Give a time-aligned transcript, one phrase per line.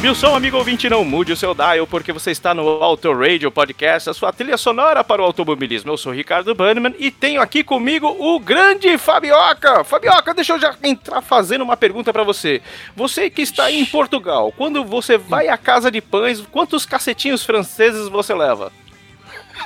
[0.00, 3.12] Sobe o som, amigo ouvinte, não mude o seu dial, porque você está no Auto
[3.12, 5.92] Radio Podcast, a sua trilha sonora para o automobilismo.
[5.92, 9.84] Eu sou o Ricardo Bannerman e tenho aqui comigo o grande Fabioca.
[9.84, 12.62] Fabioca, deixa eu já entrar fazendo uma pergunta para você.
[12.96, 18.08] Você que está em Portugal, quando você vai à casa de pães, quantos cacetinhos franceses
[18.08, 18.72] você leva?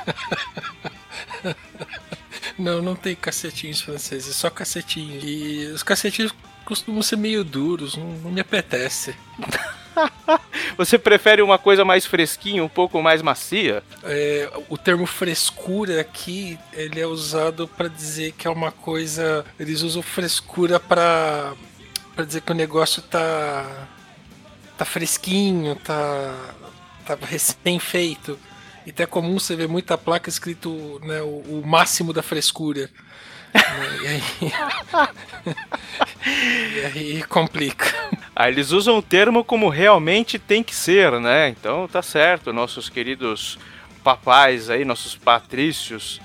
[2.59, 5.23] Não, não tem cacetinhos franceses, só cacetinhos.
[5.25, 9.13] E os cacetinhos costumam ser meio duros, não, não me apetece.
[10.77, 13.83] Você prefere uma coisa mais fresquinha, um pouco mais macia?
[14.03, 19.45] É, o termo frescura aqui, ele é usado para dizer que é uma coisa.
[19.59, 21.53] Eles usam frescura para
[22.15, 23.87] para dizer que o negócio tá
[24.77, 26.33] tá fresquinho, tá
[27.05, 28.37] tá recém feito.
[28.87, 32.89] Então é comum você ver muita placa escrito né, o, o máximo da frescura.
[34.03, 34.23] E, aí,
[36.25, 37.93] e aí complica.
[38.35, 41.49] Ah, eles usam o termo como realmente tem que ser, né?
[41.49, 43.57] Então tá certo, nossos queridos
[44.03, 46.19] papais aí, nossos patrícios.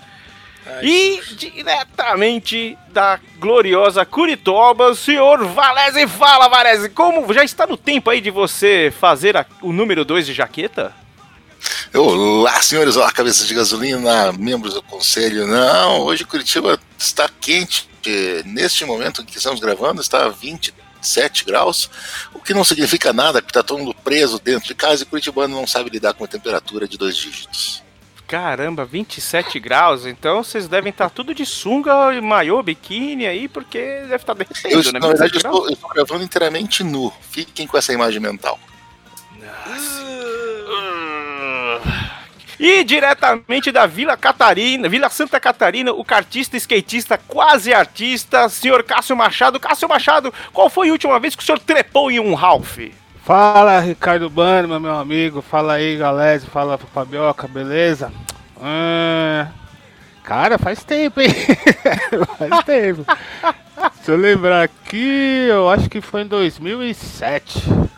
[0.67, 6.07] Ai, E diretamente da gloriosa Curitoba, o senhor Valese.
[6.07, 10.27] Fala, Valese, como já está no tempo aí de você fazer a- o número 2
[10.27, 10.93] de jaqueta?
[11.95, 15.47] Olá, senhores, olá, cabeças de gasolina, membros do conselho.
[15.47, 17.89] Não, hoje Curitiba está quente.
[18.47, 21.91] Neste momento em que estamos gravando, está a 27 graus,
[22.33, 25.55] o que não significa nada, porque está todo mundo preso dentro de casa e Curitibano
[25.55, 27.83] não sabe lidar com a temperatura de dois dígitos.
[28.27, 34.15] Caramba, 27 graus, então vocês devem estar tudo de sunga, maiô, biquíni aí, porque deve
[34.17, 35.01] estar Eu, derretendo, né?
[35.01, 37.13] na verdade, 27 eu estou, eu estou gravando inteiramente nu.
[37.31, 38.59] Fiquem com essa imagem mental.
[42.63, 49.17] E diretamente da Vila Catarina, Vila Santa Catarina, o cartista, skatista, quase artista, senhor Cássio
[49.17, 49.59] Machado.
[49.59, 52.77] Cássio Machado, qual foi a última vez que o senhor trepou em um Ralph?
[53.25, 55.41] Fala, Ricardo Bannerman, meu amigo.
[55.41, 56.39] Fala aí, galera.
[56.41, 58.13] Fala, Fabioca, beleza?
[58.61, 59.47] Ah,
[60.23, 61.31] cara, faz tempo, hein?
[62.39, 63.07] faz tempo.
[64.03, 67.91] Se eu lembrar aqui, eu acho que foi em 2007.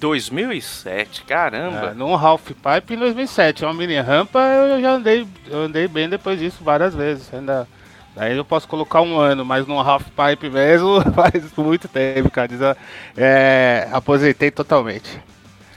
[0.00, 1.90] 2007, caramba.
[1.90, 3.64] É, num Half Pipe em 2007.
[3.64, 7.32] Uma mini rampa eu já andei, eu andei bem depois disso várias vezes.
[7.32, 7.68] Ainda,
[8.16, 12.76] daí eu posso colocar um ano, mas num Half Pipe mesmo faz muito tempo, cara.
[13.16, 15.20] É, aposentei totalmente.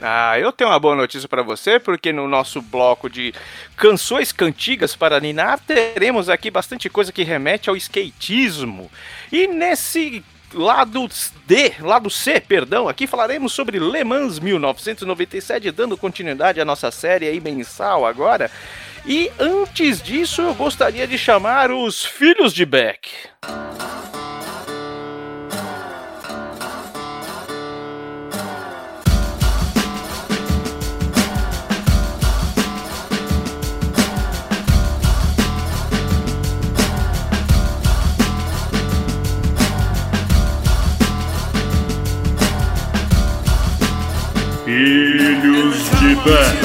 [0.00, 3.32] Ah, eu tenho uma boa notícia pra você, porque no nosso bloco de
[3.76, 8.90] canções cantigas para ninar, teremos aqui bastante coisa que remete ao skatismo.
[9.32, 10.22] E nesse
[10.54, 11.08] lado
[11.46, 17.28] D, lado C, perdão, aqui falaremos sobre Le Mans 1997, dando continuidade à nossa série
[17.28, 18.50] aí mensal agora.
[19.06, 23.10] E antes disso, eu gostaria de chamar os filhos de Beck.
[44.74, 46.58] Filhos de Beck.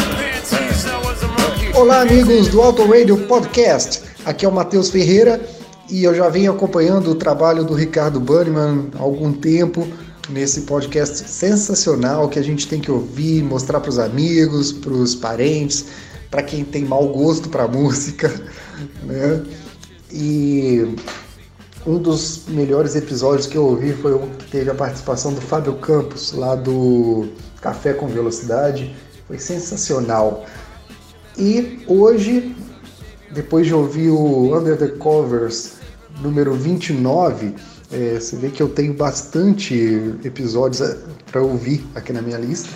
[1.77, 4.01] Olá, amigos do Auto Radio Podcast.
[4.25, 5.39] Aqui é o Matheus Ferreira
[5.87, 9.87] e eu já venho acompanhando o trabalho do Ricardo Bannerman há algum tempo
[10.27, 15.13] nesse podcast sensacional que a gente tem que ouvir, mostrar para os amigos, para os
[15.13, 15.85] parentes,
[16.31, 18.33] para quem tem mau gosto para música,
[19.05, 19.43] né?
[20.11, 20.95] E
[21.85, 25.75] um dos melhores episódios que eu ouvi foi um que teve a participação do Fábio
[25.75, 27.29] Campos, lá do
[27.59, 28.95] Café com Velocidade.
[29.27, 30.45] Foi sensacional.
[31.37, 32.55] E hoje,
[33.31, 35.73] depois de ouvir o Under the Covers
[36.21, 37.55] número 29,
[37.91, 39.73] é, você vê que eu tenho bastante
[40.23, 40.95] episódios
[41.31, 42.69] para ouvir aqui na minha lista.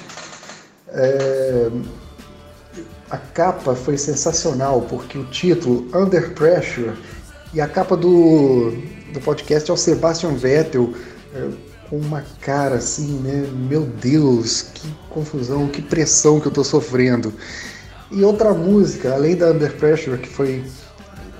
[0.90, 1.70] É,
[3.10, 6.94] a capa foi sensacional, porque o título Under Pressure
[7.54, 8.72] e a capa do,
[9.14, 10.94] do podcast é o Sebastian Vettel
[11.36, 13.48] é, com uma cara assim, né?
[13.70, 17.34] Meu Deus, que confusão, que pressão que eu tô sofrendo.
[18.12, 20.64] E outra música, além da Under Pressure, que foi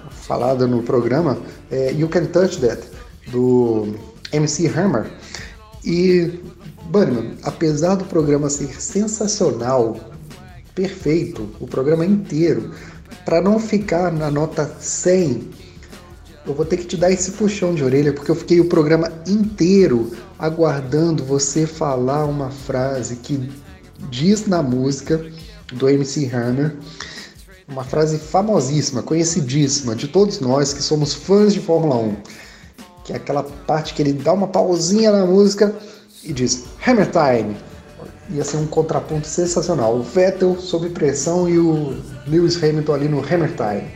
[0.10, 1.38] falada no programa,
[1.70, 2.82] é You Can Touch That,
[3.28, 3.96] do
[4.32, 5.06] MC Hammer.
[5.84, 6.40] E,
[6.86, 10.00] Bunnyman, apesar do programa ser sensacional,
[10.74, 12.72] perfeito, o programa inteiro,
[13.26, 15.50] para não ficar na nota 100,
[16.46, 19.12] eu vou ter que te dar esse puxão de orelha, porque eu fiquei o programa
[19.28, 23.50] inteiro aguardando você falar uma frase que
[24.10, 25.26] diz na música
[25.72, 26.76] do MC Hammer,
[27.68, 32.16] uma frase famosíssima, conhecidíssima de todos nós que somos fãs de Fórmula 1,
[33.06, 35.74] que é aquela parte que ele dá uma pausinha na música
[36.24, 37.56] e diz Hammer Time.
[38.30, 39.98] Ia ser um contraponto sensacional.
[39.98, 41.98] O Vettel sob pressão e o
[42.28, 43.92] Lewis Hamilton ali no Hammer Time.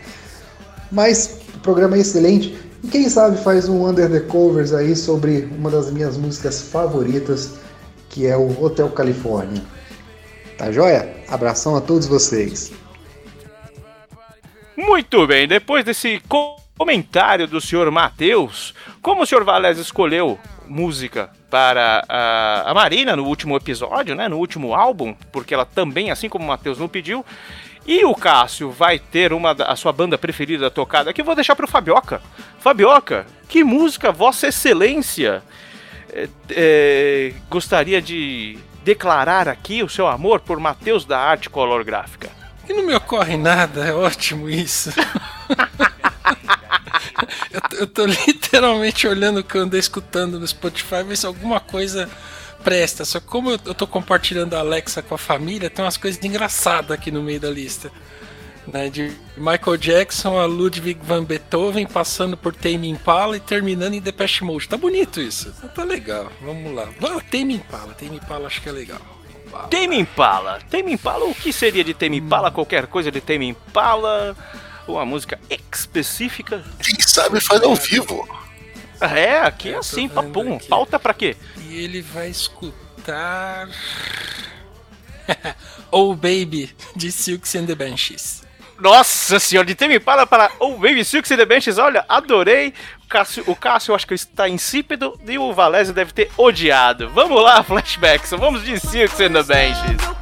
[0.91, 5.69] Mas programa é excelente e quem sabe faz um Under the Covers aí sobre uma
[5.69, 7.59] das minhas músicas favoritas,
[8.07, 9.61] que é o Hotel Califórnia.
[10.57, 11.13] Tá joia?
[11.27, 12.71] Abração a todos vocês.
[14.77, 16.21] Muito bem, depois desse
[16.77, 23.25] comentário do senhor Matheus, como o senhor Valés escolheu música para a, a Marina no
[23.25, 27.25] último episódio, né, no último álbum, porque ela também, assim como o Matheus não pediu,
[27.87, 31.55] e o Cássio vai ter uma a sua banda preferida tocada aqui, eu vou deixar
[31.55, 32.21] para o Fabioca.
[32.59, 35.41] Fabioca, que música Vossa Excelência
[36.11, 42.29] é, é, gostaria de declarar aqui o seu amor por Matheus da Arte Color Gráfica?
[42.67, 44.91] E não me ocorre nada, é ótimo isso.
[47.51, 51.25] eu, tô, eu tô literalmente olhando o que eu andei escutando no Spotify, ver se
[51.25, 52.09] alguma coisa
[52.67, 53.05] presta.
[53.05, 56.21] Só que como eu, eu tô compartilhando a Alexa com a família, tem umas coisas
[56.21, 57.89] engraçadas aqui no meio da lista.
[58.67, 64.01] Né, de Michael Jackson a Ludwig van Beethoven, passando por Tame Impala e terminando em
[64.01, 64.67] Depeche Mode.
[64.67, 65.53] Tá bonito isso.
[65.73, 66.29] Tá legal.
[66.41, 66.89] Vamos lá.
[67.31, 67.93] Tame Impala.
[67.93, 68.99] Tame Impala acho que é legal.
[69.71, 70.59] Tame Impala.
[70.69, 72.51] Tame Impala, o que seria de Tame Impala?
[72.51, 74.35] Qualquer coisa de Tame Impala?
[74.85, 76.61] Uma música específica?
[76.83, 78.27] Quem sabe faz ao vivo.
[79.01, 80.55] É, aqui é assim, papum.
[80.55, 80.67] Aqui.
[80.67, 81.35] Pauta pra quê?
[81.57, 83.69] E ele vai escutar.
[85.91, 88.45] oh Baby, de Silks and the Benches.
[88.79, 92.73] Nossa senhora, de Tame Impala para Oh Baby Silks and the Benches, olha, adorei.
[93.03, 97.09] O Cássio, o Cássio eu acho que está insípido e o Valézio deve ter odiado.
[97.09, 100.17] Vamos lá, flashbacks, vamos de Silks and the Benches.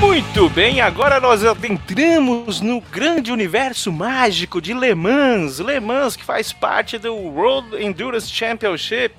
[0.00, 5.58] Muito bem, agora nós adentramos no grande universo mágico de Le Mans.
[5.58, 9.12] Le Mans que faz parte do World Endurance Championship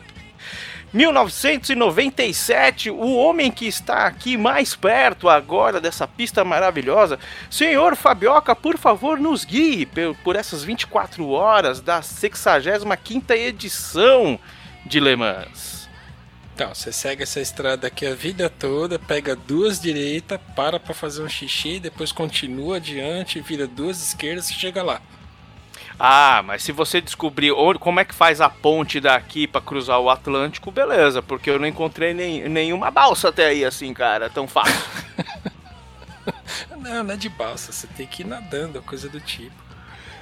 [0.94, 7.20] 1997, o homem que está aqui mais perto agora dessa pista maravilhosa.
[7.50, 14.40] Senhor Fabioca, por favor, nos guie por, por essas 24 horas da 65ª edição
[14.86, 15.79] de Le Mans.
[16.60, 21.24] Então, você segue essa estrada aqui a vida toda, pega duas direitas, para pra fazer
[21.24, 25.02] um xixi, depois continua adiante, vira duas esquerdas e chega lá.
[25.98, 30.10] Ah, mas se você descobrir como é que faz a ponte daqui para cruzar o
[30.10, 34.76] Atlântico, beleza, porque eu não encontrei nem, nenhuma balsa até aí assim, cara, tão fácil.
[36.78, 39.56] não, não é de balsa, você tem que ir nadando, coisa do tipo.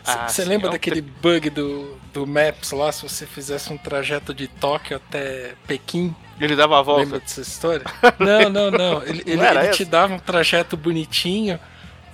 [0.06, 3.77] Ah, Você sim, lembra é daquele bug do, do Maps lá, se você fizesse um
[3.77, 6.15] trajeto de Tóquio até Pequim?
[6.39, 7.03] Ele dava a volta.
[7.03, 7.84] Lembra dessa história?
[8.20, 9.03] Não, não, não.
[9.03, 11.60] Ele, ele, era ele te dava um trajeto bonitinho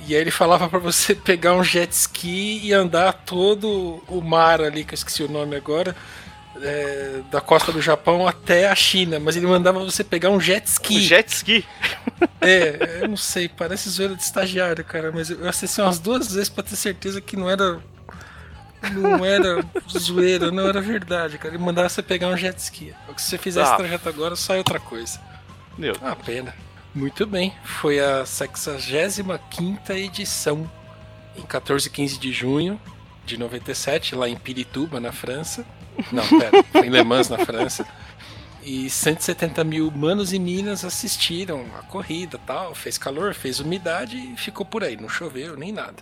[0.08, 4.62] e aí ele falava pra você pegar um jet ski e andar todo o mar
[4.62, 5.96] ali, que eu esqueci o nome agora,
[6.62, 9.20] é, da costa do Japão até a China.
[9.20, 10.98] Mas ele mandava você pegar um jet ski.
[10.98, 11.66] Um jet ski.
[12.40, 16.50] É, eu não sei, parece zoeira de estagiário, cara, mas eu acessei umas duas vezes
[16.50, 17.80] pra ter certeza que não era.
[18.92, 19.64] Não era
[19.98, 21.54] zoeira, não era verdade, cara.
[21.56, 22.94] Ele mandava você pegar um jet ski.
[23.18, 23.78] Se você fizer esse Ah.
[23.78, 25.20] trajeto agora, sai outra coisa.
[25.78, 26.54] Meu, Ah, pena.
[26.94, 30.70] Muito bem, foi a 65 edição,
[31.36, 32.80] em 14 e 15 de junho
[33.26, 35.66] de 97, lá em Pirituba, na França.
[36.12, 37.86] Não, pera, em Le Mans, na França.
[38.66, 42.74] E 170 mil manos e minas assistiram a corrida tal.
[42.74, 44.96] Fez calor, fez umidade e ficou por aí.
[44.96, 45.96] Não choveu nem nada.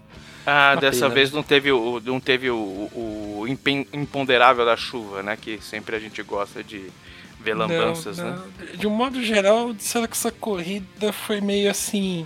[0.46, 3.46] Ah, Uma dessa pena, vez não teve, o, não teve o, o
[3.94, 5.38] imponderável da chuva, né?
[5.39, 6.89] Que sempre a gente gosta de
[7.39, 8.41] ver lambanças, Não, né?
[8.72, 8.77] não.
[8.77, 12.25] De um modo geral, disseram que essa corrida foi meio assim.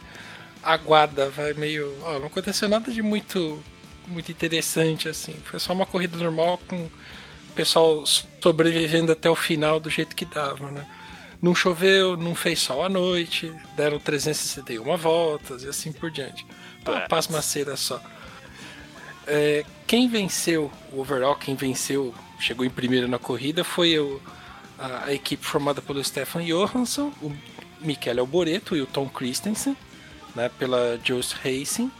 [0.64, 1.94] aguada, vai meio.
[2.04, 3.62] ó, não aconteceu nada de muito,
[4.08, 5.36] muito interessante assim.
[5.46, 6.90] Foi só uma corrida normal com
[7.56, 8.04] pessoal
[8.42, 10.86] sobrevivendo até o final do jeito que dava, né?
[11.42, 16.46] Não choveu, não fez sol à noite, deram 361 voltas e assim por diante.
[16.86, 17.08] Uma Putz.
[17.08, 18.02] pasmaceira só.
[19.28, 24.22] É, quem venceu o overall, quem venceu, chegou em primeiro na corrida foi o,
[24.78, 27.32] a, a equipe formada pelo Stefan Johansson, o
[27.82, 29.76] Michele Alboreto e o Tom Christensen,
[30.36, 31.92] né, pela Jost Racing.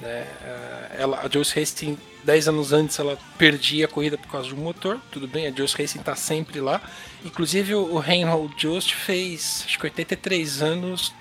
[0.00, 4.48] Né, eh, ela, a Jost Racing, 10 anos antes, ela perdia a corrida por causa
[4.48, 5.00] de um motor.
[5.10, 6.80] Tudo bem, a Jost Racing está sempre lá.
[7.24, 11.12] Inclusive, o Reinhold Jost fez acho que 83 anos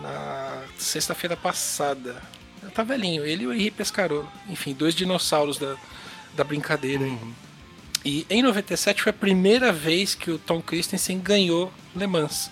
[0.00, 2.22] na sexta-feira passada.
[2.74, 4.30] Tá velhinho, ele e o Henri Pescarolo.
[4.48, 5.76] Enfim, dois dinossauros da,
[6.34, 7.04] da brincadeira.
[7.04, 7.18] aí.
[8.04, 12.50] E em 97 foi a primeira vez que o Tom Christensen ganhou Le Mans.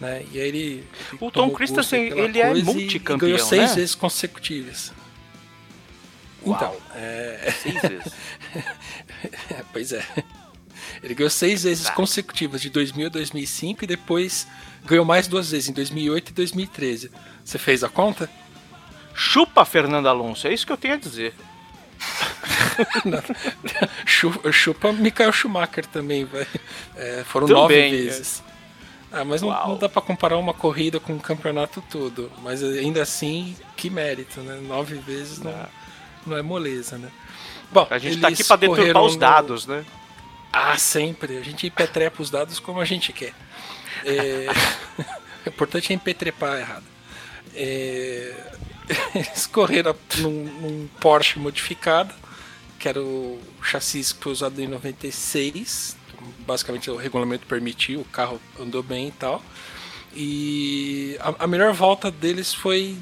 [0.00, 0.24] Né?
[0.32, 0.84] E aí ele,
[1.20, 3.76] O Tom Christensen, pela ele é multicampeão, ganhou seis né?
[3.76, 4.92] vezes consecutivas.
[6.46, 8.12] Então, é, Seis vezes.
[9.50, 10.04] é, pois é.
[11.02, 11.92] Ele ganhou seis vezes Tá.
[11.92, 14.46] consecutivas, de 2000 a 2005, e depois
[14.86, 17.10] ganhou mais duas vezes, em 2008 e 2013.
[17.44, 18.30] Você fez a conta?
[19.14, 21.34] Chupa Fernando Alonso, é isso que eu tenho a dizer.
[24.06, 26.46] Chu- Chupa Michael Schumacher também, vai.
[26.96, 27.90] É, foram Também, nove é.
[27.90, 28.42] vezes.
[29.10, 32.30] Ah, mas não, não dá pra comparar uma corrida com um campeonato todo.
[32.42, 34.60] Mas ainda assim, que mérito, né?
[34.62, 35.68] Nove vezes não,
[36.26, 37.10] não é moleza, né?
[37.70, 39.84] Bom, A gente tá aqui pra deturpar os dados, né?
[40.52, 41.36] Ah, sempre.
[41.36, 43.34] A gente empetrepa os dados como a gente quer.
[44.04, 44.46] É...
[45.44, 46.84] o importante é empetrepar errado.
[47.54, 48.34] É...
[49.14, 52.14] Eles correram num, num Porsche modificado,
[52.78, 55.97] que era o chassi que foi usado em 96.
[56.46, 59.42] Basicamente o regulamento permitiu, o carro andou bem e tal.
[60.14, 62.96] E a, a melhor volta deles foi.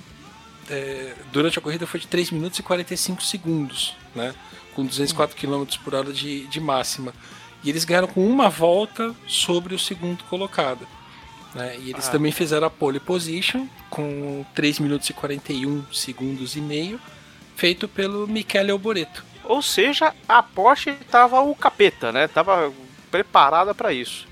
[0.68, 4.35] é, durante a corrida foi de 3 minutos e 45 segundos, né?
[4.75, 7.14] Com 204 km por hora de, de máxima.
[7.64, 10.87] E eles ganharam com uma volta sobre o segundo colocado.
[11.54, 11.76] Né?
[11.78, 12.12] E eles Ah.
[12.12, 17.00] também fizeram a pole position com 3 minutos e 41 segundos e meio,
[17.56, 19.25] feito pelo Michele Alboreto.
[19.45, 22.28] Ou seja, a Porsche tava o capeta, né?
[22.28, 22.71] Tava
[23.17, 24.27] preparada pra isso.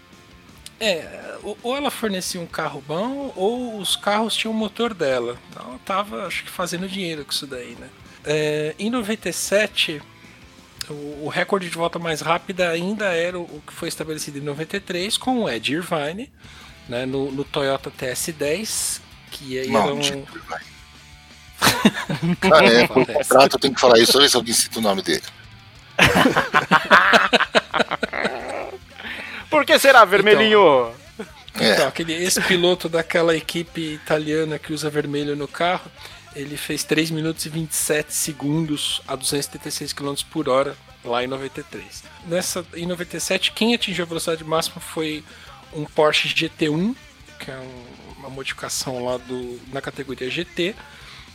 [0.81, 5.38] É, ou- ela fornecia um carro bom, ou os carros tinham o motor dela.
[5.50, 7.88] Então ela tava, acho que, fazendo dinheiro com isso daí, né?
[8.25, 10.03] É, em 97,
[10.91, 14.43] o, o recorde de volta mais rápida ainda era o, o que foi estabelecido em
[14.43, 16.31] 93 com o Ed Irvine,
[16.88, 20.01] né, no, no Toyota TS10, que aí era um...
[22.53, 25.23] Ah, é, por contrato eu tenho que falar isso, se alguém cita o nome dele.
[29.50, 30.92] Por que será, vermelhinho?
[31.61, 31.72] É.
[31.72, 35.88] Então, aquele ex-piloto daquela equipe italiana que usa vermelho no carro,
[36.35, 42.02] ele fez 3 minutos e 27 segundos a 276 km por hora lá em 93.
[42.26, 45.22] Nessa, em 97, quem atingiu a velocidade máxima foi
[45.72, 46.96] um Porsche GT1,
[47.38, 50.74] que é um- uma modificação lá do, na categoria GT.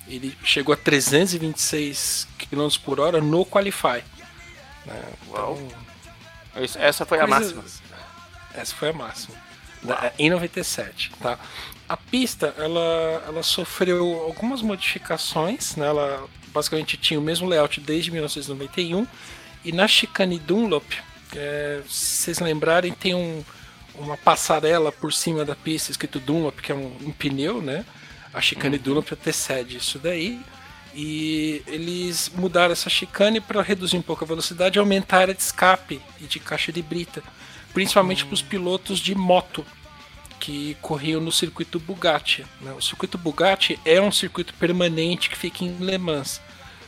[0.07, 4.03] Ele chegou a 326 km por hora no Qualify.
[4.85, 5.01] né?
[5.29, 5.57] Uau.
[6.51, 7.88] Então, Isso- Essa foi a Coisas- máxima.
[8.53, 9.35] Essa foi a máxima.
[9.81, 11.39] Da- em 97, tá?
[11.87, 15.87] A pista, ela, ela sofreu algumas modificações, né?
[15.87, 19.07] Ela basicamente tinha o mesmo layout desde 1991
[19.63, 20.85] e na chicane Dunlop,
[21.35, 23.43] é, se vocês lembrarem, tem um,
[23.95, 27.85] uma passarela por cima da pista escrito Dunlop, que é um, um pneu, né?
[28.33, 30.39] A chicane Dunlop antecede isso daí.
[30.93, 35.33] E eles mudaram essa chicane para reduzir um pouco a velocidade e aumentar a área
[35.35, 37.21] de escape e de caixa de brita,
[37.73, 39.65] principalmente para os pilotos de moto
[40.39, 42.45] que corriam no circuito Bugatti.
[42.61, 42.71] né?
[42.73, 46.41] O circuito Bugatti é um circuito permanente que fica em Le Mans,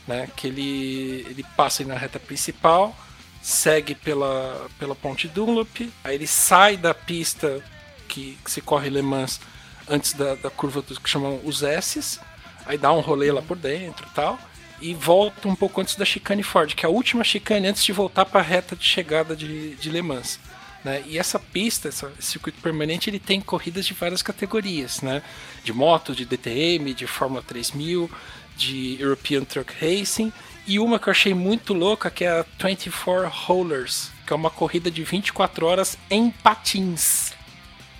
[0.08, 0.28] né?
[0.34, 2.96] que ele, ele passa na reta principal,
[3.42, 7.62] segue pela, pela ponte Dunlop, aí ele sai da pista
[8.08, 9.40] que, que se corre Le Mans
[9.88, 12.20] antes da, da curva dos que chamam os S's,
[12.64, 14.38] aí dá um rolê lá por dentro e tal,
[14.80, 17.92] e volta um pouco antes da chicane Ford, que é a última chicane antes de
[17.92, 20.40] voltar para a reta de chegada de, de Le Mans.
[20.84, 21.02] Né?
[21.06, 25.22] E essa pista, esse circuito permanente, ele tem corridas de várias categorias, né?
[25.62, 28.10] De moto, de DTM, de Fórmula 3000,
[28.56, 30.32] de European Truck Racing
[30.66, 34.50] e uma que eu achei muito louca que é a 24 Rollers, que é uma
[34.50, 37.32] corrida de 24 horas em patins.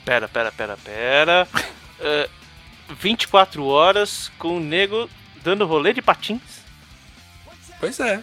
[0.05, 1.49] Pera, pera, pera, pera.
[2.05, 2.29] É,
[2.99, 5.09] 24 horas com o nego
[5.45, 6.43] dando rolê de patins.
[7.79, 8.21] Pois é.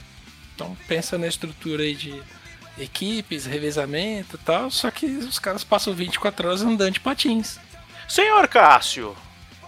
[0.53, 2.21] Então pensa na estrutura aí de
[2.79, 7.59] equipes, revezamento e tal, só que os caras passam 24 horas andando de patins.
[8.07, 9.15] Senhor Cássio,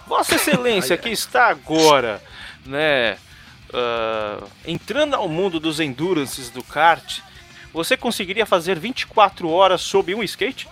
[0.07, 2.21] Vossa Excelência que está agora,
[2.65, 3.17] né,
[3.73, 7.19] ah, entrando ao mundo dos endurances do kart,
[7.73, 10.67] você conseguiria fazer 24 horas sob um skate?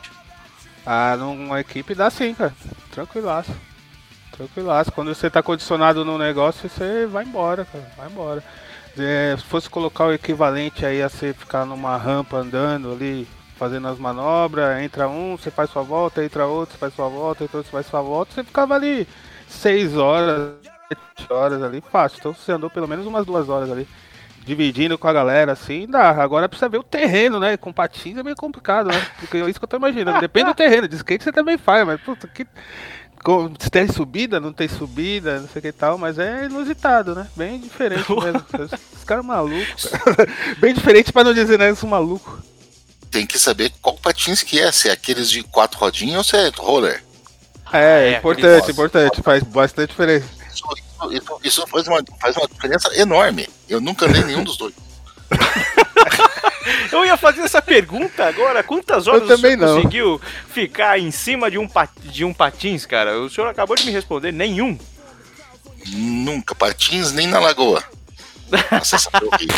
[0.86, 2.54] Ah, numa equipe dá sim, cara.
[2.92, 3.52] Tranquilaço.
[4.32, 4.92] Tranquilaço.
[4.92, 7.92] Quando você tá condicionado num negócio, você vai embora, cara.
[7.96, 8.44] Vai embora.
[8.98, 13.88] É, se fosse colocar o equivalente aí a você ficar numa rampa andando ali, fazendo
[13.88, 17.58] as manobras, entra um, você faz sua volta, entra outro, você faz sua volta, entra
[17.58, 19.08] outro, você faz sua volta, você ficava ali
[19.48, 20.54] 6 horas,
[21.18, 22.20] 7 horas ali, fácil.
[22.20, 23.88] Então você andou pelo menos umas duas horas ali.
[24.46, 26.10] Dividindo com a galera assim, dá.
[26.10, 27.58] Agora precisa ver o terreno, né?
[27.58, 29.06] Com patins é meio complicado, né?
[29.20, 30.20] Porque é isso que eu tô imaginando.
[30.22, 30.88] Depende do terreno.
[30.88, 32.48] De skate você também faz, mas puta, que.
[33.72, 37.28] Tem subida, não tem subida, não sei o que e tal, mas é inusitado, né?
[37.36, 38.44] Bem diferente mesmo.
[38.96, 39.86] Os caras malucos.
[39.86, 40.28] cara.
[40.60, 41.70] Bem diferente pra não dizer, né?
[41.70, 42.42] Eu sou maluco.
[43.12, 46.36] Tem que saber qual patins que é, se é aqueles de quatro rodinhas ou se
[46.38, 47.04] é roller.
[47.72, 49.22] É, é, importante, aquele- importante.
[49.22, 50.26] Faz bastante diferença.
[50.52, 53.48] Isso, isso- isso- isso faz, uma, faz uma diferença enorme.
[53.68, 54.74] Eu nunca andei nenhum dos dois.
[56.92, 58.64] Eu ia fazer essa pergunta agora.
[58.64, 59.76] Quantas horas também o senhor não.
[59.76, 61.68] conseguiu ficar em cima de um,
[62.04, 63.20] de um patins, cara?
[63.20, 64.78] O senhor acabou de me responder nenhum.
[65.88, 66.56] Nunca.
[66.56, 67.84] Patins nem na lagoa.
[68.72, 69.56] Nossa, essa foi horrível.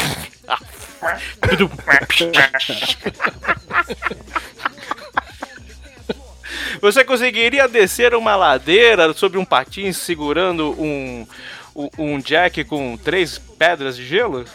[6.82, 11.28] Você conseguiria descer uma ladeira sobre um patins segurando um,
[11.76, 14.46] um, um jack com três pedras de gelo?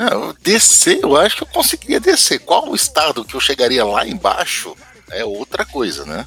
[0.00, 2.38] Não, eu descer, eu acho que eu conseguiria descer.
[2.38, 4.74] Qual o estado que eu chegaria lá embaixo
[5.10, 6.26] é outra coisa, né?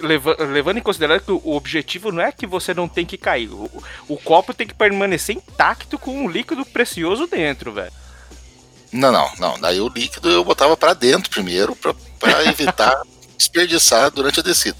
[0.00, 3.50] Leva- levando em consideração que o objetivo não é que você não tem que cair.
[3.50, 3.68] O,
[4.06, 7.92] o copo tem que permanecer intacto com um líquido precioso dentro, velho.
[8.92, 9.58] Não, não, não.
[9.58, 11.94] Daí o líquido eu botava pra dentro primeiro, pra
[12.46, 13.02] evitar
[13.36, 14.78] desperdiçar durante a descida.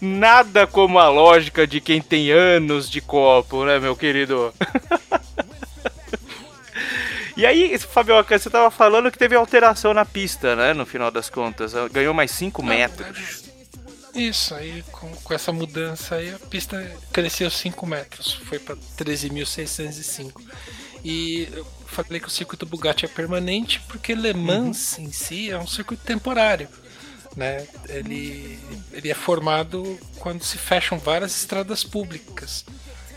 [0.00, 4.52] Nada como a lógica de quem tem anos de copo, né, meu querido?
[7.36, 10.72] E aí, Fabioca, você tava falando que teve alteração na pista, né?
[10.72, 11.74] No final das contas.
[11.92, 13.44] Ganhou mais 5 metros.
[14.14, 20.40] Isso, aí com, com essa mudança aí a pista cresceu 5 metros, foi para 13.605.
[21.04, 25.58] E eu falei que o circuito Bugatti é permanente porque Le Mans em si é
[25.58, 26.66] um circuito temporário.
[27.36, 27.66] Né?
[27.90, 28.58] Ele,
[28.90, 32.64] ele é formado quando se fecham várias estradas públicas.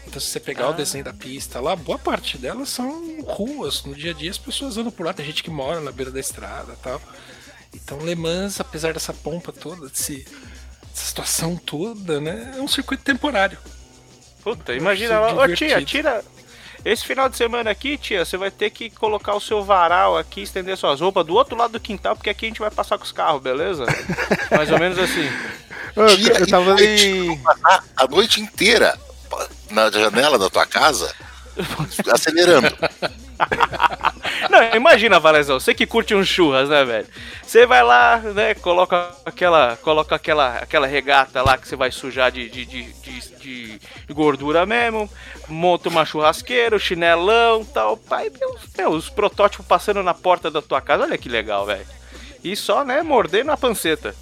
[0.10, 3.84] Então, se você pegar o desenho da pista lá, boa parte delas são ruas.
[3.84, 6.10] No dia a dia as pessoas andam por lá, tem gente que mora na beira
[6.10, 7.00] da estrada e tal.
[7.76, 10.26] Então, Le Mans, apesar dessa pompa toda, desse,
[10.90, 13.60] dessa situação toda, né, é um circuito temporário.
[14.44, 15.44] Puta, imagina lá.
[15.44, 16.26] Ô tia, tira.
[16.84, 20.42] Esse final de semana aqui, tia, você vai ter que colocar o seu varal aqui,
[20.42, 23.04] estender suas roupas do outro lado do quintal, porque aqui a gente vai passar com
[23.04, 23.86] os carros, beleza?
[24.50, 25.30] Mais ou menos assim.
[25.96, 27.38] Eu, Tia, eu tava e ali.
[27.44, 28.98] passar a noite inteira
[29.72, 31.14] na janela da tua casa,
[32.12, 32.68] acelerando.
[34.50, 37.08] Não, imagina, Valezão, você que curte um churras, né, velho?
[37.42, 42.32] Você vai lá, né, coloca aquela, coloca aquela, aquela regata lá que você vai sujar
[42.32, 43.80] de, de, de, de- de
[44.14, 45.10] gordura mesmo,
[45.48, 48.30] monta uma churrasqueira, o chinelão tal, pai,
[48.90, 51.86] os protótipos passando na porta da tua casa, olha que legal, velho.
[52.44, 54.14] E só, né, mordendo a panceta.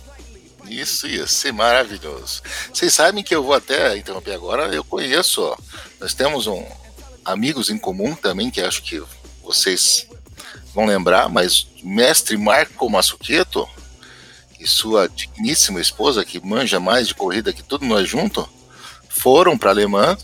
[0.70, 2.42] Isso ia ser maravilhoso.
[2.74, 5.58] Vocês sabem que eu vou até interromper agora, eu conheço,
[6.00, 6.66] nós temos um
[7.24, 9.04] amigos em comum também, que acho que
[9.44, 10.08] vocês
[10.74, 13.68] vão lembrar, mas mestre Marco Massuqueto
[14.60, 18.48] e sua digníssima esposa, que manja mais de corrida que tudo nós junto,
[19.10, 20.18] foram para Alemã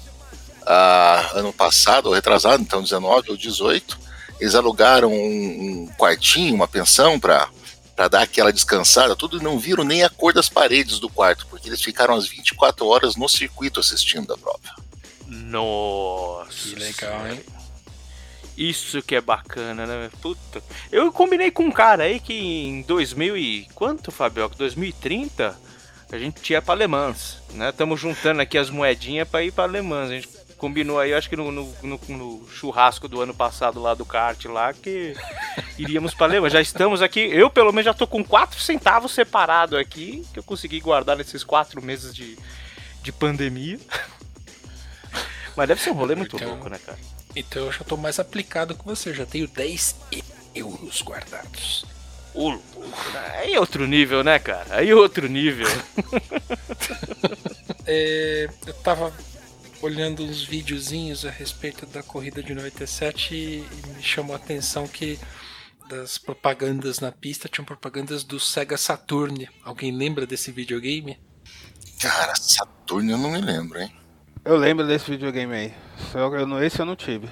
[0.66, 4.00] ah, ano passado, ou retrasado, então 19 ou 18.
[4.40, 7.50] Eles alugaram um, um quartinho, uma pensão para
[7.96, 11.70] para dar aquela descansada, tudo não viram nem a cor das paredes do quarto, porque
[11.70, 14.60] eles ficaram as 24 horas no circuito assistindo a prova.
[15.28, 16.70] Nossa.
[16.70, 17.42] Que legal, hein?
[18.58, 20.10] Isso que é bacana, né?
[20.22, 20.62] Puta.
[20.92, 24.56] Eu combinei com um cara aí que em 2000 e quanto, Fabioca?
[24.56, 25.58] 2030
[26.12, 27.70] a gente ia pra Alemãs, né?
[27.70, 30.12] Estamos juntando aqui as moedinhas pra ir pra Alemãs.
[30.12, 30.30] A gente
[30.64, 34.46] combinou aí, acho que no, no- no- no churrasco do ano passado lá do kart
[34.46, 35.14] lá que
[35.78, 36.54] iríamos pra Alemãs.
[36.54, 40.44] Já estamos aqui, eu pelo menos já tô com 4 centavos separado aqui que eu
[40.44, 42.38] consegui guardar nesses 4 meses de,
[43.02, 43.78] de pandemia.
[45.54, 46.98] Mas deve ser um rolê muito Então- louco, né, cara?
[47.36, 49.98] Então eu já tô mais aplicado que você, já tenho 10
[50.56, 51.84] euros guardados.
[52.34, 52.60] Né?
[53.42, 54.66] Aí é outro nível, né, cara?
[54.78, 55.68] Aí é outro nível.
[57.86, 59.12] É, eu tava
[59.84, 63.66] olhando uns videozinhos a respeito da corrida de 97 e
[63.96, 65.20] me chamou a atenção que
[65.90, 69.50] das propagandas na pista tinham propagandas do Sega Saturn.
[69.64, 71.20] Alguém lembra desse videogame?
[72.00, 73.94] Cara, Saturno eu não me lembro, hein?
[74.46, 75.74] Eu lembro desse videogame aí.
[76.12, 77.28] Só eu, não- esse eu não tive.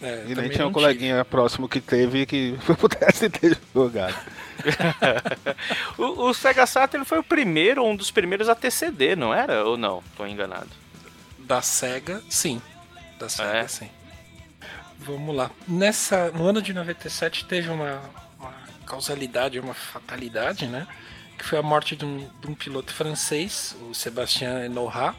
[0.00, 4.14] É, E nem tinha um coleguinha próximo que teve que pudesse ter jogado.
[5.98, 9.64] o, o Sega Saturn foi o primeiro, um dos primeiros a ter CD, não era?
[9.64, 10.02] Ou não?
[10.16, 10.68] Tô enganado.
[11.48, 12.60] Da Sega, sim.
[13.18, 13.66] Da Sega, É?
[13.68, 13.90] sim.
[14.98, 15.50] Vamos lá.
[15.66, 18.00] Nessa, no ano de 97 teve uma,
[18.38, 18.52] uma
[18.86, 20.86] causalidade, uma fatalidade, né?
[21.38, 25.16] Que foi a morte de um, de um piloto francês, o Sébastien Enorat,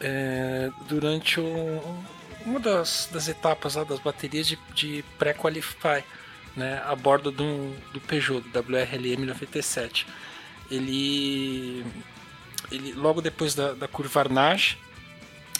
[0.00, 2.04] é, durante um-
[2.44, 6.02] uma das, das etapas lá das baterias de, de pré-qualify,
[6.56, 6.82] né?
[6.86, 10.06] A bordo do, do Peugeot, do WRLM 97.
[10.70, 11.84] Ele,
[12.72, 14.78] ele logo depois da, da curva Arnage,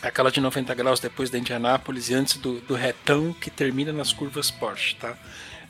[0.08, 4.12] aquela de 90 graus depois da Indianápolis e antes do, do retão que termina nas
[4.12, 5.16] curvas Porsche, tá?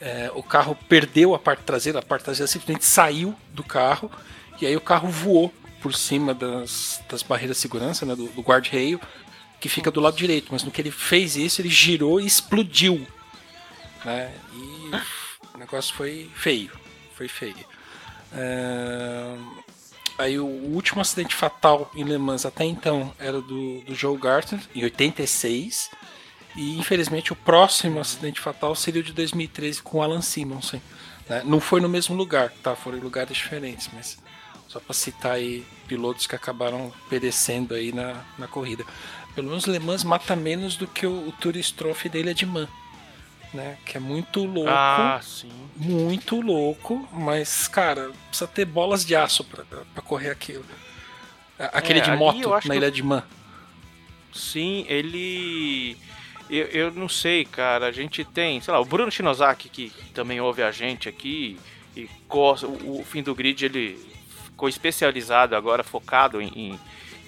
[0.01, 4.11] É, o carro perdeu a parte traseira, a parte traseira simplesmente saiu do carro
[4.61, 8.41] e aí o carro voou por cima das, das barreiras de segurança, né, do, do
[8.41, 9.01] guarda-reio,
[9.61, 10.49] que fica do lado direito.
[10.51, 13.07] Mas no que ele fez isso, ele girou e explodiu.
[14.05, 14.33] Né?
[14.55, 16.71] E o negócio foi feio.
[17.15, 17.67] Foi feio.
[18.33, 19.37] É,
[20.17, 24.61] Aí o último acidente fatal em Le Mans até então era do, do Joe Gartner,
[24.75, 25.91] em 86.
[26.57, 30.81] E infelizmente o próximo acidente fatal seria o de 2013 com Alan Simonsen.
[31.29, 31.43] né?
[31.45, 32.77] Não foi no mesmo lugar, tá?
[32.77, 34.19] Foram em lugares diferentes, mas
[34.69, 38.85] só para citar aí pilotos que acabaram perecendo aí na, na corrida.
[39.35, 42.47] Pelo menos Le Mans mata menos do que o, o Tourist Trophy da Ilha de
[42.47, 42.69] Man,
[43.55, 43.79] né?
[43.87, 45.51] Que é muito louco Ah, sim.
[45.77, 50.65] muito louco, mas, cara, precisa ter bolas de aço pra, pra correr aquilo.
[51.59, 53.23] Aquele É, de moto na que- Ilha de Man.
[54.33, 55.97] Sim, ele.
[56.51, 57.87] Eu, eu não sei, cara.
[57.87, 61.59] A gente tem, sei lá, o Bruno Shinozaki, que também ouve a gente aqui,
[61.97, 62.67] e gosta.
[62.67, 63.97] O, o fim do grid ele
[64.45, 66.81] ficou especializado agora, focado em, em,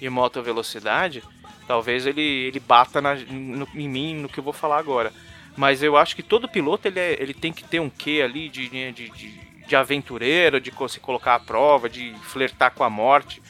[0.02, 1.22] em moto velocidade.
[1.68, 5.12] Talvez ele, ele bata na- no- em mim no que eu vou falar agora.
[5.56, 8.48] Mas eu acho que todo piloto ele, é- ele tem que ter um quê ali
[8.48, 9.30] de, de, de,
[9.66, 13.42] de aventureiro, de se colocar à prova, de flertar com a morte.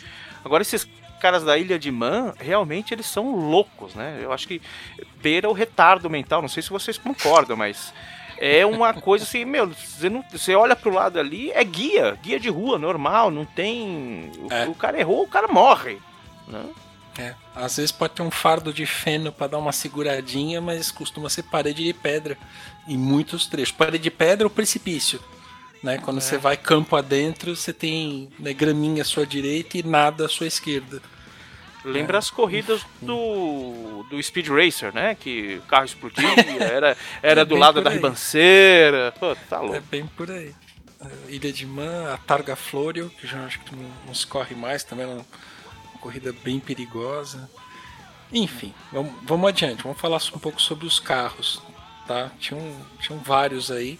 [0.44, 0.88] Agora, esses
[1.20, 4.20] caras da Ilha de Man, realmente eles são loucos, né?
[4.22, 4.60] Eu acho que
[5.20, 6.40] beira o retardo mental.
[6.40, 7.92] Não sei se vocês concordam, mas
[8.38, 12.38] é uma coisa assim, meu, você, não, você olha pro lado ali, é guia, guia
[12.38, 14.30] de rua, normal, não tem.
[14.38, 14.68] O, É.
[14.68, 15.98] o cara errou, o cara morre.
[16.46, 16.64] Né?
[17.18, 17.34] É.
[17.54, 21.44] Às vezes pode ter um fardo de feno pra dar uma seguradinha, mas costuma ser
[21.44, 22.36] parede de pedra
[22.86, 23.72] em muitos trechos.
[23.72, 25.18] Parede de pedra ou precipício.
[25.82, 25.98] Né?
[25.98, 30.28] Quando você vai campo adentro, você tem né, graminha à sua direita e nada à
[30.28, 31.00] sua esquerda.
[31.84, 35.14] Lembra as corridas do, do Speed Racer, né?
[35.14, 36.26] Que o carro explodia,
[36.60, 37.96] era, era É do lado da aí.
[37.96, 39.14] ribanceira.
[39.20, 39.82] Pô, tá É louco.
[39.88, 40.52] bem por aí.
[41.28, 44.82] Ilha de Man, a Targa Florio, que já acho que não, não se corre mais,
[44.82, 45.24] também é uma
[46.06, 47.50] corrida bem perigosa.
[48.32, 51.60] Enfim, vamos, vamos adiante, vamos falar um pouco sobre os carros.
[52.06, 52.30] Tá?
[52.38, 52.60] Tinham,
[53.00, 53.98] tinham vários aí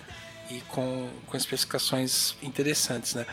[0.48, 3.14] e com, com especificações interessantes.
[3.14, 3.26] Né?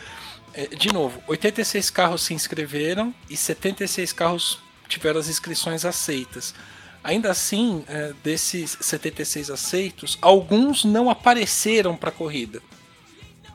[0.55, 4.57] É, de novo, 86 carros se inscreveram e 76 carros
[4.87, 6.55] tiveram as inscrições aceitas.
[7.03, 12.59] Ainda assim, é, desses 76 aceitos, alguns não apareceram para a corrida.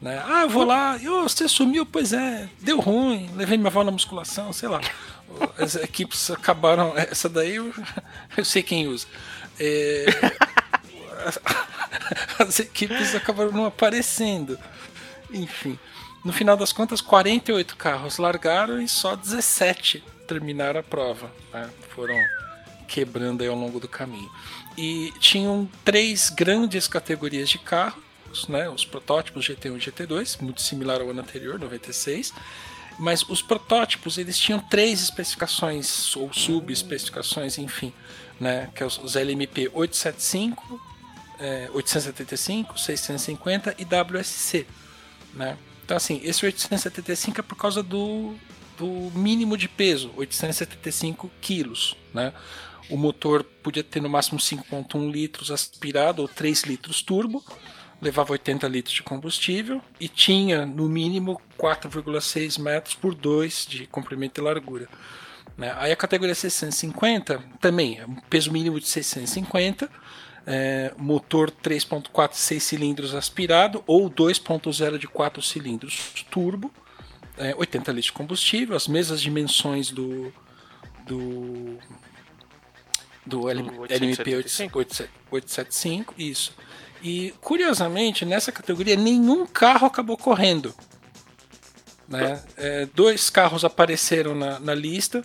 [0.01, 0.23] Né?
[0.25, 3.91] Ah, eu vou lá, "Ô, você sumiu, pois é, deu ruim, levei minha avó na
[3.91, 4.81] musculação, sei lá.
[5.59, 6.93] As equipes acabaram.
[6.97, 7.73] Essa daí eu,
[8.37, 9.07] eu sei quem usa.
[9.61, 10.07] É,
[11.27, 11.39] as,
[12.49, 14.59] as equipes acabaram não aparecendo.
[15.31, 15.79] Enfim.
[16.25, 21.31] No final das contas, 48 carros largaram e só 17 terminaram a prova.
[21.53, 21.71] né?
[21.95, 22.17] Foram
[22.89, 24.31] quebrando aí ao longo do caminho.
[24.77, 27.59] E tinham três grandes categorias de
[28.49, 28.69] né?
[28.69, 32.33] Os protótipos GT1 e GT2, muito similar ao ano anterior, 96.
[32.99, 37.93] Mas os protótipos eles tinham três especificações ou subespecificações, enfim,
[38.41, 38.69] né?
[38.75, 40.81] Que é os LMP 875,
[41.39, 44.67] é, 875, 650 e WSC,
[45.35, 45.57] né?
[45.85, 48.35] Então assim, esse 875 é por causa do,
[48.77, 52.33] do mínimo de peso, 875 quilos, né?
[52.91, 57.45] O motor podia ter no máximo 5.1 litros aspirado ou 3 litros turbo,
[58.01, 64.41] levava 80 litros de combustível e tinha no mínimo 4,6 metros por 2 de comprimento
[64.41, 64.89] e largura.
[65.57, 65.75] né?
[65.79, 69.91] Aí a categoria 650 também, é um peso mínimo de 650,
[70.47, 76.73] é, motor 3.4 6 cilindros aspirado ou 2.0 de 4 cilindros turbo,
[77.37, 80.33] é, 80 litros de combustível, as mesmas dimensões do
[81.07, 81.79] do
[83.27, 84.79] do LMP 875?
[85.31, 86.55] 875, isso.
[87.03, 90.75] E curiosamente, nessa categoria nenhum carro acabou correndo.
[92.09, 92.43] Né?
[92.57, 95.23] É, dois carros apareceram na, na lista.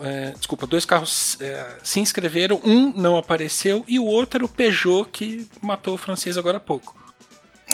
[0.00, 4.48] é, desculpa, dois carros é, se inscreveram, um não apareceu e o outro era o
[4.48, 6.96] Peugeot que matou o francês agora há pouco.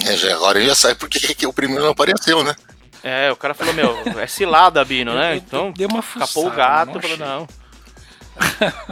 [0.04, 2.54] É, já, agora já sabe porque que o primeiro não apareceu, né?
[3.02, 5.36] É, o cara falou, meu, é cilada, Bino, né?
[5.36, 7.48] Então, dei uma escapou o fuçada, gato, não falou, não.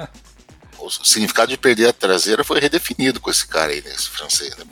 [0.79, 4.57] O significado de perder a traseira foi redefinido com esse cara aí, né, esse francês.
[4.57, 4.64] Né?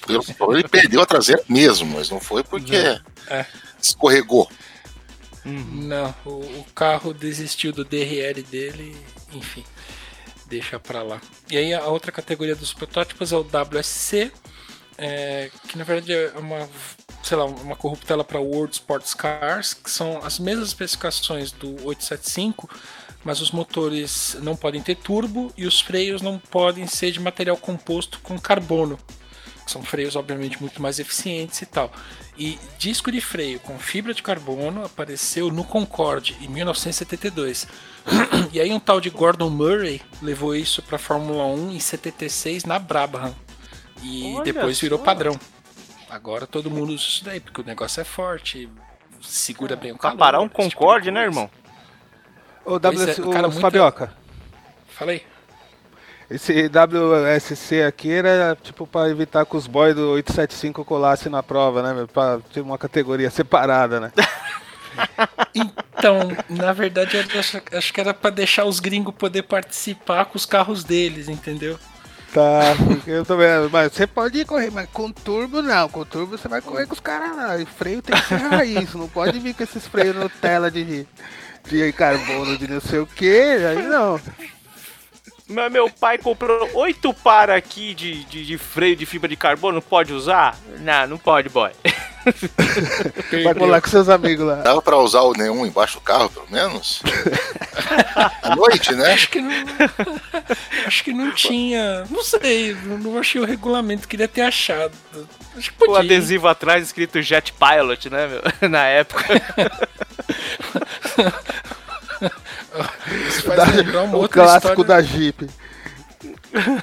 [0.00, 2.74] Porque, pelo- ele perdeu a traseira mesmo, mas não foi porque
[3.28, 3.46] É.
[3.80, 4.50] escorregou.
[5.44, 8.96] Não, o, o carro desistiu do DRL dele,
[9.32, 9.62] enfim,
[10.46, 11.20] deixa pra lá.
[11.50, 14.32] E aí a outra categoria dos protótipos é o WSC,
[14.96, 16.66] é, que na verdade é uma,
[17.22, 22.70] sei lá, uma corruptela para World Sports Cars, que são as mesmas especificações do 875,
[23.24, 27.56] mas os motores não podem ter turbo e os freios não podem ser de material
[27.56, 28.98] composto com carbono.
[29.66, 31.90] São freios, obviamente, muito mais eficientes e tal.
[32.36, 37.66] E disco de freio com fibra de carbono apareceu no Concorde em 1972.
[38.52, 42.78] e aí um tal de Gordon Murray levou isso para Fórmula 1 em 76 na
[42.78, 43.34] Brabham.
[44.02, 45.04] E Olha depois virou só.
[45.04, 45.40] padrão.
[46.10, 48.68] Agora todo mundo usa isso daí, porque o negócio é forte,
[49.22, 50.18] segura bem o Pra calor.
[50.18, 51.50] parar um esse tipo Concorde, né, irmão?
[52.66, 54.12] É, WS, o cara ô, muito- Fabioca,
[54.88, 55.22] Falei.
[56.30, 61.82] esse WSC aqui era tipo pra evitar que os boys do 875 colassem na prova,
[61.82, 62.06] né?
[62.12, 64.12] Pra ter uma categoria separada, né?
[65.54, 70.36] Então, na verdade, eu acho, acho que era pra deixar os gringos poder participar com
[70.36, 71.78] os carros deles, entendeu?
[72.32, 73.48] Tá, porque eu também.
[73.72, 75.88] Mas você pode correr, mas com turbo não.
[75.88, 77.58] Com turbo você vai correr com os caras lá.
[77.58, 78.92] E freio tem que ser raiz.
[78.94, 81.06] Não pode vir com esses freios Nutella de,
[81.66, 83.28] de carbono, de não sei o que.
[83.40, 84.20] Aí não.
[85.46, 89.82] Meu, meu pai comprou oito par aqui de, de, de freio de fibra de carbono,
[89.82, 90.56] pode usar?
[90.80, 91.70] Não, não pode, boy.
[93.44, 94.54] Vai colar com seus amigos lá.
[94.56, 97.02] Dava pra usar o neon embaixo do carro, pelo menos?
[98.42, 99.12] à noite, né?
[99.12, 99.52] Acho que não.
[100.86, 102.06] acho que não tinha.
[102.08, 104.94] Não sei, não achei o regulamento, queria ter achado.
[105.54, 106.00] Acho que O podia.
[106.00, 108.42] adesivo atrás escrito Jet Pilot, né, meu?
[108.70, 109.24] Na época.
[113.28, 114.84] Isso faz Da- lembrar uma o outra clássico história.
[114.84, 115.48] da Jeep.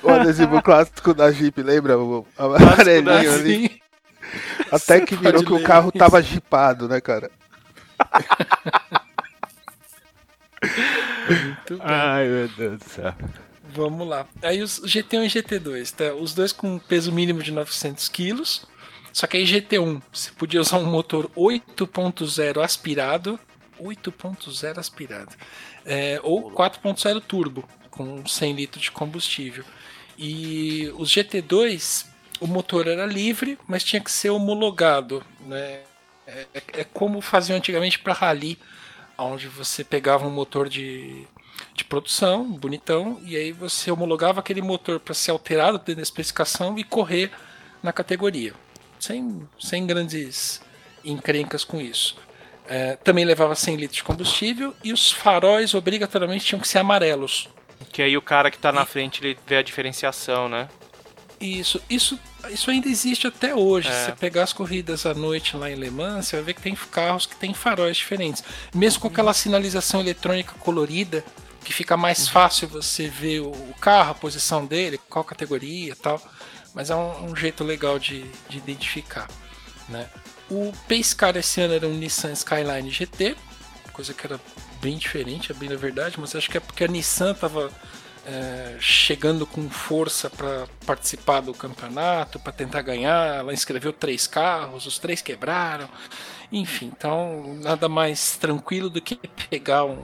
[0.03, 1.97] O adesivo clássico da Jeep, lembra?
[1.97, 3.65] O amarelinho ali.
[3.65, 3.81] Assim.
[4.71, 5.97] Até Você que virou que o carro isso.
[5.97, 7.29] tava jipado, né, cara?
[11.29, 11.79] Muito bem.
[11.81, 13.13] Ai, meu Deus do céu.
[13.73, 14.25] Vamos lá.
[14.41, 16.13] Aí os GT1 e GT2, tá?
[16.13, 18.65] Os dois com peso mínimo de 900 quilos.
[19.13, 23.39] Só que aí GT1, você podia usar um motor 8.0 aspirado
[23.81, 25.35] 8.0 aspirado.
[25.85, 29.63] É, ou 4.0 turbo, com 100 litros de combustível.
[30.17, 32.05] E os GT2,
[32.39, 35.23] o motor era livre, mas tinha que ser homologado.
[35.41, 35.81] Né?
[36.27, 38.57] É, é, é como faziam antigamente para rally,
[39.17, 41.27] onde você pegava um motor de,
[41.73, 46.77] de produção, bonitão, e aí você homologava aquele motor para ser alterado dentro da especificação
[46.77, 47.31] e correr
[47.83, 48.53] na categoria.
[48.99, 50.61] Sem, sem grandes
[51.03, 52.15] encrencas com isso.
[52.67, 57.49] É, também levava 100 litros de combustível e os faróis obrigatoriamente tinham que ser amarelos.
[57.91, 60.69] Que aí o cara que tá na frente ele vê a diferenciação, né?
[61.39, 62.19] Isso, isso,
[62.49, 63.89] isso ainda existe até hoje.
[63.89, 63.91] É.
[63.91, 66.61] Se você pegar as corridas à noite lá em Le Mans, você vai ver que
[66.61, 68.43] tem carros que têm faróis diferentes.
[68.73, 71.25] Mesmo com aquela sinalização eletrônica colorida,
[71.63, 75.95] que fica mais fácil você ver o o carro, a posição dele, qual categoria e
[75.95, 76.21] tal.
[76.73, 79.27] Mas é um, um jeito legal de, de identificar.
[79.89, 80.07] Né?
[80.51, 83.35] O Pace Car esse ano era um Nissan Skyline GT,
[83.93, 84.39] coisa que era
[84.81, 87.71] bem diferente, é bem na verdade, mas acho que é porque a Nissan estava
[88.79, 93.39] chegando com força para participar do campeonato, para tentar ganhar.
[93.39, 95.89] Ela inscreveu três carros, os três quebraram.
[96.51, 99.15] Enfim, então nada mais tranquilo do que
[99.49, 99.97] pegar um,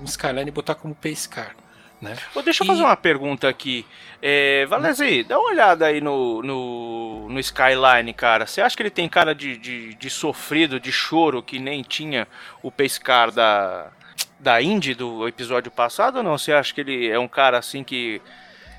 [0.00, 1.56] um Skyline e botar como Pace Car.
[2.00, 2.16] Né?
[2.44, 3.86] Deixa eu E- fazer uma pergunta aqui.
[4.20, 8.46] É, Valesi, dá uma olhada aí no, no, no Skyline, cara.
[8.46, 12.26] Você acha que ele tem cara de, de, de sofrido, de choro, que nem tinha
[12.62, 13.90] o Pace Car da,
[14.38, 16.36] da Indy do episódio passado ou não?
[16.36, 18.20] Você acha que ele é um cara assim que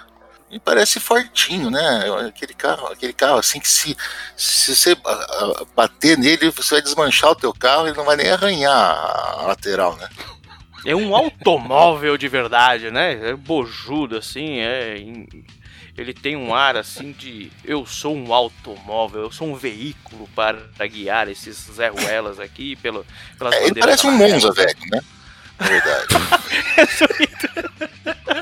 [0.52, 2.04] E parece fortinho, né?
[2.28, 3.96] Aquele carro, aquele carro assim que se,
[4.36, 8.18] se você ah, ah, bater nele, você vai desmanchar o teu carro e não vai
[8.18, 10.10] nem arranhar a lateral, né?
[10.86, 13.30] É um automóvel de verdade, né?
[13.30, 14.98] É bojudo, assim, é.
[15.98, 20.58] Ele tem um ar assim de eu sou um automóvel, eu sou um veículo para
[20.88, 23.06] guiar esses Zé Ruelas aqui pelo,
[23.38, 24.12] pelas É, ele parece um.
[24.12, 25.02] Monza, velho, né?
[25.60, 26.08] Na verdade.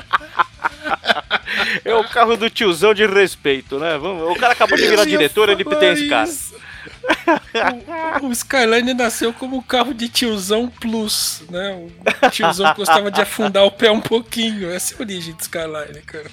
[1.84, 3.98] É o carro do tiozão de respeito, né?
[3.98, 6.30] Vamos- O cara acabou de virar ia diretor, ele tem esse cara.
[8.22, 11.72] o, o Skyline nasceu como um carro de tiozão plus, né?
[12.22, 14.70] O tiozão gostava de afundar o pé um pouquinho.
[14.70, 16.30] Essa é a origem do Skyline, cara.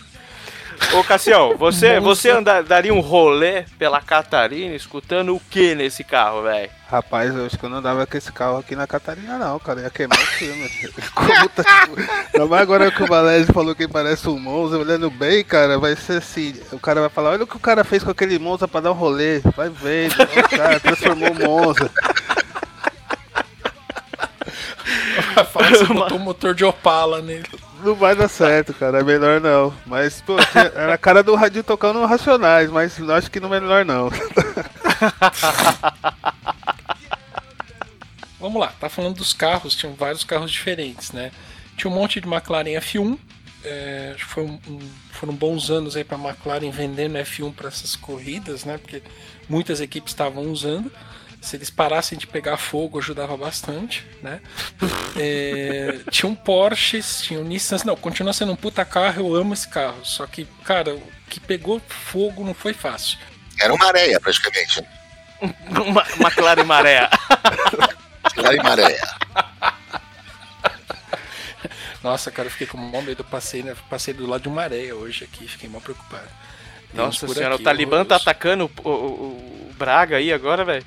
[0.94, 6.44] Ô Cassião, você, você anda, daria um rolê pela Catarina escutando o que nesse carro,
[6.44, 6.70] velho?
[6.90, 9.82] Rapaz, eu acho que eu não andava com esse carro aqui na Catarina, não, cara.
[9.82, 10.70] Ia queimar o filme.
[11.14, 11.98] Como tá, tipo,
[12.34, 15.98] ainda mais agora que o Valese falou que parece um Monza, olhando bem, cara, vai
[15.98, 16.56] ser assim.
[16.72, 18.92] O cara vai falar: olha o que o cara fez com aquele Monza pra dar
[18.92, 19.42] um rolê.
[19.54, 21.92] Vai ver, o cara transformou o Monza.
[25.52, 27.46] Fala que você botou um motor de Opala nele.
[27.84, 29.00] Não vai dar certo, cara.
[29.00, 29.74] É melhor não.
[29.86, 30.36] Mas, pô,
[30.76, 33.86] era a cara do rádio tocando no Racionais, mas eu acho que não é melhor
[33.86, 34.10] não.
[38.40, 41.32] Vamos lá, tá falando dos carros, tinham vários carros diferentes, né?
[41.76, 43.18] Tinha um monte de McLaren F1,
[43.64, 44.80] é, foi um- um-
[45.12, 48.78] foram bons anos aí para McLaren vendendo F1 para essas corridas, né?
[48.78, 49.02] Porque
[49.50, 50.92] muitas equipes estavam usando.
[51.48, 54.42] Se eles parassem de pegar fogo, ajudava bastante, né?
[55.16, 57.78] É, tinha um Porsches, tinha um Nissan.
[57.86, 60.04] Não, continua sendo um puta carro, eu amo esse carro.
[60.04, 63.18] Só que, cara, o que pegou fogo não foi fácil.
[63.62, 64.84] Era uma areia, praticamente.
[65.86, 67.08] Uma McLaren Maré.
[68.64, 69.00] Maré.
[72.04, 73.22] Nossa, cara, eu fiquei com o maior medo.
[73.22, 73.76] Eu passei, né?
[73.90, 76.28] Passei do lado de uma areia hoje aqui, fiquei mal preocupado.
[76.94, 80.86] Nossa senhora, aqui, o Talibã tá atacando o, o- o Braga aí agora, velho.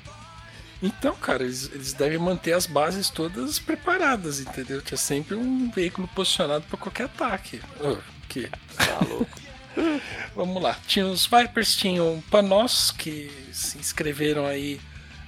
[0.81, 4.81] Então, cara, eles, eles devem manter as bases todas preparadas, entendeu?
[4.81, 7.61] Tinha sempre um veículo posicionado para qualquer ataque.
[7.79, 8.49] Oh, que...
[8.75, 9.29] Tá louco.
[10.35, 10.77] Vamos lá.
[10.87, 14.81] Tinha os Vipers, tinham Panos, que se inscreveram aí.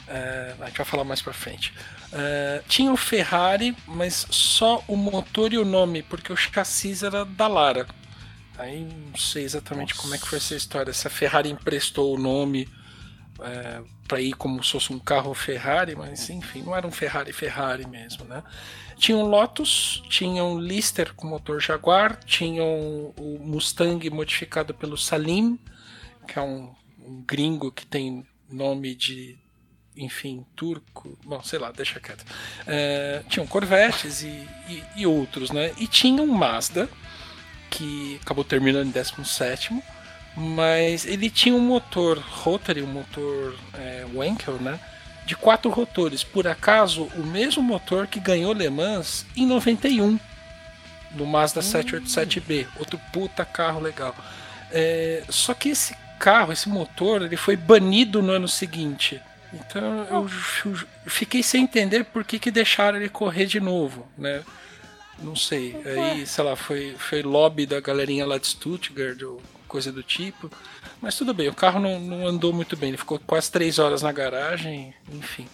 [0.07, 1.73] é, a gente vai falar mais pra frente.
[2.11, 7.25] É, tinha o Ferrari, mas só o motor e o nome, porque o chassis era
[7.25, 7.87] da Lara.
[8.57, 10.93] Aí não sei exatamente como é que foi essa história.
[10.93, 12.69] Se a Ferrari emprestou o nome
[13.41, 17.31] é, para ir como se fosse um carro Ferrari, mas enfim, não era um Ferrari
[17.31, 18.43] Ferrari mesmo, né?
[18.97, 24.97] Tinha um Lotus, tinha um Lister com motor Jaguar, tinha um- o Mustang modificado pelo
[24.97, 25.57] Salim,
[26.27, 29.37] que é um, um gringo que tem nome de,
[29.97, 32.23] enfim, turco, bom, sei lá, deixa quieto.
[32.67, 34.27] É, tinham Corvettes e,
[34.69, 35.71] e, e outros, né?
[35.77, 36.87] E tinha um Mazda,
[37.69, 39.73] que acabou terminando em 17
[40.35, 44.79] mas ele tinha um motor rotary, um motor é, Wankel, né?
[45.25, 46.23] De quatro rotores.
[46.23, 50.19] Por acaso, o mesmo motor que ganhou Le Mans em 91.
[51.11, 54.15] no Mazda 787B, outro puta carro legal.
[54.71, 59.21] É, só que esse carro, esse motor, ele foi banido no ano seguinte.
[59.53, 60.27] Então eu,
[60.65, 64.43] eu fiquei sem entender por que, que deixaram ele correr de novo, né?
[65.19, 65.75] Não sei.
[65.85, 69.21] Aí, sei lá, foi, foi lobby da galerinha lá de Stuttgart
[69.73, 70.51] coisa do tipo.
[71.01, 72.89] Mas tudo bem, o carro não, não andou muito bem.
[72.89, 75.47] Ele ficou quase três horas na garagem, enfim.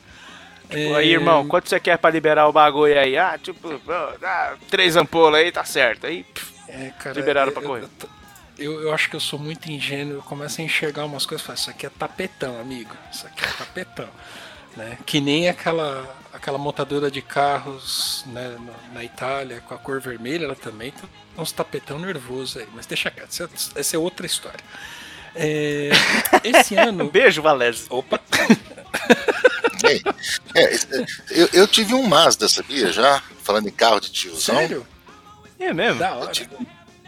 [0.70, 3.18] Tipo, Aí, irmão, quanto você quer pra liberar o bagulho aí?
[3.18, 3.82] Ah, tipo,
[4.22, 6.06] ah, três ampolas aí, tá certo.
[6.06, 7.86] Aí, pff, É, cara, liberaram eu- pra correr.
[8.58, 11.48] Eu, eu acho que eu sou muito ingênuo, eu começo a enxergar umas coisas e
[11.48, 12.94] falo, isso aqui é tapetão, amigo.
[13.12, 14.10] Isso aqui é tapetão.
[14.76, 14.98] Né?
[15.06, 20.46] Que nem aquela, aquela montadora de carros né, na, na Itália com a cor vermelha,
[20.46, 22.68] ela também tem uns tapetão nervoso aí.
[22.74, 24.60] Mas deixa quieto, essa, essa é outra história.
[25.36, 25.90] É,
[26.44, 27.10] esse ano.
[27.10, 27.86] Beijo, Valézio.
[27.90, 28.20] Opa!
[29.82, 29.96] É,
[30.66, 32.92] é, eu, eu tive um Mazda, sabia?
[32.92, 33.24] Já?
[33.44, 34.58] Falando em carro de tiozão.
[34.58, 34.86] Sério?
[35.60, 36.00] É mesmo?
[36.00, 36.32] Da hora.
[36.32, 36.50] tive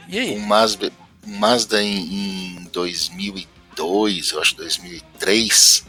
[0.08, 0.36] E aí?
[0.36, 0.92] um Mazda,
[1.28, 5.86] um Mazda em, em 2002, eu acho 2003.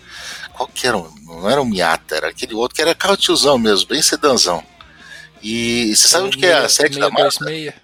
[0.55, 0.97] Qual que era?
[0.97, 4.65] um- Não era um Miata, era aquele outro que era carro tiozão mesmo, bem sedanzão.
[5.43, 7.45] E você sabe onde que é a sede da Mazda?
[7.47, 7.75] 626.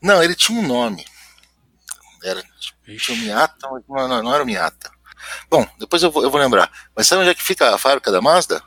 [0.00, 1.04] Não, ele tinha um nome.
[2.24, 2.42] Era
[2.98, 4.90] tinha o Miata, mas não, não, não era o Miata.
[5.50, 6.70] Bom, depois eu vou, eu vou lembrar.
[6.96, 8.62] Mas sabe onde é que fica a fábrica da Mazda?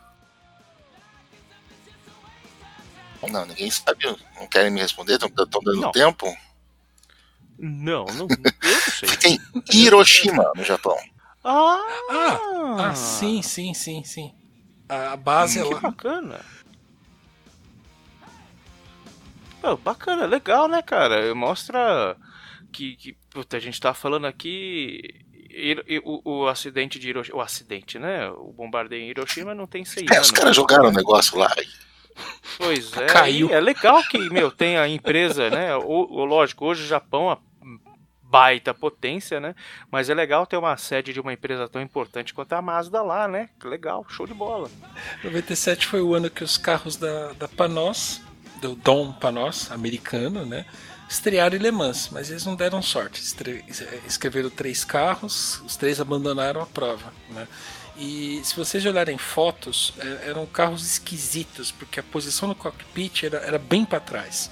[3.31, 4.05] Não, ninguém sabe.
[4.39, 5.29] Não querem me responder, estão
[5.63, 5.91] dando Não.
[5.91, 6.35] tempo.
[7.57, 8.37] Não, não, eu
[8.71, 9.09] não sei.
[9.09, 9.39] Fica em
[9.73, 10.95] Hiroshima, no Japão.
[11.47, 11.79] Ah,
[12.09, 14.33] Ah, ah, sim, sim, sim, sim.
[14.89, 15.79] A base é Que lá.
[15.79, 16.41] bacana.
[19.61, 21.33] Pô, bacana, legal, né, cara?
[21.33, 22.15] Mostra
[22.71, 25.01] que, que puta, a gente tá falando aqui.
[25.49, 27.37] E- O, o acidente de Hiroshima.
[27.37, 28.29] O acidente, né?
[28.29, 30.27] O bombardeio em Hiroshima não tem seis É, anos.
[30.27, 31.53] os caras jogaram o negócio lá.
[32.57, 33.05] Pois é.
[33.07, 33.49] Caiu.
[33.53, 35.75] É legal que, meu, tem a empresa, né?
[35.77, 37.37] O, o- lógico, hoje o Japão
[38.39, 39.55] baita potência, né?
[39.89, 43.27] Mas é legal ter uma sede de uma empresa tão importante quanto a Mazda lá,
[43.27, 43.49] né?
[43.59, 44.69] Que legal, show de bola.
[45.23, 48.21] 97 foi o ano que os carros da, da Panos,
[48.61, 50.65] do Dom Panos, americano, né?
[51.07, 53.21] Estrearam em Le Mans, mas eles não deram sorte.
[53.21, 53.63] Estre-
[54.07, 57.47] Escreveram três carros, os três abandonaram a prova, né?
[57.97, 63.37] E se vocês olharem fotos, é- eram carros esquisitos, porque a posição no cockpit era,
[63.37, 64.49] era bem para trás.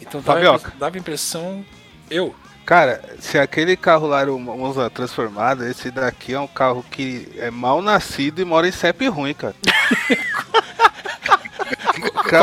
[0.00, 0.40] Então dava,
[0.78, 1.64] dava a impressão.
[2.10, 2.34] Eu?
[2.64, 7.28] Cara, se aquele carro lá era o Monza transformado, esse daqui é um carro que
[7.36, 9.54] é mal nascido e mora em CEP ruim, cara.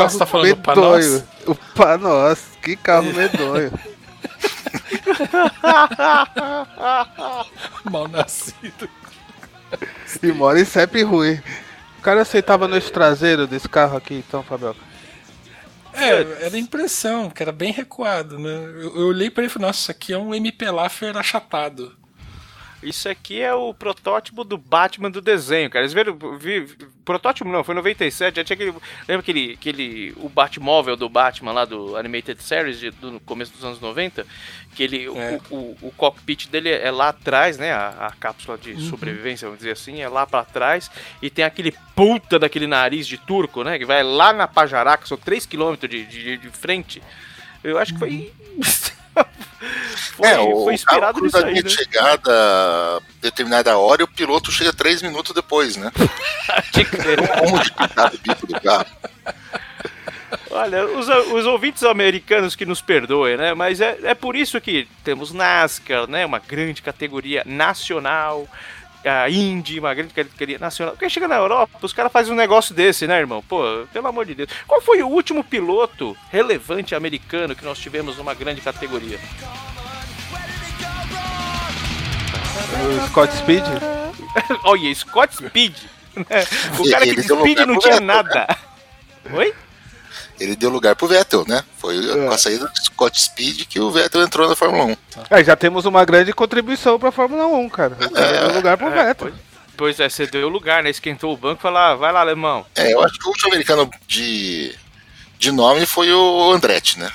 [0.08, 1.24] Você tá falando, o Panos?
[1.46, 3.72] O Panos, que carro medonho.
[7.90, 8.88] Mal nascido.
[10.22, 11.40] E mora em CEP ruim.
[11.98, 14.89] O cara aceitava noite traseiro desse carro aqui, então, Fabioca.
[16.00, 18.50] É, era a impressão, que era bem recuado, né?
[18.50, 21.96] Eu, eu olhei pra ele e falei, nossa, isso aqui é um MP Laffer achatado.
[22.82, 25.84] Isso aqui é o protótipo do Batman do desenho, cara.
[25.84, 26.16] Eles viram.
[26.38, 26.66] Vi,
[27.04, 28.36] protótipo não, foi em 97.
[28.36, 28.70] Já tinha aquele.
[29.06, 29.52] Lembra aquele.
[29.52, 34.26] aquele o Batmóvel do Batman lá do Animated Series de- do começo dos anos 90?
[34.74, 35.08] Que ele.
[35.10, 35.38] o- É.
[35.50, 37.70] O, o, o cockpit dele é lá atrás, né?
[37.72, 40.90] A, a cápsula de sobrevivência, vamos dizer assim, é lá pra trás.
[41.20, 43.78] E tem aquele puta daquele nariz de turco, né?
[43.78, 47.02] Que vai lá na Pajaraca, são 3km de, de, de frente.
[47.62, 48.32] Eu acho que foi.
[50.16, 51.68] foi, é, o foi inspirado carro nisso cruza aí, né?
[51.68, 55.90] chegada a determinada hora e o piloto chega três minutos depois, né?
[57.38, 58.86] Como de pintar o bico do carro.
[60.50, 63.54] Olha, os, os ouvintes americanos que nos perdoem, né?
[63.54, 66.24] Mas é, é por isso que temos NASCAR, né?
[66.24, 68.48] Uma grande categoria nacional.
[69.04, 70.94] A Indy, uma grande categoria nacional.
[70.94, 73.42] Porque chega na Europa, os caras fazem um negócio desse, né, irmão?
[73.42, 74.50] Pô, pelo amor de Deus.
[74.66, 79.18] Qual foi o último piloto relevante americano que nós tivemos numa grande categoria?
[82.82, 83.64] O Scott Speed.
[84.64, 85.74] Olha, Scott Speed.
[86.16, 86.24] né?
[86.78, 88.46] O cara que de Speed não tinha nada.
[89.32, 89.54] Oi?
[90.40, 91.62] Ele deu lugar pro Vettel, né?
[91.76, 94.96] Foi com a saída do Scott Speed que o Vettel entrou na Fórmula 1.
[95.28, 97.94] É, já temos uma grande contribuição pra Fórmula 1, cara.
[98.00, 99.28] O cara deu lugar pro É, Vettel.
[99.28, 99.34] pois,
[99.76, 100.88] pois é, você deu lugar, né?
[100.88, 102.64] Esquentou o banco e falou: ah, vai lá, alemão.
[102.74, 104.74] É, eu acho que o último americano de,
[105.38, 107.10] de nome foi o Andretti, né?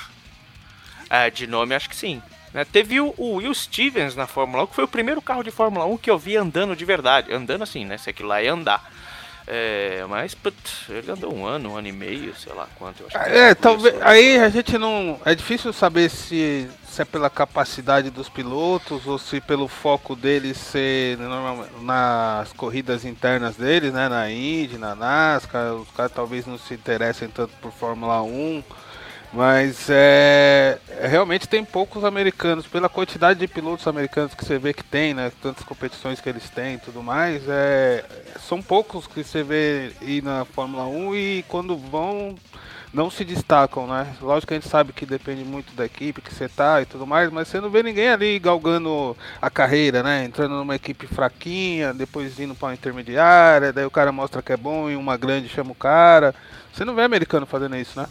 [1.10, 2.22] Ah, de nome acho que sim.
[2.54, 5.50] Né, Teve o, o Will Stevens na Fórmula 1, que foi o primeiro carro de
[5.50, 7.32] Fórmula 1 que eu vi andando de verdade.
[7.32, 7.98] Andando assim, né?
[7.98, 8.88] Se aquilo lá ia andar.
[9.48, 13.02] É, mas, putz, ele andou um ano, um ano e meio, sei lá quanto.
[13.02, 13.94] Eu acho que É, talvez.
[14.02, 15.20] Aí a gente não.
[15.24, 20.56] É difícil saber se, se é pela capacidade dos pilotos ou se pelo foco deles
[20.56, 21.16] ser
[21.80, 24.08] nas corridas internas deles, né?
[24.08, 25.74] Na Indy, na NASCAR.
[25.74, 28.64] Os caras talvez não se interessem tanto por Fórmula 1.
[29.36, 34.82] Mas é, realmente tem poucos americanos, pela quantidade de pilotos americanos que você vê que
[34.82, 35.30] tem, né?
[35.42, 38.02] Tantas competições que eles têm e tudo mais, é,
[38.40, 42.34] são poucos que você vê ir na Fórmula 1 e quando vão
[42.94, 44.06] não se destacam, né?
[44.22, 47.06] Lógico que a gente sabe que depende muito da equipe que você tá e tudo
[47.06, 50.24] mais, mas você não vê ninguém ali galgando a carreira, né?
[50.24, 54.56] Entrando numa equipe fraquinha, depois indo para uma intermediária, daí o cara mostra que é
[54.56, 56.34] bom e uma grande chama o cara.
[56.72, 58.06] Você não vê americano fazendo isso, né?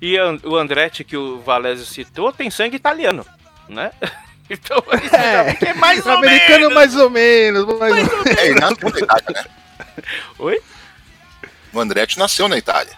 [0.00, 3.24] E o Andretti, que o Valésio citou, tem sangue italiano,
[3.68, 3.90] né?
[4.52, 4.82] Então,
[5.12, 6.74] É, que é mais ou americano menos.
[6.74, 7.78] mais ou menos.
[7.78, 8.26] Mais ou menos.
[8.36, 9.44] É, ele nasceu na Itália, né?
[10.40, 10.60] Oi?
[11.72, 12.92] O Andretti nasceu na Itália.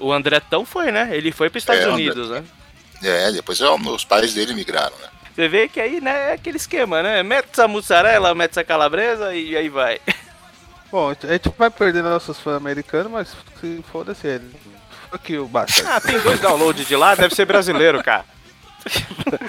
[0.00, 1.08] O Andretão foi, né?
[1.12, 2.42] Ele foi para os Estados É, Unidos, né?
[3.04, 5.08] É, depois ó, os pais dele migraram, né?
[5.32, 7.22] Você vê que aí, né, é aquele esquema, né?
[7.22, 10.00] Mete a mussarela, mete a calabresa e aí vai.
[10.90, 13.28] Bom, a gente vai perder nossos fãs americanos, mas
[13.60, 14.50] se foda-se ele.
[15.12, 15.82] Aqui o basta.
[15.96, 18.24] Ah, tem dois downloads de lá, deve ser brasileiro, cara.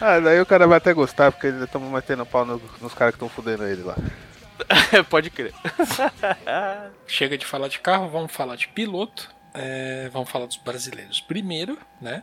[0.00, 3.14] Ah, daí o cara vai até gostar, porque eles estão metendo pau no- nos caras
[3.14, 3.96] que estão fudendo ele lá.
[5.08, 5.54] Pode crer.
[7.06, 9.30] Chega de falar de carro, vamos falar de piloto.
[9.54, 12.22] É, vamos falar dos brasileiros primeiro, né?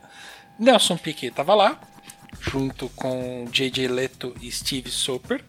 [0.58, 1.80] Nelson Piquet estava lá,
[2.40, 3.88] junto com J.J.
[3.88, 5.42] Leto e Steve Soper,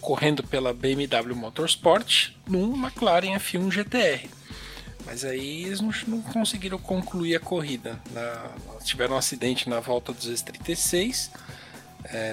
[0.00, 4.28] correndo pela BMW Motorsport num McLaren F1 GTR.
[5.06, 7.98] Mas aí eles não, não conseguiram concluir a corrida.
[8.10, 8.50] Na-
[8.84, 11.30] tiveram um acidente na volta dos 236.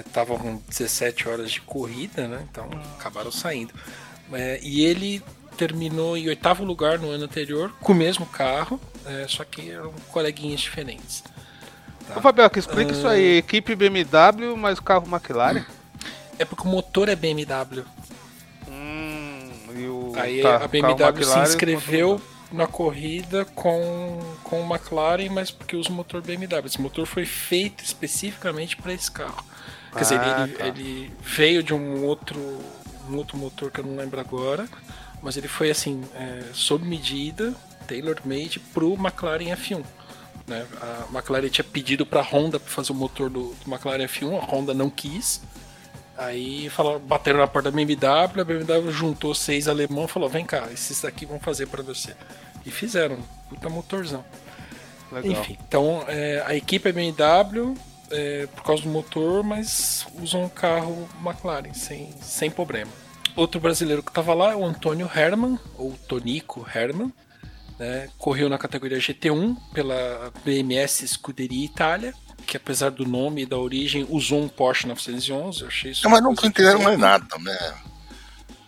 [0.06, 2.46] Estavam com 17 horas de corrida, né?
[2.50, 2.68] Então
[2.98, 3.72] acabaram saindo.
[4.32, 5.22] É, e ele
[5.56, 9.92] terminou em oitavo lugar no ano anterior com o mesmo carro, é, só que eram
[10.10, 11.22] coleguinhas diferentes.
[12.14, 13.38] Ô Fabioca, explica isso aí.
[13.38, 15.64] Equipe BMW, mas carro McLaren.
[16.38, 17.84] É porque o motor é BMW.
[18.68, 22.20] Hum, e o Aí tá, a BMW se inscreveu
[22.54, 26.66] na corrida com, com o McLaren, mas porque usa o motor BMW.
[26.66, 29.44] Esse motor foi feito especificamente para esse carro.
[29.92, 30.66] Quer dizer, Ah, ele, tá.
[30.66, 32.38] ele veio de um outro,
[33.08, 34.68] um outro motor que eu não lembro agora,
[35.22, 37.54] mas ele foi assim, é, sob medida,
[37.86, 39.84] tailor-made pro McLaren F1.
[40.46, 40.66] né?
[40.80, 44.36] A McLaren tinha pedido para a Honda para fazer o motor do, do McLaren F1,
[44.36, 45.40] a Honda não quis.
[46.16, 50.44] Aí falaram, bateram na porta da BMW, a BMW juntou seis alemão e falou: vem
[50.44, 52.14] cá, esses daqui vão fazer para você.
[52.64, 54.24] E fizeram, puta motorzão.
[55.10, 55.32] Legal.
[55.32, 57.74] Enfim, então é, a equipe é BMW
[58.10, 62.90] é, por causa do motor, mas usam um carro McLaren sem, sem problema.
[63.36, 67.12] Outro brasileiro que estava lá é o Antônio Herman, ou Tonico Herman,
[67.78, 73.56] né, correu na categoria GT1 pela BMS Scuderia Itália, que apesar do nome e da
[73.56, 75.62] origem usou um Porsche 911.
[75.62, 77.74] Eu achei isso Não, mas não entenderam mais nada, né?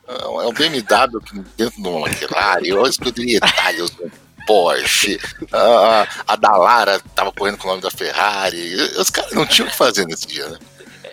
[0.09, 4.13] É um BMW que dentro de uma McLaren, eu escuderia Itália, usando
[4.47, 5.19] Porsche,
[5.53, 8.75] a, a Dallara tava correndo com o nome da Ferrari.
[8.97, 10.59] Os caras não tinham o que fazer nesse dia, né?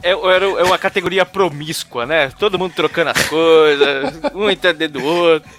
[0.04, 2.30] É, era, é uma categoria promíscua, né?
[2.38, 5.50] Todo mundo trocando as coisas, um entendendo do outro.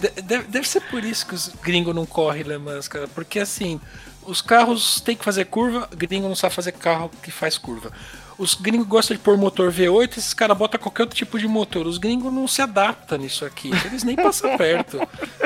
[0.00, 3.06] De- Deve, deve ser por isso que os gringos não correm Le Mans, cara.
[3.06, 3.80] Porque assim,
[4.26, 7.92] os carros têm que fazer curva, gringo não sabe fazer carro que faz curva.
[8.36, 11.86] Os gringos gostam de pôr motor V8, esses caras botam qualquer outro tipo de motor.
[11.86, 13.70] Os gringos não se adaptam nisso aqui.
[13.84, 14.98] Eles nem passam perto.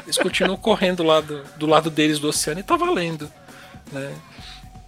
[0.03, 3.31] Eles continuam correndo lá do, do lado deles do oceano e tá valendo.
[3.93, 4.15] Né?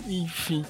[0.06, 0.64] Enfim.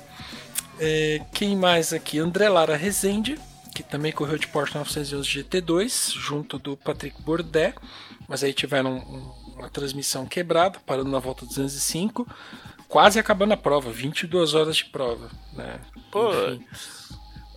[0.79, 2.19] É, quem mais aqui?
[2.19, 3.39] André Lara Rezende,
[3.77, 7.75] que também correu de Porsche 911 GT2, junto do Patrick Bourdais,
[8.27, 12.27] mas aí tiveram um- uma transmissão quebrada, parando na volta 205,
[12.91, 15.31] quase acabando a prova, 22 horas de prova.
[15.55, 15.81] Né?
[16.11, 16.31] Pô.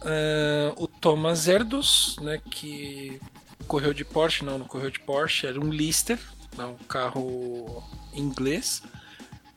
[0.04, 3.20] Ah, o Thomas Erdos, né, que
[3.68, 6.20] correu de Porsche, não, não correu de Porsche, era um Lister,
[6.58, 8.84] né, um carro inglês,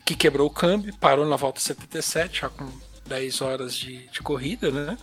[0.04, 2.66] que quebrou o câmbio, parou na volta 77, já com
[3.06, 4.96] 10 horas de, de corrida, né?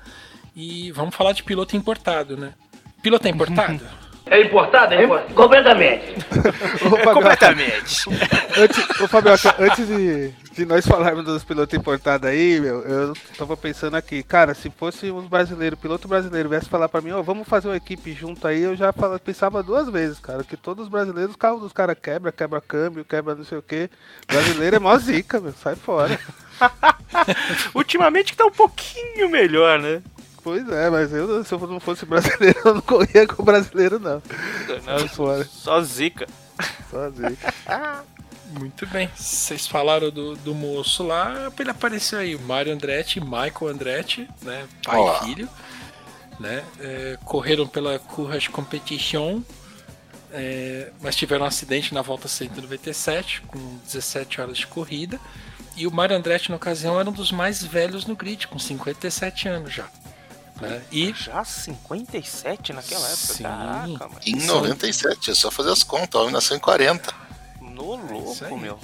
[0.55, 2.53] E vamos falar de piloto importado, né?
[3.01, 3.82] Piloto é importado?
[4.26, 4.93] É importado?
[4.93, 5.34] É importado.
[5.34, 6.26] Completamente.
[6.80, 8.09] Ô, Fabioca, Completamente.
[8.57, 13.58] antes, ô, Fabioca, antes de, de nós falarmos dos pilotos importados aí, meu, eu tava
[13.58, 17.47] pensando aqui, cara, se fosse uns brasileiros, piloto brasileiro, viesse falar pra mim, ó, vamos
[17.47, 18.93] fazer uma equipe junto aí, eu já
[19.24, 23.04] pensava duas vezes, cara, que todos os brasileiros, os carros dos caras quebra, quebra câmbio,
[23.04, 23.89] quebra não sei o que.
[24.28, 26.20] Brasileiro é mó zica, meu, sai fora.
[27.74, 30.01] Ultimamente que tá um pouquinho melhor, né?
[30.43, 34.22] Pois é, mas eu, se eu não fosse brasileiro, eu não corria com brasileiro, não.
[34.84, 36.28] Sai fora, Só zica.
[36.91, 37.54] só zica.
[38.58, 39.10] Muito bem.
[39.16, 44.30] Vocês falaram do, do moço lá, ele apareceu aí, o Mário Andretti e Michael Andretti,
[44.41, 44.68] né?
[44.84, 45.22] Pai Olá.
[45.22, 45.49] e filho.
[46.39, 46.64] Né?
[46.80, 49.41] É, correram pela Courage Competition.
[50.32, 55.20] É, mas tiveram um acidente na volta 197, com 17 horas de corrida.
[55.76, 59.47] E o Mário Andretti, na ocasião, era um dos mais velhos no grid, com 57
[59.47, 59.88] anos já.
[60.62, 60.82] Né?
[60.91, 63.34] E Já 57 naquela época?
[63.34, 63.43] Sim.
[63.43, 64.20] Caraca, mano.
[64.26, 67.14] Em 97, é só fazer as contas, o homem nasceu em 40.
[67.74, 68.11] No aí.
[68.24, 68.80] louco, meu.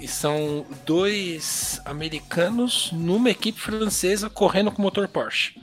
[0.00, 5.60] E são dois americanos numa equipe francesa correndo com motor Porsche.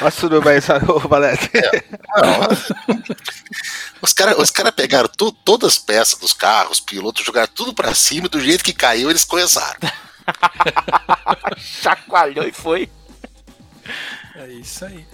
[0.00, 0.58] Olha tudo bem,
[1.08, 1.50] Valete?
[2.16, 3.04] Não,
[4.00, 7.94] os caras os cara pegaram tu- todas as peças dos carros, pilotos, jogaram tudo pra
[7.94, 9.78] cima, e do jeito que caiu, eles começaram.
[11.58, 12.88] Chacoalhou e foi.
[14.36, 15.06] É isso aí.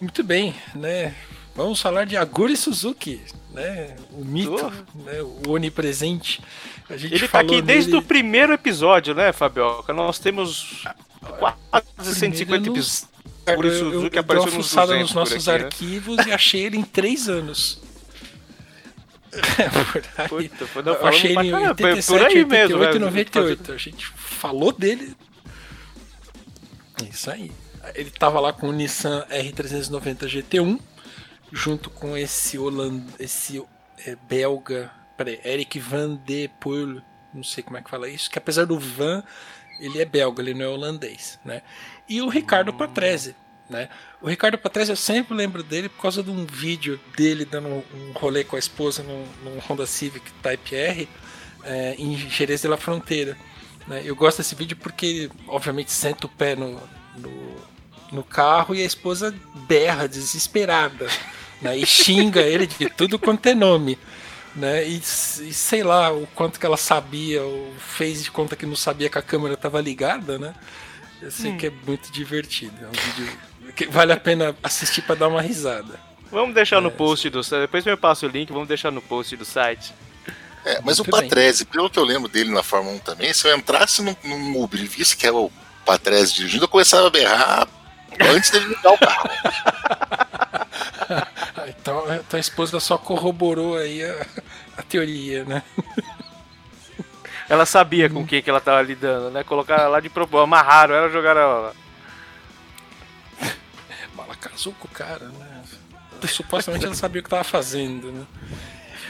[0.00, 1.14] Muito bem, né?
[1.54, 3.20] Vamos falar de Aguri Suzuki,
[3.52, 3.96] né?
[4.12, 5.22] O mito, né?
[5.22, 6.42] o onipresente.
[6.88, 9.92] A gente Ele tá falou aqui desde dele- o primeiro episódio, né, Fabioca?
[9.92, 10.82] Nós temos
[11.38, 13.14] quase Primeiro 150 eu não- episódios.
[13.44, 15.64] Por isso, eu, eu, Suzuki eu dei uma nos fuçada 200 nos nossos aqui, né?
[15.66, 17.80] arquivos e achei ele em três anos.
[20.28, 20.48] Por aí.
[20.48, 23.00] Puta, não, eu achei ele em caramba, foi 87, por aí 88 mesmo, e velho.
[23.00, 23.72] 98.
[23.72, 25.14] A gente falou dele.
[27.02, 27.50] É Isso aí.
[27.94, 30.78] Ele tava lá com o Nissan R390 GT1,
[31.54, 33.04] junto com esse holand...
[33.18, 33.64] esse
[34.04, 37.00] é, belga, peraí, Eric Van de Poel,
[37.32, 39.22] não sei como é que fala isso, que apesar do Van,
[39.78, 41.62] ele é belga, ele não é holandês, né?
[42.08, 43.36] E o Ricardo Patrese,
[43.70, 43.88] né?
[44.20, 48.12] O Ricardo Patrese eu sempre lembro dele por causa de um vídeo dele dando um
[48.14, 51.08] rolê com a esposa num, num Honda Civic Type R
[51.62, 53.38] é, em Jerez de la Fronteira.
[53.86, 54.02] Né?
[54.04, 56.80] Eu gosto desse vídeo porque obviamente, senta o pé no,
[57.16, 57.56] no,
[58.12, 59.34] no carro e a esposa
[59.66, 61.06] berra desesperada
[61.64, 61.78] né?
[61.78, 63.98] e xinga ele de tudo quanto é nome.
[64.54, 64.86] Né?
[64.86, 68.76] E, e sei lá o quanto que ela sabia, ou fez de conta que não
[68.76, 70.54] sabia que a câmera estava ligada, né?
[71.20, 72.74] Eu sei que é muito divertido.
[72.82, 73.38] É um vídeo
[73.74, 75.98] que vale a pena assistir para dar uma risada.
[76.30, 77.62] Vamos deixar no post do site.
[77.62, 79.94] Depois me passa o link, vamos deixar no post do site.
[80.64, 81.10] É, mas Muito o.
[81.10, 84.62] Patrese, pelo que eu lembro dele na Fórmula 1 também, se eu entrasse num, num
[84.62, 85.50] Uber e visse que era o
[85.84, 87.68] Patrese dirigindo, eu começava a berrar
[88.20, 89.30] antes dele ligar o carro.
[91.68, 94.26] Então, então a esposa só corroborou aí a,
[94.76, 95.62] a teoria, né?
[97.48, 99.44] Ela sabia com quem que ela tava lidando, né?
[99.44, 101.74] Colocaram lá de propósito, amarraram ela, jogaram ela lá.
[104.18, 105.62] Ela casou com o cara, né?
[106.26, 108.26] Supostamente ela sabia o que estava fazendo, né?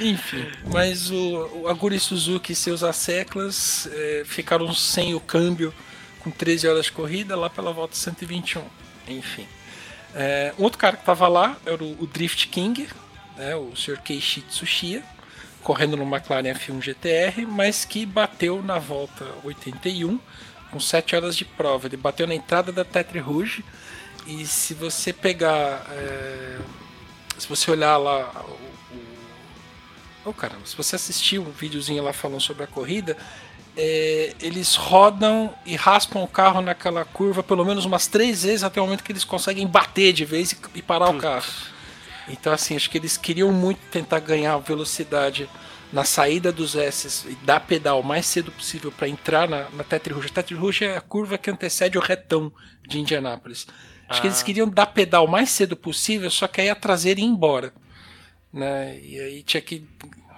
[0.01, 5.72] Enfim, mas o, o Aguri Suzuki e seus asseclas eh, ficaram sem o câmbio
[6.18, 8.64] com 13 horas de corrida lá pela volta 121.
[9.07, 9.47] Enfim.
[10.14, 12.88] Eh, um outro cara que estava lá era o, o Drift King,
[13.36, 14.00] né, o Sr.
[14.00, 15.02] Keiichi Tsuchiya,
[15.62, 20.20] correndo no McLaren F1 GTR, mas que bateu na volta 81
[20.70, 21.86] com 7 horas de prova.
[21.88, 23.64] Ele bateu na entrada da Tetre Rouge
[24.26, 25.86] e se você pegar.
[25.90, 26.58] é,
[27.38, 28.30] se você olhar lá.
[28.46, 28.52] O,
[28.96, 29.00] o-
[30.26, 33.16] oh, caramba, se você assistir um videozinho lá falando sobre a corrida,
[33.77, 38.81] é, eles rodam e raspam o carro naquela curva pelo menos umas três vezes até
[38.81, 41.53] o momento que eles conseguem bater de vez e, e parar o carro.
[42.29, 45.49] Então, assim, acho que eles queriam muito tentar ganhar velocidade
[45.93, 49.85] na saída dos S e dar pedal o mais cedo possível para entrar na, na
[49.85, 50.29] Tetre Rouge.
[50.29, 52.53] A Tetre Rouge é a curva que antecede o retão
[52.89, 53.66] de Indianápolis.
[54.09, 57.20] Acho que eles queriam dar pedal o mais cedo possível, só que aí a traseira
[57.20, 57.72] ia embora.
[58.53, 58.99] Né?
[59.03, 59.87] E aí tinha que.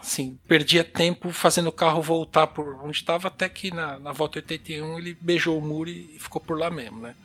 [0.07, 4.38] Assim, perdia tempo fazendo o carro voltar por onde estava, até que na, na volta
[4.38, 7.16] 81 ele beijou o muro e, ficou por lá mesmo, né?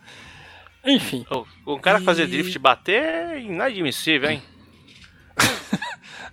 [0.83, 1.23] Enfim.
[1.29, 4.41] O, o cara E- drift bater é inadmissível, hein?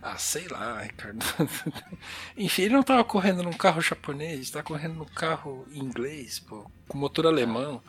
[0.00, 1.18] Ah, sei lá, Ricardo.
[2.36, 6.96] Enfim, ele não tava correndo num carro japonês, tá correndo num carro inglês, pô, com
[6.96, 7.82] motor alemão.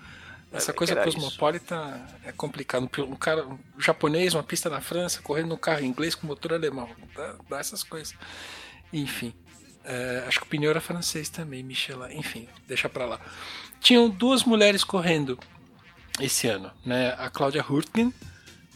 [0.51, 1.75] Essa É, coisa cosmopolita
[2.23, 2.89] é complicado.
[2.99, 6.89] Um cara um japonês, uma pista na França, correndo num carro inglês com motor alemão.
[7.15, 8.15] Dá, dá essas coisas.
[8.91, 9.33] Enfim.
[9.85, 12.17] é, acho que o pneu era francês também, Michelin.
[12.17, 13.19] Enfim, deixa pra lá.
[13.79, 15.39] Tinham duas mulheres correndo
[16.19, 17.15] esse ano, né?
[17.17, 18.13] A Cláudia Hurtgen,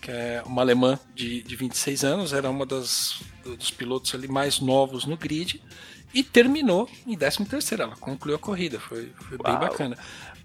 [0.02, 4.60] que é uma alemã de, de 26 anos, era uma das, dos pilotos ali mais
[4.60, 5.62] novos no grid,
[6.14, 9.98] e terminou em 13º, ela concluiu a corrida, foi, foi bem bacana.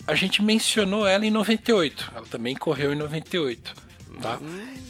[0.09, 3.75] A gente mencionou ela em 98, ela também correu em 98,
[4.23, 4.41] tá?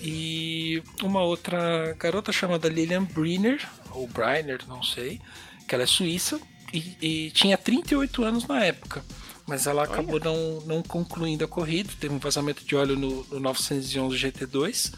[0.00, 5.20] E uma outra garota chamada Lilian Briner, ou Briner, não sei,
[5.66, 6.40] que ela é suíça,
[6.72, 9.04] e, e tinha 38 anos na época.
[9.44, 13.40] Mas ela acabou não, não concluindo a corrida, teve um vazamento de óleo no, no
[13.40, 14.94] 911 GT2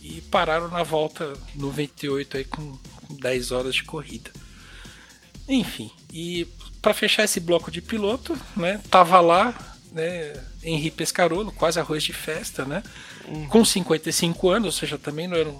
[0.00, 4.30] e pararam na volta 98 aí com, com 10 horas de corrida.
[5.46, 6.46] Enfim, e
[6.80, 9.54] para fechar esse bloco de piloto, né, tava lá,
[9.92, 12.82] né, Henri Pescarolo, quase arroz de festa, né,
[13.48, 15.58] com 55 anos, ou seja, também não era um,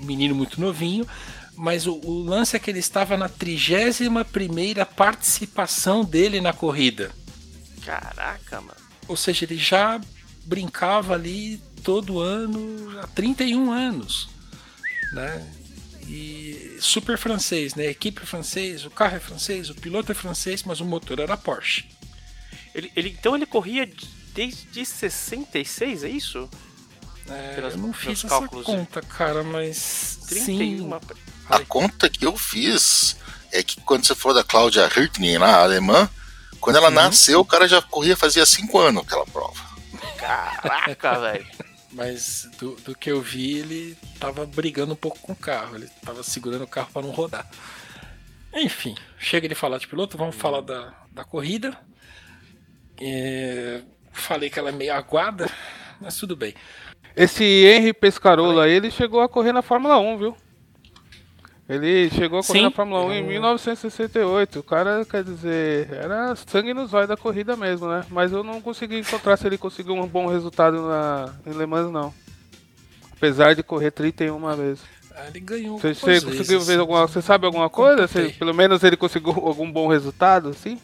[0.00, 1.06] menino muito novinho,
[1.56, 7.10] mas o, o lance é que ele estava na 31 primeira participação dele na corrida.
[7.84, 8.76] Caraca, mano.
[9.08, 10.00] Ou seja, ele já
[10.44, 14.28] brincava ali todo ano há 31 anos,
[15.12, 15.44] né?
[16.08, 17.86] E super francês, né?
[17.86, 21.18] A equipe é francês, o carro é francês, o piloto é francês, mas o motor
[21.18, 21.84] era Porsche.
[22.74, 23.90] Ele, ele, então ele corria
[24.34, 26.48] desde 66, é isso?
[27.28, 28.64] É, Pelas- eu não fiz essa cálculos.
[28.64, 30.78] conta, cara, mas 31.
[30.78, 30.90] sim.
[31.48, 33.16] A conta que eu fiz
[33.50, 36.08] é que quando você for da Cláudia Hirtning, lá, alemã,
[36.60, 39.60] quando ela nasceu, o cara já corria fazia cinco anos aquela prova.
[40.18, 41.46] Caraca, velho.
[41.96, 45.76] Mas do, do que eu vi, ele tava brigando um pouco com o carro.
[45.76, 47.50] Ele tava segurando o carro para não rodar.
[48.52, 51.74] Enfim, chega de falar de piloto, vamos falar da, da corrida.
[53.00, 53.80] É,
[54.12, 55.50] falei que ela é meio aguada,
[55.98, 56.54] mas tudo bem.
[57.16, 60.36] Esse Henry Pescarolo aí, ele chegou a correr na Fórmula 1, viu?
[61.68, 62.64] Ele chegou a correr Sim.
[62.64, 64.60] na Fórmula 1 em 1968.
[64.60, 68.04] O cara, quer dizer, era sangue nos olhos da corrida mesmo, né?
[68.08, 71.90] Mas eu não consegui encontrar se ele conseguiu um bom resultado na, em Le Mans,
[71.90, 72.14] não.
[73.12, 74.84] Apesar de correr 31 vezes.
[75.16, 75.78] Ah, Ele ganhou.
[75.78, 76.66] Você, você conseguiu vezes.
[76.66, 78.06] ver alguma Você sabe alguma coisa?
[78.06, 78.32] Se, Contei.
[78.34, 80.78] pelo menos ele conseguiu algum bom resultado, assim?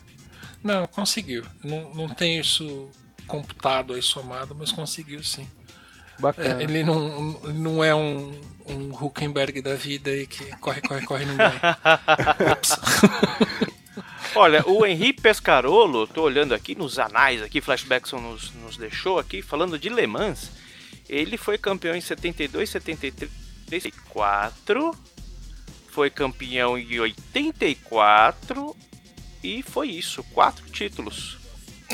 [0.64, 1.44] Não, conseguiu.
[1.62, 2.88] Não, não tenho isso
[3.26, 5.46] computado aí somado, mas conseguiu sim.
[6.18, 6.60] Bacana.
[6.60, 8.32] É, ele não, não é um,
[8.66, 11.78] um Huckenberg da vida aí que corre, corre, corre não ganha.
[14.34, 19.42] Olha, o Henri Pescarolo, tô olhando aqui nos anais aqui, Flashbackson nos, nos deixou aqui,
[19.42, 20.50] falando de Le Mans.
[21.08, 23.30] Ele foi campeão em 72, 73,
[23.82, 24.96] 74.
[25.90, 28.74] Foi campeão em 84.
[29.44, 31.41] E foi isso, quatro títulos.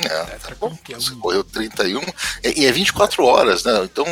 [0.05, 2.01] É, Tetra bom, você correu 31
[2.44, 3.84] e, e é 24 horas, né?
[3.84, 4.05] Então,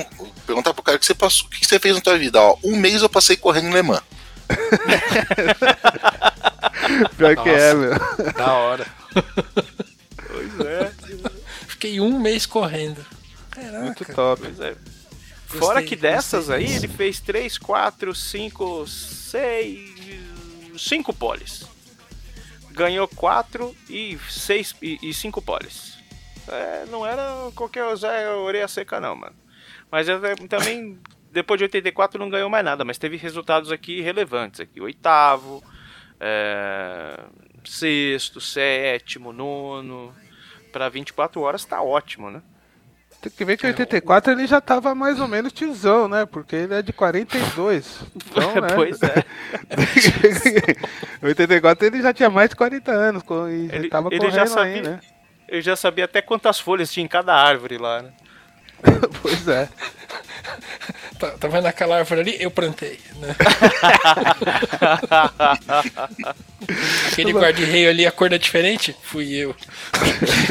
[0.46, 2.40] perguntar pro cara o que você passou, o que você fez na tua vida?
[2.40, 4.02] Ó, um mês eu passei correndo em Le Mans.
[7.16, 7.76] Pior que é, Nossa.
[7.76, 8.32] meu.
[8.32, 8.86] Da hora.
[10.26, 10.92] Pois é.
[11.66, 13.04] Fiquei um mês correndo.
[13.50, 13.80] Caraca.
[13.80, 14.42] Muito top.
[14.42, 14.76] Pois é.
[15.46, 19.96] Fora que dessas gostei aí, ele fez 3, 4, 5, 6.
[20.76, 21.64] 5 poles.
[22.76, 25.96] Ganhou 4 e 6 e 5 poles.
[26.46, 29.34] É, não era qualquer Zé orelha seca, não, mano.
[29.90, 31.00] Mas eu também,
[31.32, 34.60] depois de 84, não ganhou mais nada, mas teve resultados aqui relevantes.
[34.60, 35.64] Aqui, oitavo,
[36.20, 37.18] é,
[37.64, 40.14] sexto, sétimo, nono.
[40.70, 42.42] Pra 24 horas tá ótimo, né?
[43.28, 46.24] Tem que ver que em 84 ele já tava mais ou menos tiozão, né?
[46.26, 48.00] Porque ele é de 42.
[48.14, 48.68] Então, né?
[48.74, 49.24] pois é.
[51.22, 54.42] Em 84 ele já tinha mais de 40 anos e Ele- tava ele correndo já
[54.42, 55.00] aí, sabia- né?
[55.48, 58.10] Eu já sabia até quantas folhas tinha em cada árvore lá, né?
[59.22, 59.68] Pois é.
[61.18, 62.36] Tá, tá vendo aquela árvore ali?
[62.38, 63.00] Eu plantei.
[63.16, 63.34] Né?
[67.12, 68.94] Aquele guarda-reio ali, a cor é diferente?
[69.02, 69.54] Fui eu.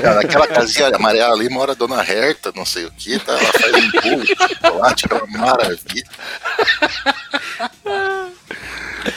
[0.03, 3.33] Naquela casinha amarela ali mora a dona Herta, não sei o que, tá?
[3.33, 6.05] Ela faz um bolo de chocolate, aquela maravilha.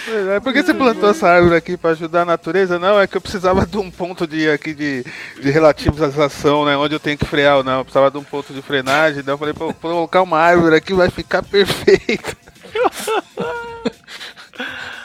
[0.04, 0.40] Pois é.
[0.40, 2.78] Por que você plantou essa árvore aqui pra ajudar a natureza?
[2.78, 5.04] Não, é que eu precisava de um ponto de, aqui de,
[5.40, 6.76] de relativização, né?
[6.76, 7.78] Onde eu tenho que frear ou não.
[7.78, 9.22] Eu precisava de um ponto de frenagem.
[9.22, 12.36] Daí eu falei, pô, vou colocar uma árvore aqui vai ficar perfeito.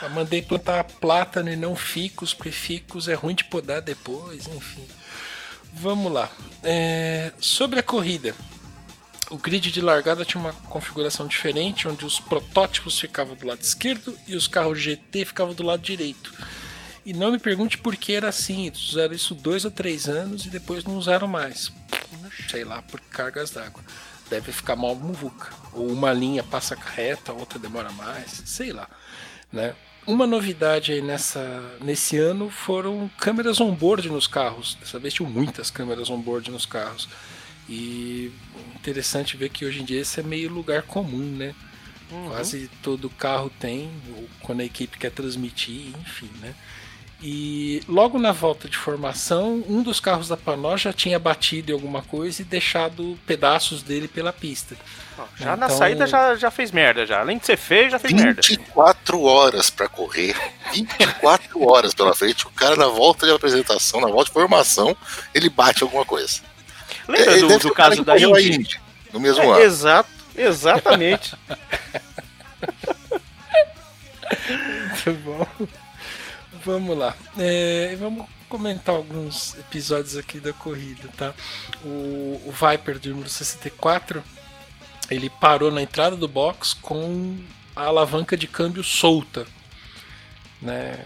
[0.02, 4.86] Eu mandei plantar plátano e não ficus, porque ficus é ruim de podar depois, enfim.
[5.72, 6.30] Vamos lá.
[6.62, 8.34] É, sobre a corrida.
[9.30, 14.16] O grid de largada tinha uma configuração diferente, onde os protótipos ficavam do lado esquerdo
[14.26, 16.32] e os carros GT ficavam do lado direito.
[17.04, 18.66] E não me pergunte por que era assim.
[18.66, 21.72] Eles usaram isso dois ou três anos e depois não usaram mais.
[22.48, 23.82] Sei lá, por cargas d'água.
[24.28, 25.50] Deve ficar mal muvuca.
[25.72, 28.42] Ou uma linha passa reta, a outra demora mais.
[28.46, 28.88] Sei lá.
[29.52, 29.74] Né?
[30.06, 34.76] Uma novidade aí nessa, nesse ano foram câmeras on-board nos carros.
[34.80, 37.08] Dessa vez tinham muitas câmeras on-board nos carros.
[37.68, 38.30] E
[38.74, 41.54] interessante ver que hoje em dia esse é meio lugar comum, né?
[42.28, 46.54] Quase todo carro tem, ou quando a equipe quer transmitir, enfim, né?
[47.26, 51.74] E logo na volta de formação, um dos carros da Panó já tinha batido em
[51.74, 54.76] alguma coisa e deixado pedaços dele pela pista.
[55.38, 57.20] Já na Então- saída já, já fez merda, já.
[57.20, 58.42] Além de ser feio, já fez merda.
[58.46, 60.36] 24 horas pra correr,
[60.74, 64.94] 24 horas pela frente, o cara na volta de apresentação, na volta de formação,
[65.34, 66.40] ele bate alguma coisa.
[67.08, 68.52] Lembra É, do, do caso da Indy?
[68.54, 68.80] Indy,
[69.14, 69.60] no mesmo É, ano.
[69.60, 71.34] exato, exatamente.
[75.06, 75.46] Muito bom.
[76.64, 77.14] Vamos lá.
[77.36, 81.34] É, vamos comentar alguns episódios aqui da corrida, tá?
[81.84, 84.24] O, o Viper de número 64,
[85.10, 87.38] ele parou na entrada do box com
[87.76, 89.46] a alavanca de câmbio solta.
[90.62, 90.96] Né?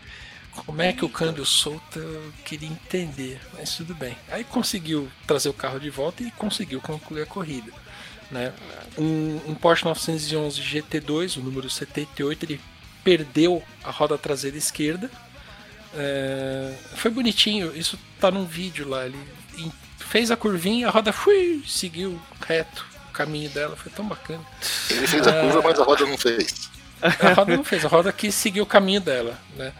[0.66, 4.14] Como é que o câmbio solta, eu queria entender, mas tudo bem.
[4.28, 7.72] Aí conseguiu trazer o carro de volta e conseguiu concluir a corrida.
[8.30, 8.52] Né?
[8.98, 12.60] Um, um Porsche 911 GT2, o número 78, ele
[13.08, 15.10] perdeu a roda traseira esquerda.
[15.94, 19.06] É, foi bonitinho, isso tá num vídeo lá.
[19.06, 19.18] Ele
[19.98, 24.44] fez a curvinha, a roda fui, seguiu reto o caminho dela, foi tão bacana.
[24.90, 26.70] Ele fez a curva, mas a roda não fez.
[27.00, 29.72] A roda não fez, a roda que seguiu o caminho dela, né?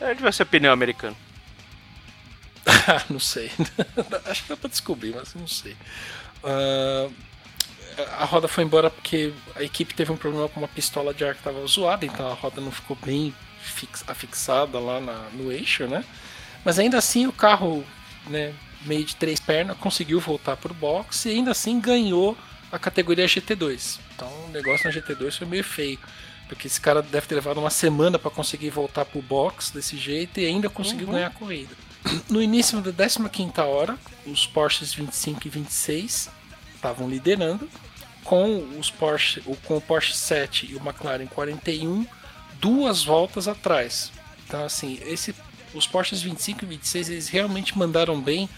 [0.00, 1.16] É, devia ser pneu americano.
[3.10, 3.50] não sei.
[4.24, 5.76] Acho que dá pra descobrir, mas não sei.
[6.42, 7.12] Uh,
[8.18, 11.34] a roda foi embora porque a equipe teve um problema com uma pistola de ar
[11.34, 15.86] que estava zoada, então a roda não ficou bem fix, afixada lá na, no eixo,
[15.86, 16.04] né?
[16.64, 17.84] Mas ainda assim o carro,
[18.28, 22.36] né, meio de três pernas, conseguiu voltar pro box e ainda assim ganhou
[22.70, 23.98] a categoria GT2.
[24.14, 25.98] Então o negócio na GT2 foi meio feio.
[26.48, 30.40] Porque esse cara deve ter levado uma semana para conseguir voltar pro box desse jeito
[30.40, 31.14] e ainda conseguiu uhum.
[31.14, 31.74] ganhar a corrida.
[32.28, 36.30] No início da 15 hora, os Porsches 25 e 26
[36.80, 37.68] estavam liderando,
[38.24, 42.06] com os Porsche, com o Porsche 7 e o McLaren 41
[42.60, 44.10] duas voltas atrás.
[44.46, 45.34] Então assim, esse,
[45.74, 48.48] os Porsches 25 e 26 eles realmente mandaram bem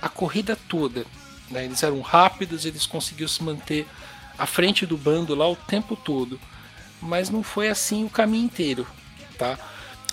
[0.00, 1.04] a corrida toda.
[1.50, 1.64] Né?
[1.64, 3.86] Eles eram rápidos, eles conseguiram se manter
[4.38, 6.38] à frente do bando lá o tempo todo
[7.00, 8.86] mas não foi assim o caminho inteiro,
[9.36, 9.58] tá?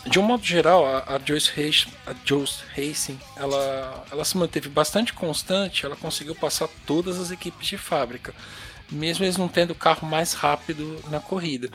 [0.05, 4.69] De um modo geral, a, a, Joyce, Racing, a Joyce Racing ela, ela se manteve
[4.69, 8.33] bastante constante, ela conseguiu passar todas as equipes de fábrica,
[8.91, 11.69] mesmo eles não tendo o carro mais rápido na corrida.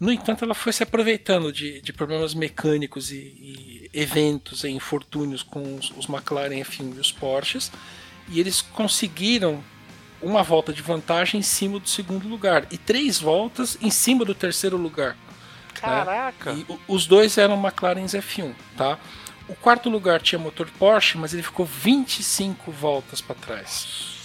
[0.00, 5.42] No entanto, ela foi se aproveitando de, de problemas mecânicos e, e eventos e infortúnios
[5.42, 7.70] com os, os McLaren F1 e os Porsches,
[8.28, 9.62] e eles conseguiram
[10.22, 14.34] uma volta de vantagem em cima do segundo lugar e três voltas em cima do
[14.34, 15.16] terceiro lugar.
[15.82, 15.88] Né?
[15.88, 16.52] Caraca!
[16.52, 16.64] Né?
[16.68, 18.98] E os dois eram McLaren F1, tá?
[19.48, 24.18] O quarto lugar tinha motor Porsche, mas ele ficou 25 voltas para trás.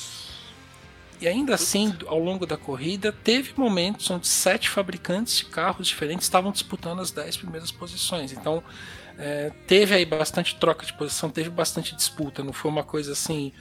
[1.21, 6.25] E ainda assim, ao longo da corrida, teve momentos onde sete fabricantes de carros diferentes
[6.25, 8.33] estavam disputando as dez primeiras posições.
[8.33, 8.61] Então,
[9.17, 12.43] é, teve aí bastante troca de posição, teve bastante disputa.
[12.43, 13.53] Não foi uma coisa assim,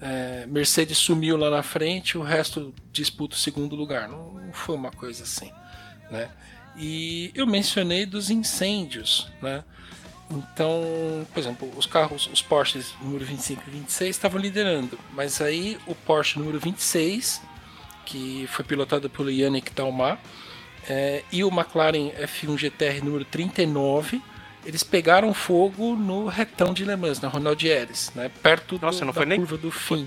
[0.00, 4.08] é, Mercedes sumiu lá na frente, o resto disputa o segundo lugar.
[4.08, 5.50] Não, não, foi uma coisa assim,
[6.10, 6.30] né?
[6.78, 9.64] E eu mencionei dos incêndios, né?
[10.30, 15.78] Então, por exemplo, os carros, os Porsches número 25 e 26 estavam liderando, mas aí
[15.86, 17.40] o Porsche número 26,
[18.04, 20.18] que foi pilotado pelo Yannick Talmar,
[20.86, 24.22] é, e o McLaren F1 GTR número 39
[24.68, 28.30] eles pegaram fogo no retão de Le Mans, na Ronaldieres, né?
[28.42, 30.06] Perto Nossa, do, não da foi nem, curva do fim.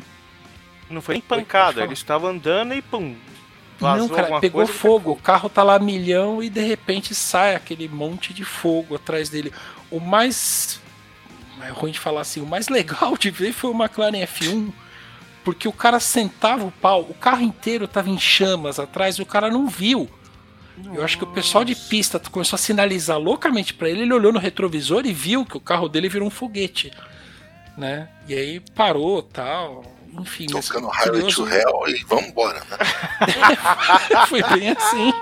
[0.87, 3.15] Não foi nem pancada, eles estavam andando e pum.
[3.81, 5.11] Não, cara, pegou fogo.
[5.11, 9.51] O carro tá lá milhão e de repente sai aquele monte de fogo atrás dele.
[9.89, 10.79] O mais.
[11.61, 14.71] É ruim de falar assim, o mais legal de ver foi o McLaren F1.
[15.43, 19.25] Porque o cara sentava o pau, o carro inteiro tava em chamas atrás e o
[19.25, 20.07] cara não viu.
[20.93, 24.31] Eu acho que o pessoal de pista começou a sinalizar loucamente para ele, ele olhou
[24.31, 26.91] no retrovisor e viu que o carro dele virou um foguete,
[27.77, 28.07] né?
[28.27, 29.83] E aí parou, tal,
[30.19, 30.47] enfim.
[30.47, 32.77] Tocando Highway to Hell e vamos embora, né?
[34.27, 35.13] Foi bem assim,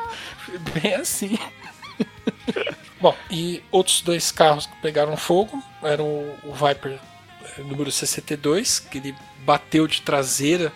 [0.45, 1.39] foi bem assim.
[2.99, 6.05] Bom, e outros dois carros que pegaram fogo eram
[6.43, 6.99] o Viper
[7.57, 9.15] eh, número 62, que ele
[9.45, 10.71] bateu de traseira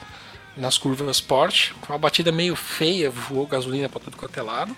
[0.55, 1.73] nas curvas Porsche.
[1.81, 4.75] Foi uma batida meio feia, voou gasolina para todo quanto é lado.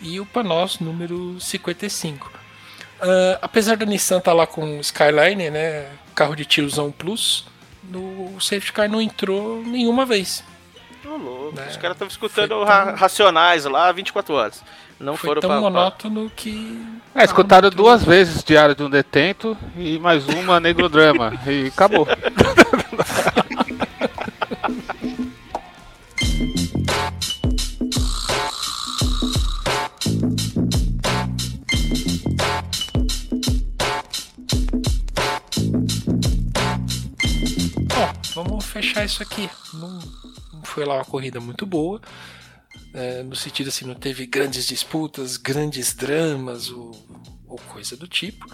[0.00, 2.26] E o Panos número 55.
[2.26, 2.32] Uh,
[3.00, 7.46] ah, apesar da Nissan estar tá lá com o Skyline, né, carro de tiozão Plus,
[7.90, 10.44] no safety car não entrou nenhuma vez.
[11.02, 11.54] Tô louco.
[11.56, 11.66] Né?
[11.68, 12.64] Os caras estavam escutando tão...
[12.94, 14.62] racionais lá 24 horas.
[14.98, 16.80] Não Foi foram tão pra, monótono que.
[17.14, 21.32] É, escutaram duas vezes Diário de um Detento e mais uma Negro Drama.
[21.46, 22.06] e acabou.
[38.34, 39.48] vamos fechar isso aqui.
[39.72, 39.98] Não,
[40.64, 42.00] foi lá uma corrida muito boa.
[42.92, 46.92] É, no sentido assim, não teve grandes disputas, grandes dramas ou,
[47.46, 48.46] ou, coisa do tipo.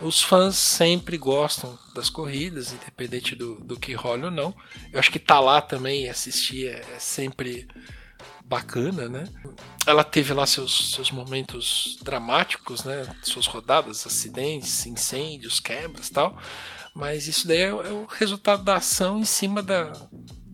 [0.00, 4.54] Os fãs sempre gostam das corridas, independente do, do que role ou não.
[4.92, 7.68] Eu acho que tá lá também assistir é, é sempre
[8.44, 9.24] bacana, né?
[9.86, 13.06] Ela teve lá seus, seus momentos dramáticos, né?
[13.22, 16.36] Suas rodadas, acidentes, incêndios, quebras tal.
[16.94, 19.92] Mas isso daí é, é, o resultado da ação em cima da,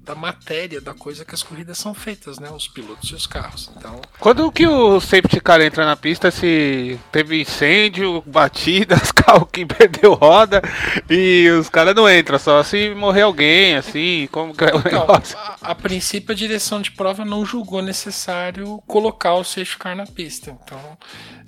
[0.09, 2.51] da matéria da coisa que as corridas são feitas, né?
[2.51, 3.71] Os pilotos e os carros.
[3.77, 9.67] Então, Quando que o safety car entra na pista se teve incêndio, batidas, carro que
[9.67, 10.63] perdeu roda
[11.11, 14.83] e os caras não entram, só se morrer alguém, assim, como que é o Então,
[14.83, 15.37] negócio?
[15.37, 20.07] a, a princípio a direção de prova não julgou necessário colocar o safety car na
[20.07, 20.57] pista.
[20.65, 20.81] Então,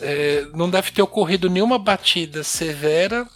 [0.00, 3.26] é, não deve ter ocorrido nenhuma batida severa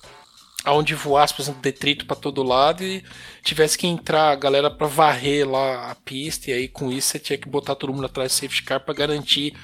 [0.66, 3.04] onde voasse, por exemplo, detrito para todo lado e
[3.42, 7.18] tivesse que entrar a galera para varrer lá a pista e aí com isso você
[7.18, 9.54] tinha que botar todo mundo atrás do safety car para garantir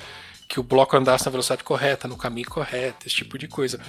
[0.51, 3.81] que o bloco andasse na velocidade correta, no caminho correto, esse tipo de coisa.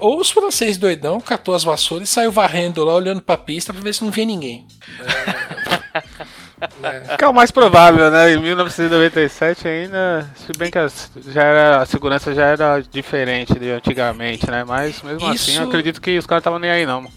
[0.00, 3.80] Ou os franceses doidão catou as vassouras e saiu varrendo lá, olhando pra pista pra
[3.80, 4.66] ver se não via ninguém.
[7.18, 8.32] Que é o mais provável, né?
[8.34, 13.70] Em 1997 ainda, se bem que as- já era, a segurança já era diferente de
[13.70, 14.64] antigamente, né?
[14.64, 17.08] Mas mesmo assim, Isso- eu acredito que os caras estavam nem aí não.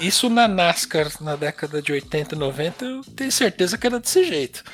[0.00, 4.24] Isso na NASCAR na década de 80 e 90, eu tenho certeza que era desse
[4.24, 4.64] jeito.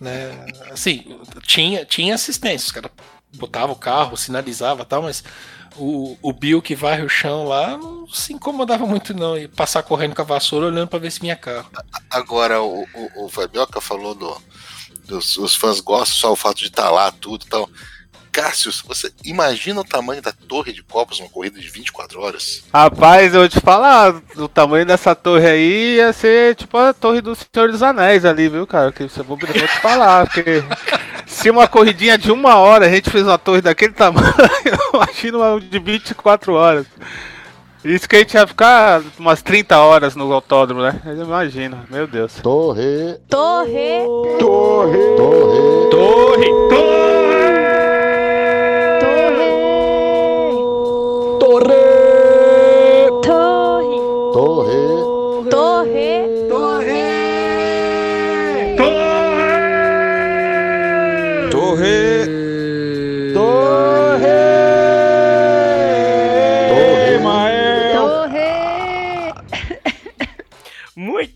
[0.00, 0.32] Né?
[0.72, 2.90] Assim, tinha, tinha assistência, os caras
[3.36, 5.22] botavam o carro, sinalizava e tal, mas
[5.76, 9.82] o, o Bill que varre o chão lá não se incomodava muito não, e passar
[9.82, 11.70] correndo com a vassoura olhando pra ver se vinha carro.
[12.10, 14.36] Agora, o, o, o Fabioca falou do,
[15.06, 17.68] dos os fãs gostam só o fato de estar lá, tudo e tal.
[18.34, 22.64] Cássio, você imagina o tamanho da torre de copos numa corrida de 24 horas?
[22.74, 27.20] Rapaz, eu vou te falar, o tamanho dessa torre aí ia ser tipo a torre
[27.20, 28.90] do Senhor dos Anéis ali, viu, cara?
[28.90, 30.64] Que você vou, vou te falar, porque
[31.28, 34.34] se uma corridinha de uma hora a gente fez uma torre daquele tamanho,
[34.92, 36.86] imagina uma de 24 horas.
[37.84, 41.00] Isso que a gente ia ficar umas 30 horas no autódromo, né?
[41.22, 42.32] Imagina, meu Deus.
[42.42, 43.16] Torre.
[43.28, 44.02] Torre.
[44.40, 44.98] Torre.
[45.16, 45.90] Torre.
[45.90, 46.46] Torre!
[46.70, 47.13] Torre.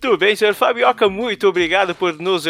[0.08, 2.44] Muito bem, senhor Fabioca, muito obrigado por nos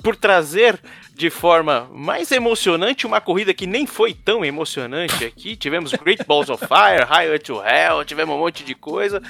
[0.00, 0.80] por trazer
[1.12, 5.56] de forma mais emocionante uma corrida que nem foi tão emocionante aqui.
[5.56, 9.20] Tivemos Great Balls of Fire, Highway to Hell, tivemos um monte de coisa,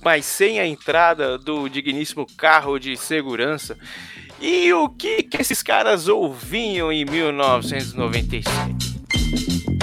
[0.00, 3.76] mas sem a entrada do digníssimo carro de segurança.
[4.40, 9.73] E o que, que esses caras ouviam em 1997?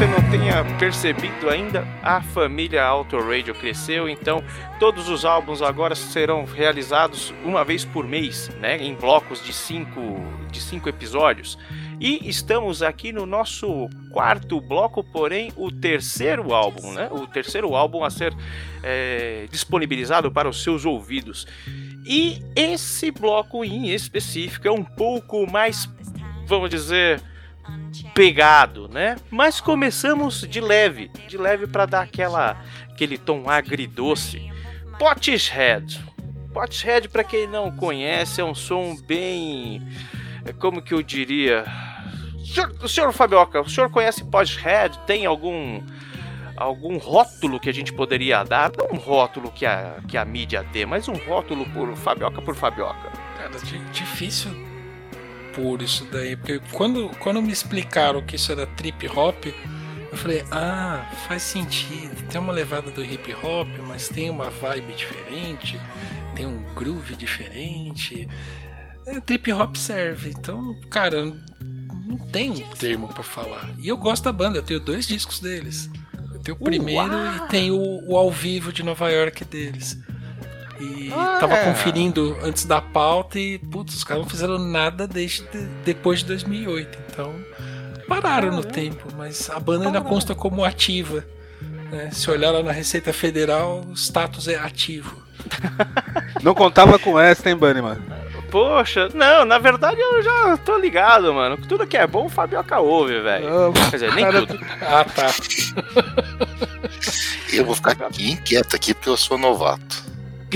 [0.00, 4.42] Você não tenha percebido ainda, a família Auto Radio cresceu, então
[4.78, 10.00] todos os álbuns agora serão realizados uma vez por mês, né, em blocos de cinco,
[10.50, 11.58] de cinco episódios.
[12.00, 18.02] E estamos aqui no nosso quarto bloco, porém o terceiro álbum, né, o terceiro álbum
[18.02, 18.34] a ser
[18.82, 21.46] é, disponibilizado para os seus ouvidos.
[22.06, 25.86] E esse bloco em específico é um pouco mais,
[26.46, 27.22] vamos dizer,
[28.14, 29.16] pegado, né?
[29.30, 32.56] Mas começamos de leve, de leve para dar aquela
[32.90, 34.50] aquele tom agridoce.
[34.98, 36.04] Potishhead.
[36.52, 39.86] Potishhead, para quem não conhece, é um som bem,
[40.44, 41.64] é, como que eu diria?
[42.36, 44.98] O senhor, senhor Fabioca, o senhor conhece Potishhead?
[45.06, 45.80] Tem algum
[46.56, 48.70] algum rótulo que a gente poderia dar?
[48.76, 52.54] Não um rótulo que a, que a mídia dê, mas um rótulo por Fabioca por
[52.54, 53.10] Fabioca.
[53.38, 54.50] Cara, di- difícil
[55.60, 60.42] por isso daí, porque quando, quando me explicaram que isso era trip hop, eu falei,
[60.50, 65.80] ah, faz sentido, tem uma levada do hip hop, mas tem uma vibe diferente,
[66.34, 68.28] tem um groove diferente.
[69.06, 73.70] É, trip hop serve, então, cara, não tem um termo pra falar.
[73.78, 75.90] E eu gosto da banda, eu tenho dois discos deles.
[76.32, 77.36] Eu tenho o primeiro Uau!
[77.36, 79.98] e tenho o, o ao vivo de Nova York deles.
[80.80, 81.64] E Ah, tava é.
[81.64, 85.44] conferindo antes da pauta e, putz, os caras não fizeram nada desde
[85.84, 86.98] depois de 2008.
[87.10, 87.34] Então,
[88.08, 91.24] pararam no tempo, mas a banda ainda consta como ativa.
[91.90, 92.10] né?
[92.12, 95.22] Se olhar lá na Receita Federal, o status é ativo.
[96.42, 97.98] Não contava com essa, hein, Bunnyman?
[98.50, 101.56] Poxa, não, na verdade eu já tô ligado, mano.
[101.56, 103.72] Tudo que é bom o Fabioca ouve, velho.
[103.90, 104.58] Quer dizer, nem cara, tudo.
[104.82, 105.26] Ah, tá.
[107.52, 110.04] Eu vou ficar aqui inquieto aqui porque eu sou novato.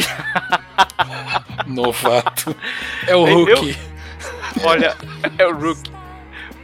[1.66, 2.54] Novato.
[3.06, 3.76] É o Eu- Hulk.
[4.64, 4.96] Olha,
[5.38, 5.90] é o Rook.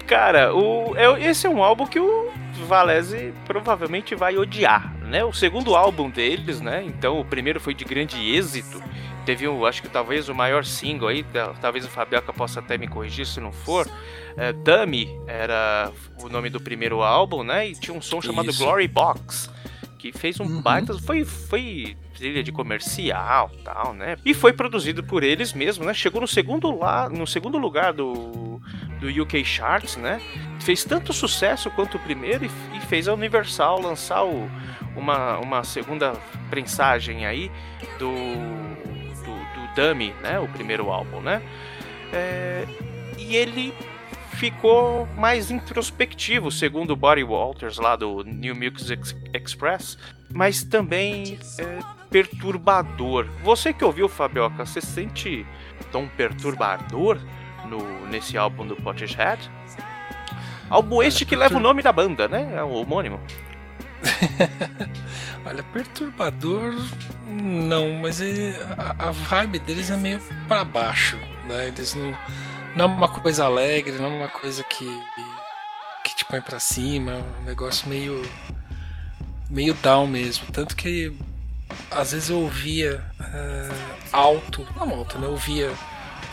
[0.06, 2.32] Cara, o, é, esse é um álbum que o
[2.66, 5.24] Valese provavelmente vai odiar, né?
[5.24, 6.82] O segundo álbum deles, né?
[6.84, 8.82] Então o primeiro foi de grande êxito.
[9.24, 12.76] Teve, um, acho que talvez o maior single aí, tal- talvez o Fabioca possa até
[12.78, 13.88] me corrigir se não for.
[14.36, 17.68] É, Dummy era o nome do primeiro álbum, né?
[17.68, 18.64] E tinha um som chamado Isso.
[18.64, 19.50] Glory Box,
[20.00, 20.62] que fez um Uhum.
[20.62, 20.94] baita.
[20.98, 24.16] Foi, foi trilha de comercial tal, né?
[24.24, 25.92] E foi produzido por eles mesmos, né?
[25.92, 28.60] Chegou no segundo, lá, no segundo lugar do,
[28.98, 30.20] do UK Charts, né?
[30.60, 34.48] Fez tanto sucesso quanto o primeiro e, e fez a Universal lançar o-
[34.96, 36.12] uma, uma segunda
[36.48, 37.50] prensagem aí
[37.98, 38.10] do,
[39.22, 40.38] do, do Dummy, né?
[40.40, 41.42] O primeiro álbum, né?
[42.12, 42.66] É,
[43.18, 43.72] e ele
[44.40, 49.98] ficou mais introspectivo, segundo o Body Walters lá do New Music Ex- Express,
[50.32, 51.78] mas também é,
[52.08, 53.26] perturbador.
[53.44, 55.44] Você que ouviu, Fabioca, você sente
[55.92, 57.18] tom perturbador
[57.68, 59.50] no, nesse álbum do Potterhead?
[60.70, 62.54] Álbum este que leva o nome da banda, né?
[62.56, 63.20] É o homônimo.
[65.44, 66.74] Olha, perturbador,
[67.26, 70.18] não, mas ele- a, a vibe deles é meio
[70.48, 71.68] pra baixo, né?
[71.68, 72.16] Eles não.
[72.76, 74.86] Não é uma coisa alegre, não é uma coisa que.
[76.04, 78.22] que te põe pra cima, é um negócio meio.
[79.48, 80.46] meio down mesmo.
[80.52, 81.16] Tanto que
[81.90, 83.68] às vezes eu ouvia eh,
[84.12, 85.26] alto, não alto, né?
[85.26, 85.70] Eu ouvia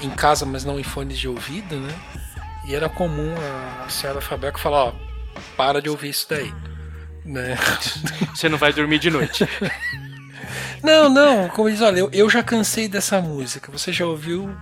[0.02, 1.94] em casa, mas não em fones de ouvido, né?
[2.66, 3.34] E era comum
[3.86, 4.94] a, senhora Fabioca falar, ó,
[5.56, 6.54] para de ouvir isso daí.
[7.24, 7.58] Né?
[8.36, 9.48] Você não vai dormir de noite.
[10.84, 13.72] Não, não, como diz, olha, eu, eu já cansei dessa música.
[13.72, 14.56] Você já ouviu,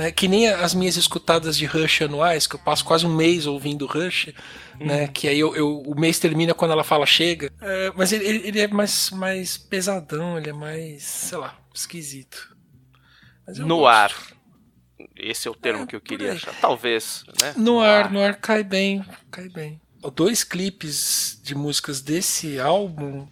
[0.00, 0.10] né?
[0.10, 3.84] Que nem as minhas escutadas de Rush anuais, que eu passo quase um mês ouvindo
[3.86, 4.32] Rush,
[4.80, 5.06] né?
[5.08, 7.52] Que aí eu, eu- o mês termina quando ela fala chega.
[7.60, 12.56] É, mas ele, ele- é mais, mais pesadão, ele é mais, sei lá, esquisito.
[13.58, 13.88] No gosto.
[13.88, 14.14] ar.
[15.16, 16.54] Esse é o termo que eu queria achar.
[16.60, 17.52] Talvez, né?
[17.56, 19.80] No ar, no ar cai bem, cai bem.
[20.14, 23.28] Dois clipes de músicas desse álbum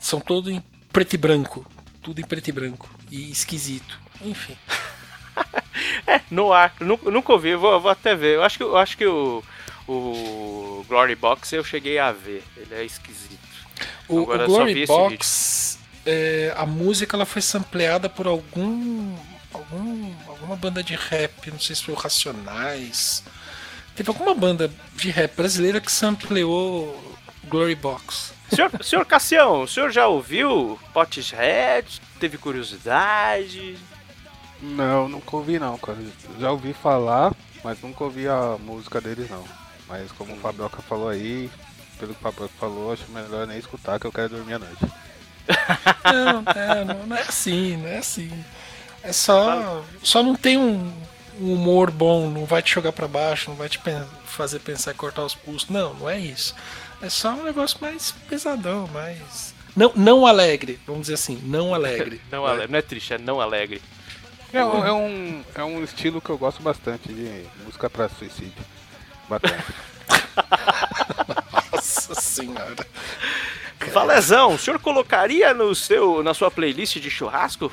[0.00, 0.60] são todos em
[0.92, 1.64] preto e branco.
[2.02, 2.90] Tudo em preto e branco.
[3.10, 4.00] E esquisito.
[4.22, 4.56] Enfim.
[6.06, 6.74] É, no ar.
[6.80, 8.34] Nunca, nunca ouvi, vou, vou até ver.
[8.34, 9.42] Eu acho que, eu acho que o,
[9.88, 12.42] o Glory Box eu cheguei a ver.
[12.56, 13.38] Ele é esquisito.
[14.08, 19.16] O, Agora o Glory Box, é, a música ela foi sampleada por algum,
[19.52, 20.12] algum.
[20.26, 23.22] alguma banda de rap, não sei se foi o Racionais.
[23.94, 27.14] Teve alguma banda de rap brasileira que sampleou
[27.44, 28.32] Glory Box.
[28.52, 32.00] Senhor, senhor Cassião, o senhor já ouviu Potterhead?
[32.18, 33.76] Teve curiosidade?
[34.62, 35.98] Não, nunca ouvi não, cara.
[36.38, 37.34] Já ouvi falar,
[37.64, 39.44] mas nunca ouvi a música deles não.
[39.88, 41.50] Mas como o Fabioca falou aí,
[41.98, 44.86] pelo que o Fabioca falou, acho melhor nem escutar que eu quero dormir à noite.
[46.04, 48.30] Não, é, não, não é assim, não é assim.
[49.02, 49.82] É só.
[50.02, 50.92] Só não tem um,
[51.40, 54.92] um humor bom, não vai te jogar pra baixo, não vai te pen- fazer pensar
[54.92, 55.68] em cortar os pulsos.
[55.68, 56.54] Não, não é isso.
[57.02, 59.52] É só um negócio mais pesadão, mais.
[59.74, 62.20] Não, não alegre, vamos dizer assim, não alegre.
[62.30, 63.80] Não, ale- não é triste, é não alegre.
[64.52, 68.52] É, um- é um, é um estilo que eu gosto bastante de música pra suicídio.
[69.28, 69.64] Bastante.
[71.72, 72.86] Nossa senhora.
[73.92, 77.72] Valezão, o senhor colocaria no seu, na sua playlist de churrasco?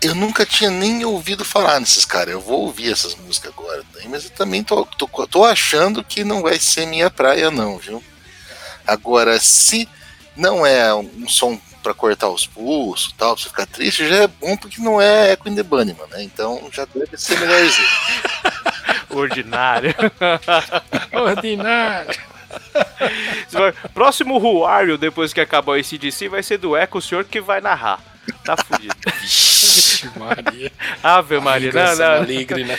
[0.00, 2.34] Eu nunca tinha nem ouvido falar nesses caras.
[2.34, 6.42] Eu vou ouvir essas músicas agora, mas eu também tô, tô, tô achando que não
[6.42, 8.02] vai ser minha praia, não, viu?
[8.84, 9.88] Agora, se
[10.36, 14.26] não é um som pra cortar os pulsos tal, pra você ficar triste, já é
[14.26, 16.22] bom porque não é Echo in the Bunnyman, né?
[16.22, 17.88] Então já deve ser melhorzinho.
[19.10, 19.94] Ordinário.
[21.12, 22.20] Ordinário.
[23.92, 27.60] Próximo Ruário, depois que acabar esse DC, vai ser do Eco, o senhor que vai
[27.60, 28.00] narrar.
[28.44, 28.94] Tá fudido.
[29.20, 30.72] Vixe, Maria.
[31.02, 32.18] Ave Maria, não, não.
[32.20, 32.78] maligna, né?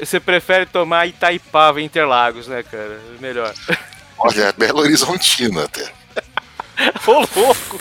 [0.00, 3.00] Você prefere tomar Itaipava em Interlagos, né, cara?
[3.20, 3.54] Melhor.
[4.18, 5.92] Olha, Belo Horizontino até.
[7.06, 7.80] Ô, louco!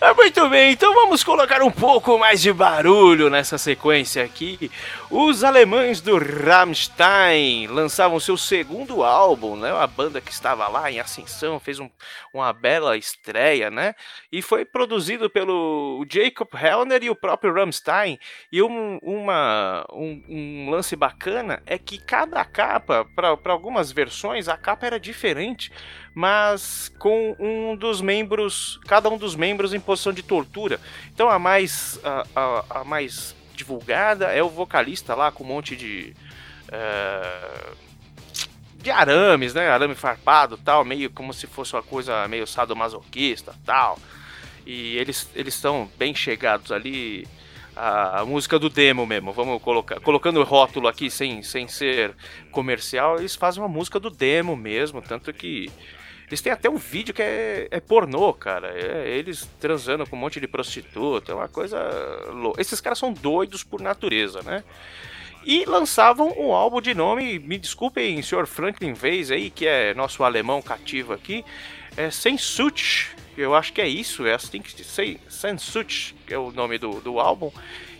[0.00, 4.70] Ah, Muito bem, então vamos colocar um pouco mais de barulho nessa sequência aqui.
[5.10, 9.72] Os alemães do Rammstein lançavam seu segundo álbum, né?
[9.72, 11.90] A banda que estava lá em ascensão fez um-
[12.32, 13.94] uma bela estreia, né?
[14.30, 18.18] E foi produzido pelo Jacob Hellner e o próprio Rammstein.
[18.52, 24.56] E um, uma, um, um lance bacana é que cada capa, para algumas versões, a
[24.56, 25.72] capa era diferente,
[26.20, 30.80] mas com um dos membros, cada um dos membros em posição de tortura.
[31.14, 35.76] Então a mais, a, a- a mais divulgada é o vocalista lá com um monte
[35.76, 36.12] de.
[36.72, 37.70] eh,
[38.82, 39.68] de arames, né?
[39.68, 43.96] Arame farpado tal, meio como se fosse uma coisa meio sadomasoquista tal.
[44.66, 47.28] E eles eles estão bem chegados ali.
[47.76, 50.00] A, a música do demo mesmo, vamos colocar.
[50.00, 52.12] Colocando o rótulo aqui sem, sem ser
[52.50, 55.00] comercial, eles fazem uma música do demo mesmo.
[55.00, 55.70] Tanto que
[56.28, 58.68] eles têm até um vídeo que é, é pornô, cara.
[58.78, 61.78] É eles transando com um monte de prostituta, é uma coisa
[62.32, 62.60] louca.
[62.60, 64.62] Esses caras são doidos por natureza, né?
[65.44, 70.22] E lançavam um álbum de nome, me desculpem, senhor Franklin Weiss aí, que é nosso
[70.22, 71.44] alemão cativo aqui,
[71.96, 72.10] é
[73.36, 77.18] eu acho que é isso, é assim que se Sensut, é o nome do, do
[77.20, 77.50] álbum.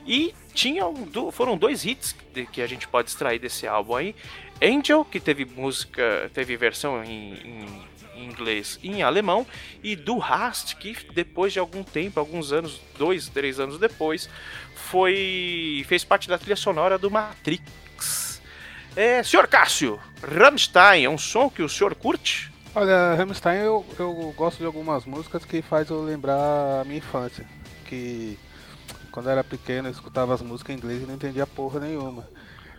[0.07, 2.15] E tinham, do- foram dois hits
[2.53, 4.15] que a gente pode extrair desse álbum aí.
[4.61, 7.83] Angel, que teve música, teve versão em, em-
[8.19, 9.47] em inglês e em alemão,
[9.83, 14.29] e do Rast, que depois de algum tempo, alguns anos, dois, três anos depois,
[14.75, 18.41] foi fez parte da trilha sonora do Matrix.
[18.97, 22.51] É, senhor Cássio, Rammstein é um som que o senhor curte?
[22.75, 27.47] Olha, Rammstein eu, eu gosto de algumas músicas que faz eu lembrar a minha infância.
[27.87, 28.39] Que
[29.11, 32.29] quando eu era pequeno eu escutava as músicas em inglês e não entendia porra nenhuma.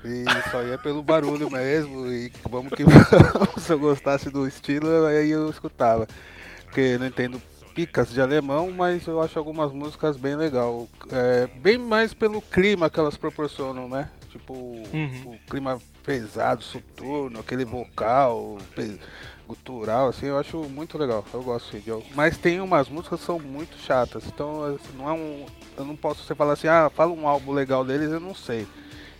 [0.04, 5.06] E só ia pelo barulho mesmo, e vamos que vamos, se eu gostasse do estilo,
[5.06, 6.08] aí eu escutava.
[6.66, 7.42] Porque não entendo
[7.74, 10.88] picas de alemão, mas eu acho algumas músicas bem legal.
[11.12, 14.10] É, bem mais pelo clima que elas proporcionam, né?
[14.30, 18.58] Tipo, o clima pesado, soturno, aquele vocal
[19.48, 21.26] gutural, assim, eu acho muito legal.
[21.34, 25.14] Eu gosto de Mas tem umas músicas que são muito chatas, então assim, não é
[25.14, 25.46] um.
[25.76, 28.68] Eu não posso você falar assim, ah, fala um álbum legal deles, eu não sei.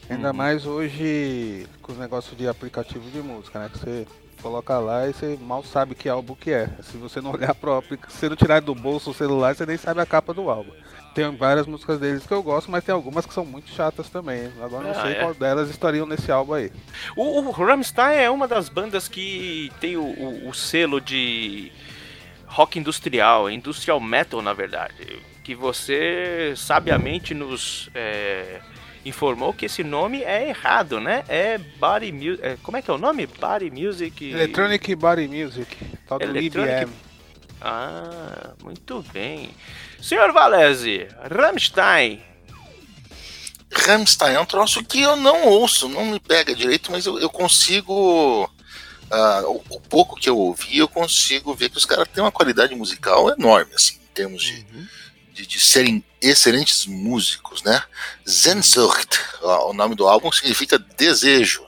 [0.10, 0.34] Ainda Uhum.
[0.36, 3.70] mais hoje com os negócios de aplicativo de música, né?
[3.72, 4.08] Que você
[4.42, 6.70] coloca lá e você mal sabe que álbum que é.
[6.82, 9.78] Se você não olhar pro aplicativo, se não tirar do bolso o celular, você nem
[9.78, 10.72] sabe a capa do álbum.
[11.14, 14.52] Tem várias músicas deles que eu gosto, mas tem algumas que são muito chatas também.
[14.62, 15.16] Agora não Ah, sei é?
[15.16, 16.72] qual delas estariam nesse álbum aí.
[17.16, 21.72] O, o Rammstein é uma das bandas que tem o, o- o selo de
[22.48, 28.60] rock industrial, industrial metal na verdade, que você sabiamente nos é,
[29.06, 31.24] informou que esse nome é errado, né?
[31.28, 33.26] É Body Music, como é que é o nome?
[33.28, 34.30] Body Music...
[34.32, 35.78] Electronic Body Music,
[36.08, 36.94] tal do Electronic- IBM.
[37.62, 39.50] Ah, muito bem.
[40.02, 42.22] Senhor Valese, Rammstein,
[43.72, 47.30] Rammstein é um troço que eu não ouço, não me pega direito, mas eu, eu
[47.30, 48.50] consigo.
[49.12, 52.32] ah, o, o pouco que eu ouvi, eu consigo ver que os caras têm uma
[52.32, 54.66] qualidade musical enorme, assim, em termos de,
[55.40, 57.82] de, de serem excelentes músicos, né?
[58.26, 61.64] Sehnsucht, ó, o nome do álbum significa desejo.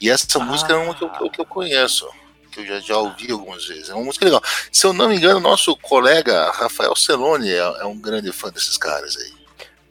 [0.00, 2.08] E essa música é uma que eu, que eu- que eu conheço,
[2.50, 3.88] que eu já, já ouvi algumas vezes.
[3.88, 4.42] É uma música legal.
[4.72, 8.76] Se eu não me engano, nosso colega Rafael Celone é, é um grande fã desses
[8.76, 9.32] caras aí.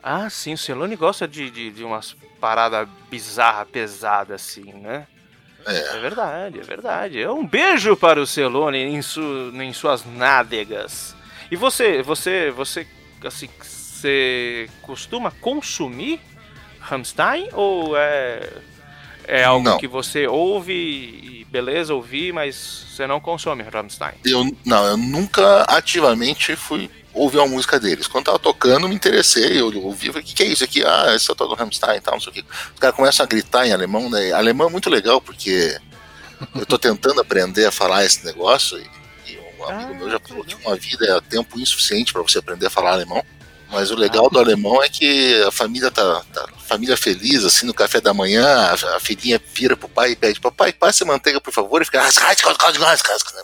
[0.02, 5.08] Ah, sim, o Celone gosta de, de, de umas paradas bizarras, pesadas, assim, né?
[5.66, 5.96] É.
[5.96, 7.26] É verdade, é verdade.
[7.28, 9.22] Um beijo para o Celone em, su,
[9.56, 11.16] em suas nádegas.
[11.50, 12.86] E você, você, você,
[13.28, 16.20] assim, você costuma consumir
[16.80, 18.50] Rammstein ou é,
[19.26, 19.78] é algo Não.
[19.78, 22.56] que você ouve e beleza, ouvir, mas
[22.90, 24.14] você não consome Rammstein?
[24.26, 28.08] Eu, não, eu nunca ativamente fui ouvir uma música deles.
[28.08, 30.84] Quando tava tocando, me interessei, eu ouvi, falei, o que, que é isso aqui?
[30.84, 32.46] Ah, esse é o tal do Rammstein e tal, não sei o que.
[32.74, 34.32] Os caras começam a gritar em alemão, né?
[34.32, 35.80] Alemão é muito legal, porque
[36.56, 39.03] eu tô tentando aprender a falar esse negócio, e
[39.68, 42.70] um amigo meu já falou que uma vida é tempo insuficiente para você aprender a
[42.70, 43.24] falar alemão.
[43.70, 47.74] Mas o legal do alemão é que a família tá, tá família feliz, assim, no
[47.74, 51.52] café da manhã, a, a filhinha vira pro pai e pede, papai, passe manteiga, por
[51.52, 52.12] favor, e fica, "Ah,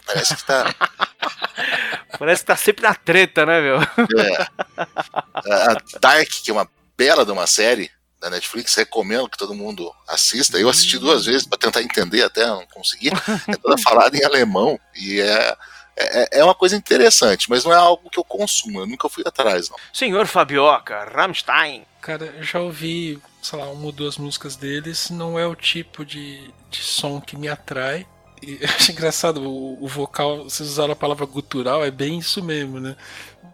[0.06, 0.76] parece que tá
[2.18, 3.78] Parece que tá sempre na treta, né, meu?
[3.82, 4.48] É.
[4.78, 7.90] A a Dark, que é uma bela de uma série
[8.20, 10.60] da Netflix, recomendo que todo mundo assista.
[10.60, 13.10] Eu assisti duas vezes para tentar entender, até não consegui.
[13.48, 15.56] É toda falada em alemão e é,
[16.00, 18.80] é, é uma coisa interessante, mas não é algo que eu consumo.
[18.80, 19.78] Eu nunca fui atrás, não.
[19.94, 21.84] Senhor Fabioca, Rammstein.
[22.02, 26.06] Cara, eu já ouvi, sei lá, uma ou duas músicas deles, não é o tipo
[26.06, 28.08] de, de som que me atrai.
[28.42, 32.42] E eu acho engraçado, o, o vocal, vocês usaram a palavra gutural, é bem isso
[32.42, 32.96] mesmo, né?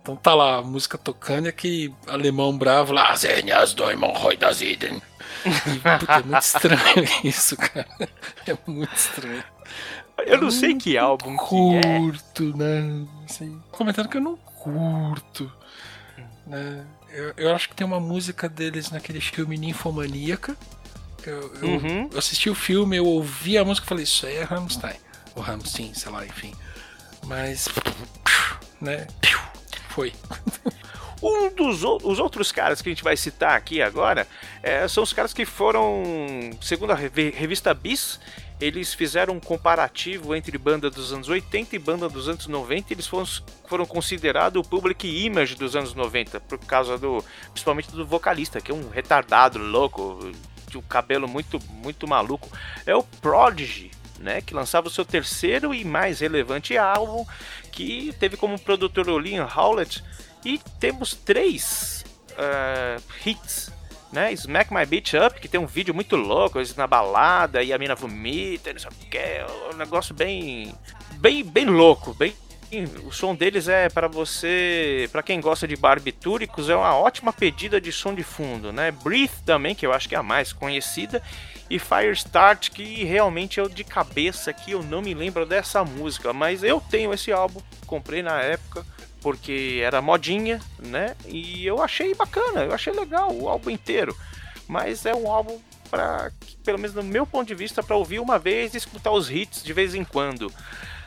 [0.01, 3.75] Então tá lá a música tocando e aquele alemão bravo lá, Zenhas.
[5.45, 7.87] E, puta, é muito estranho isso, cara.
[8.47, 9.43] É muito estranho.
[10.25, 11.99] Eu não sei que álbum que é.
[11.99, 13.05] Curto, né?
[13.25, 15.51] Assim, comentando que eu não curto.
[16.47, 16.85] Né?
[17.11, 20.55] Eu, eu acho que tem uma música deles naquele filme Ninfomaníaca.
[21.25, 22.09] Eu, eu, Uhum.
[22.11, 24.95] eu assisti o filme, eu ouvi a música e falei, isso aí é Rammstein.
[25.35, 26.53] Ou Rammstein, sei lá, enfim.
[27.25, 27.67] Mas,
[28.79, 29.07] né?
[29.89, 30.13] Foi.
[31.23, 34.27] Um dos os outros caras que a gente vai citar aqui agora
[34.61, 36.03] é, são os caras que foram,
[36.61, 38.19] segundo a revi- revista Bis,
[38.59, 42.93] eles fizeram um comparativo entre banda dos anos 80 e banda dos anos 90.
[42.93, 43.25] Eles foram,
[43.67, 47.23] foram considerados o public image dos anos 90, por causa do.
[47.51, 50.31] principalmente do vocalista, que é um retardado, louco,
[50.69, 52.49] de um cabelo muito, muito maluco.
[52.85, 53.91] É o Prodigy.
[54.17, 57.25] Né, que lançava o seu terceiro e mais relevante álbum,
[57.69, 60.01] que teve como produtor o Liam Howlett,
[60.45, 62.05] e temos três
[62.37, 63.71] ah, hits,
[64.11, 64.31] né?
[64.33, 67.77] Smack My Bitch Up, que tem um vídeo muito louco, eles na balada e a
[67.77, 70.73] mina vomita, não sei o que, é um negócio bem,
[71.13, 72.33] bem, bem louco, bem.
[73.05, 77.79] O som deles é para você, para quem gosta de barbitúricos, é uma ótima pedida
[77.79, 78.91] de som de fundo, né?
[78.91, 81.21] Breathe também, que eu acho que é a mais conhecida,
[81.69, 86.33] e Firestart, que realmente é o de cabeça que eu não me lembro dessa música,
[86.33, 88.85] mas eu tenho esse álbum, comprei na época
[89.25, 91.15] porque era modinha, né?
[91.25, 94.15] E eu achei bacana, eu achei legal o álbum inteiro.
[94.67, 96.31] Mas é um álbum para,
[96.63, 99.63] pelo menos no meu ponto de vista, para ouvir uma vez e escutar os hits
[99.63, 100.53] de vez em quando.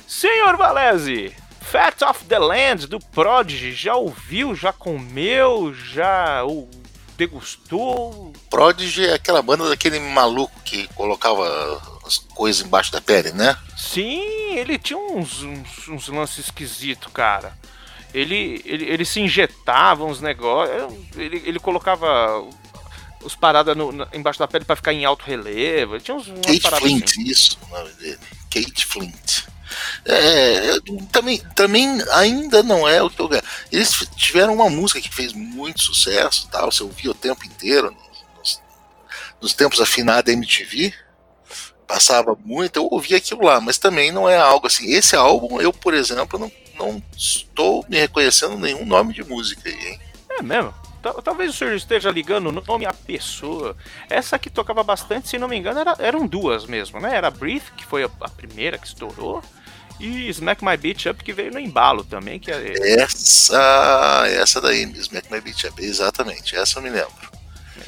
[0.04, 6.68] Senhor Valese, Fat of the Land do Prodigy, já ouviu, já comeu, já o
[7.16, 8.32] degustou?
[8.50, 13.56] Prodigy é aquela banda daquele maluco que colocava as coisas embaixo da pele, né?
[13.76, 17.56] Sim, ele tinha uns, uns, uns lances esquisitos, cara.
[18.14, 22.42] Ele, ele, ele se injetava uns negócios, ele, ele colocava
[23.22, 23.76] os paradas
[24.12, 25.94] embaixo da pele pra ficar em alto relevo.
[25.94, 27.22] Ele tinha uns, Kate Flint, assim.
[27.22, 28.18] isso o nome dele.
[28.50, 29.44] Kate Flint.
[30.04, 30.78] É,
[31.12, 33.42] também, também ainda não é o que eu ganho.
[33.70, 37.94] Eles tiveram uma música que fez muito sucesso, tal, você ouvia o tempo inteiro,
[38.38, 38.62] nos,
[39.40, 40.94] nos tempos afinados da MTV,
[41.86, 44.90] passava muito, eu ouvia aquilo lá, mas também não é algo assim.
[44.90, 49.74] Esse álbum, eu, por exemplo, não, não estou me reconhecendo nenhum nome de música aí,
[49.88, 50.00] hein?
[50.30, 50.72] É mesmo?
[51.02, 53.76] Tal- Talvez o senhor esteja ligando o nome à pessoa.
[54.10, 57.14] Essa que tocava bastante, se não me engano, era- eram duas mesmo, né?
[57.16, 59.42] Era Breathe, que foi a, a primeira que estourou,
[60.00, 64.82] e Smack My Beat Up, que veio no embalo também, que é, Essa, essa daí,
[64.96, 67.28] Smack My Beat Up, exatamente, essa eu me lembro.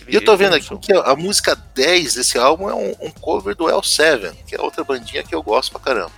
[0.09, 3.11] E eu tô vendo aqui que a, a música 10 desse álbum é um, um
[3.11, 6.13] cover do L7, que é outra bandinha que eu gosto pra caramba.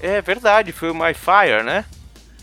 [0.00, 1.84] É verdade, foi o My Fire, né?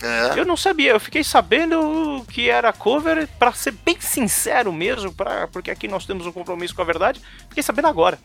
[0.02, 0.40] É.
[0.40, 5.48] Eu não sabia, eu fiquei sabendo que era cover, pra ser bem sincero mesmo, pra,
[5.48, 8.20] porque aqui nós temos um compromisso com a verdade, fiquei sabendo agora.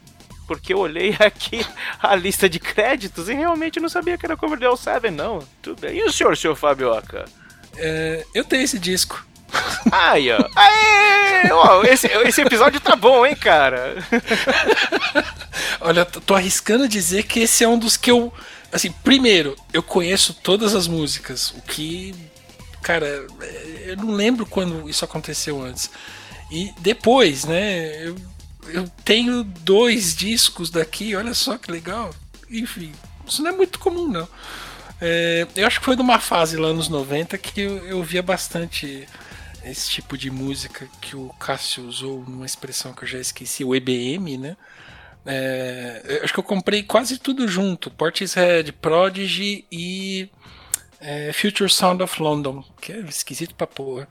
[0.47, 1.65] Porque eu olhei aqui
[2.03, 5.41] a lista de créditos e realmente não sabia que era cover do L7, não.
[5.63, 5.99] Tudo bem.
[5.99, 7.27] E o senhor, senhor Fabioca?
[7.77, 9.25] É, eu tenho esse disco.
[9.91, 10.39] Aí, ó.
[10.57, 11.51] Aê!
[11.53, 13.97] Ó, esse, esse episódio tá bom, hein, cara?
[15.81, 18.33] Olha, tô tô arriscando dizer que esse é um dos que eu.
[18.71, 22.15] Assim, primeiro, eu conheço todas as músicas, o que.
[22.83, 25.91] Cara, é, eu não lembro quando isso aconteceu antes.
[26.51, 28.17] E depois, né, eu,
[28.69, 32.15] eu tenho dois discos daqui, olha só que legal.
[32.51, 32.93] Enfim,
[33.27, 34.29] isso não é muito comum, não.
[35.01, 39.07] É, eu acho que foi numa fase lá nos 90 que eu, eu via bastante
[39.65, 43.75] esse tipo de música que o Cássio usou numa expressão que eu já esqueci, o
[43.75, 44.57] EBM, né?
[45.31, 50.31] É, acho que eu comprei quase tudo junto: Portishead, Prodigy e
[50.99, 54.09] é, Future Sound of London, que é esquisito pra porra.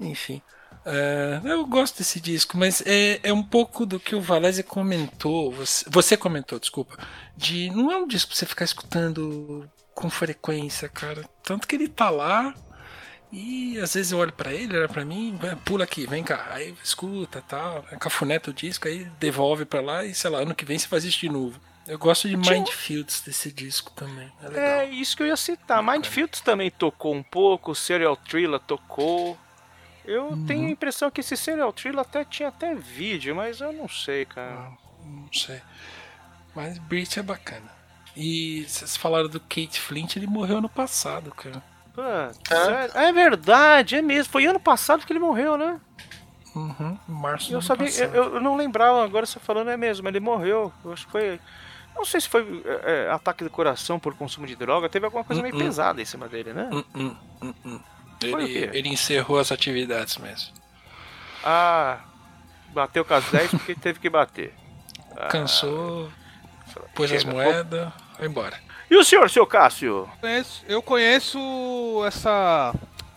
[0.00, 0.42] Enfim.
[0.84, 5.52] é, eu gosto desse disco, mas é, é um pouco do que o Valese comentou.
[5.52, 6.98] Você, você comentou, desculpa.
[7.36, 11.24] De não é um disco pra você ficar escutando com frequência, cara.
[11.44, 12.52] Tanto que ele tá lá.
[13.32, 16.74] E às vezes eu olho pra ele, olha pra mim, pula aqui, vem cá, aí
[16.82, 20.78] escuta tal, cafuneta o disco, aí devolve pra lá e sei lá, ano que vem
[20.78, 21.60] você faz isso de novo.
[21.88, 24.32] Eu gosto de Mindfields desse disco também.
[24.54, 24.84] É.
[24.84, 25.82] É isso que eu ia citar.
[25.82, 29.38] Mindfields também tocou um pouco, Serial Thriller tocou.
[30.04, 30.46] Eu Uhum.
[30.46, 34.24] tenho a impressão que esse Serial Thriller até tinha até vídeo, mas eu não sei,
[34.24, 34.72] cara.
[35.04, 35.60] Não sei.
[36.54, 37.70] Mas Brit é bacana.
[38.16, 41.62] E vocês falaram do Kate Flint, ele morreu ano passado, cara.
[41.96, 42.02] Pô,
[42.46, 42.92] sério?
[42.94, 44.30] É verdade, é mesmo.
[44.30, 45.80] Foi ano passado que ele morreu, né?
[46.54, 48.14] Uhum, março do Eu ano sabia, passado.
[48.14, 50.72] eu, eu não lembrava, agora você falando é mesmo, ele morreu.
[50.84, 51.40] Eu acho que foi.
[51.94, 55.24] Não sei se foi é, é, ataque do coração por consumo de droga, teve alguma
[55.24, 55.62] coisa meio Uh-uh.
[55.64, 56.68] pesada em cima dele, né?
[56.70, 57.80] Hum, hum, hum, hum.
[58.22, 60.52] O Ele, ele encerrou as atividades mesmo.
[61.42, 62.00] Ah,
[62.68, 64.52] bateu com as 10 porque teve que bater.
[65.16, 66.10] Ah, Cansou,
[66.94, 68.58] pôs as moedas, foi embora.
[68.90, 70.08] E o senhor, seu Cássio?
[70.20, 71.38] Conheço- eu conheço
[72.06, 72.72] essa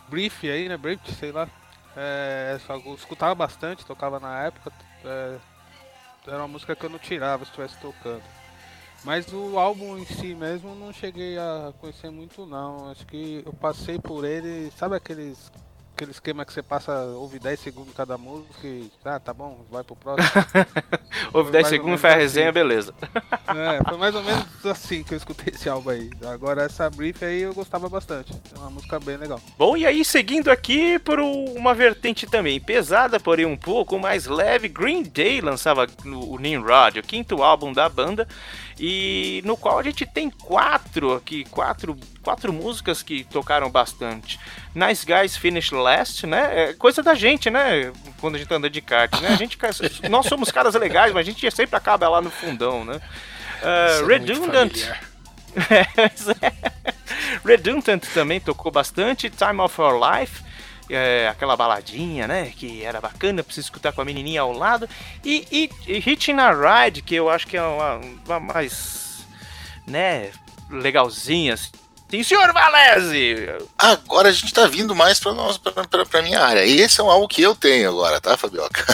[0.08, 0.76] Brief aí, né?
[0.76, 1.48] Brief, sei lá.
[1.96, 4.72] É, eu escutava bastante, tocava na época.
[5.04, 5.36] é,
[6.26, 8.22] era uma música que eu não tirava se estivesse tocando.
[9.04, 12.90] Mas o álbum em si mesmo não cheguei a conhecer muito não.
[12.90, 15.50] Acho que eu passei por ele, sabe aqueles
[16.00, 18.90] aquele esquema que você passa, ouve 10 segundos cada música e.
[19.04, 20.30] Ah, tá bom, vai pro próximo.
[21.32, 22.22] Houve Foi 10 mais ou segundos, faz a assim.
[22.22, 22.94] resenha, beleza.
[23.48, 26.10] É, foi mais ou menos assim que eu escutei esse álbum aí.
[26.24, 28.32] Agora essa brief aí eu gostava bastante.
[28.54, 29.40] É uma música bem legal.
[29.58, 34.68] Bom, e aí seguindo aqui por uma vertente também pesada, porém um pouco mais leve,
[34.68, 38.26] Green Day lançava o Nimrod, o quinto álbum da banda,
[38.82, 44.40] e no qual a gente tem quatro aqui, quatro, quatro músicas que tocaram bastante.
[44.74, 46.70] Nice Guys Finish Last, né?
[46.70, 47.92] É coisa da gente, né?
[48.22, 49.28] Quando a gente anda de kart, né?
[49.28, 49.58] A gente,
[50.08, 52.96] nós somos caras legais, mas a gente sempre acaba lá no fundão, né?
[53.62, 54.72] Uh, é Redundant.
[55.52, 56.52] Pois é.
[57.44, 60.42] Redundant também tocou bastante, Time of Our Life,
[60.90, 64.88] é, aquela baladinha, né, que era bacana pra você escutar com a menininha ao lado,
[65.24, 69.24] e, e, e Hitching a Ride, que eu acho que é uma, uma mais,
[69.86, 70.30] né,
[70.70, 71.70] legalzinha, assim.
[72.10, 73.36] Sim, senhor Valese!
[73.78, 76.66] Agora a gente tá vindo mais pra, nós, pra, pra, pra minha área.
[76.66, 78.84] Esse é um álbum que eu tenho agora, tá, Fabioca?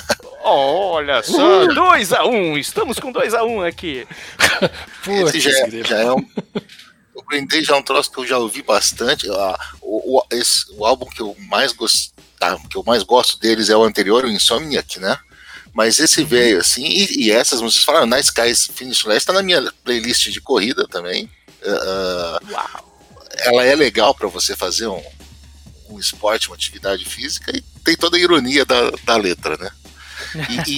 [0.44, 4.06] Olha só, 2x1, um, estamos com 2x1 um aqui.
[5.26, 6.28] Esse já, é- já é um.
[7.48, 9.28] Day já é um troço que eu já ouvi bastante.
[9.28, 13.76] O, o, esse- o álbum que eu mais gostava, que eu mais gosto deles é
[13.76, 15.18] o anterior, o Insomniac, né?
[15.74, 19.42] Mas esse veio assim, e, e essas músicas falaram, Nice Guys Finish Last tá na
[19.42, 21.28] minha playlist de corrida também.
[21.64, 22.82] Ah, ah,
[23.38, 25.02] ela é legal para você fazer um,
[25.90, 29.70] um esporte, uma atividade física, e tem toda a ironia da, da letra, né?
[30.66, 30.70] E,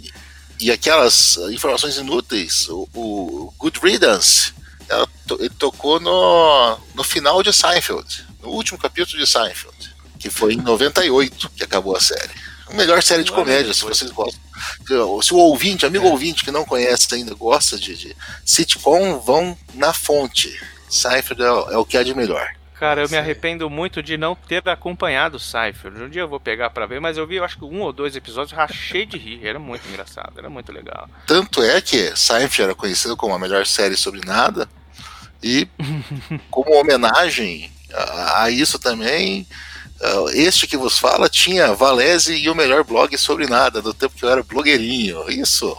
[0.00, 0.12] e,
[0.66, 4.52] e aquelas informações inúteis, o, o Good Riddance,
[5.38, 10.58] ele tocou no, no final de Seinfeld, no último capítulo de Seinfeld, que foi em
[10.58, 12.30] 98 que acabou a série.
[12.68, 14.40] A melhor série de ano comédia, se vocês gostam.
[14.86, 19.92] Se- o ouvinte, amigo ouvinte que não conhece ainda, gosta de, de sitcom, vão na
[19.92, 20.56] fonte.
[20.88, 22.48] Seinfeld é, o- é o que há de melhor.
[22.78, 25.92] Cara, eu me arrependo muito de não ter acompanhado o Cypher.
[25.94, 27.92] Um dia eu vou pegar pra ver, mas eu vi, eu acho que um ou
[27.92, 29.46] dois episódios, rachei de rir.
[29.46, 31.06] Era muito engraçado, era muito legal.
[31.26, 34.66] Tanto é que Seinfeld era conhecido como a melhor série sobre nada.
[35.42, 35.66] E
[36.50, 39.46] como homenagem a, a isso também,
[40.02, 44.14] ah, este que vos fala tinha Valese e o melhor blog sobre nada, do tempo
[44.16, 45.30] que eu era blogueirinho.
[45.30, 45.76] Isso.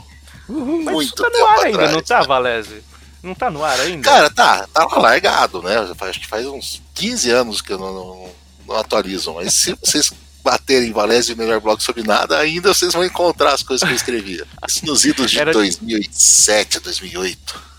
[0.48, 0.58] Mas
[0.94, 1.92] muito isso tá no ar ainda, atrás.
[1.92, 2.84] não tá, Valese?
[3.24, 4.04] Não tá no ar ainda?
[4.10, 5.76] Cara, tá, tá lá largado, né?
[6.02, 8.30] Acho que faz uns 15 anos que eu não, não,
[8.68, 10.12] não atualizo, mas se vocês
[10.44, 13.94] baterem Valese e o melhor blog sobre nada, ainda vocês vão encontrar as coisas que
[13.94, 14.46] eu escrevia.
[14.68, 17.71] Isso nos idos de Era- 2007, 2008.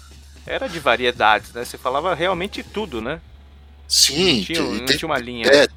[0.46, 1.64] Era de variedades, né?
[1.64, 3.20] Você falava realmente tudo, né?
[3.86, 5.46] Sim, Não tinha, não tinha uma linha.
[5.46, 5.68] é,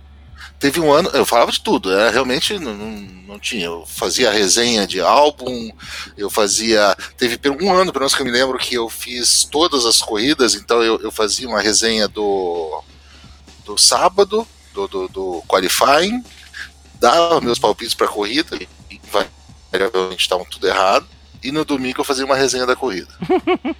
[0.59, 3.65] teve um ano, eu falava de tudo, era realmente não, não, tinha.
[3.65, 5.69] Eu fazia resenha de álbum,
[6.17, 6.95] eu fazia.
[7.17, 10.55] Teve um ano, pelo menos que eu me lembro, que eu fiz todas as corridas,
[10.55, 12.81] então eu, eu fazia uma resenha do,
[13.65, 16.23] do sábado, do, do, do qualifying,
[16.99, 18.67] dava meus palpites para corrida, e
[19.71, 21.05] invariavelmente estavam tudo errado,
[21.43, 23.13] e no domingo eu fazia uma resenha da corrida.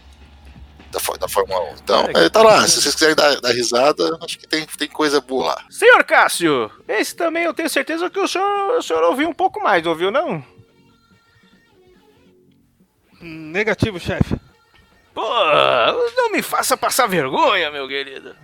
[0.96, 1.76] Da, da Fórmula 1.
[1.84, 2.66] Então, é, tá lá.
[2.68, 5.66] Se vocês quiserem dar, dar risada, acho que tem, tem coisa boa lá.
[5.70, 9.62] Senhor Cássio, esse também eu tenho certeza que o senhor, o senhor ouviu um pouco
[9.62, 10.44] mais, ouviu não?
[13.22, 14.36] Negativo, chefe.
[15.14, 15.22] Pô,
[16.16, 18.36] não me faça passar vergonha, meu querido.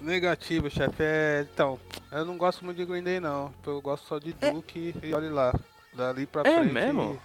[0.00, 0.96] Negativo, chefe.
[1.00, 1.78] É, então,
[2.12, 3.52] eu não gosto muito de Green Day, não.
[3.66, 5.52] Eu gosto só de Duke e olhe lá.
[5.92, 6.72] Dali pra É frente.
[6.72, 7.20] mesmo?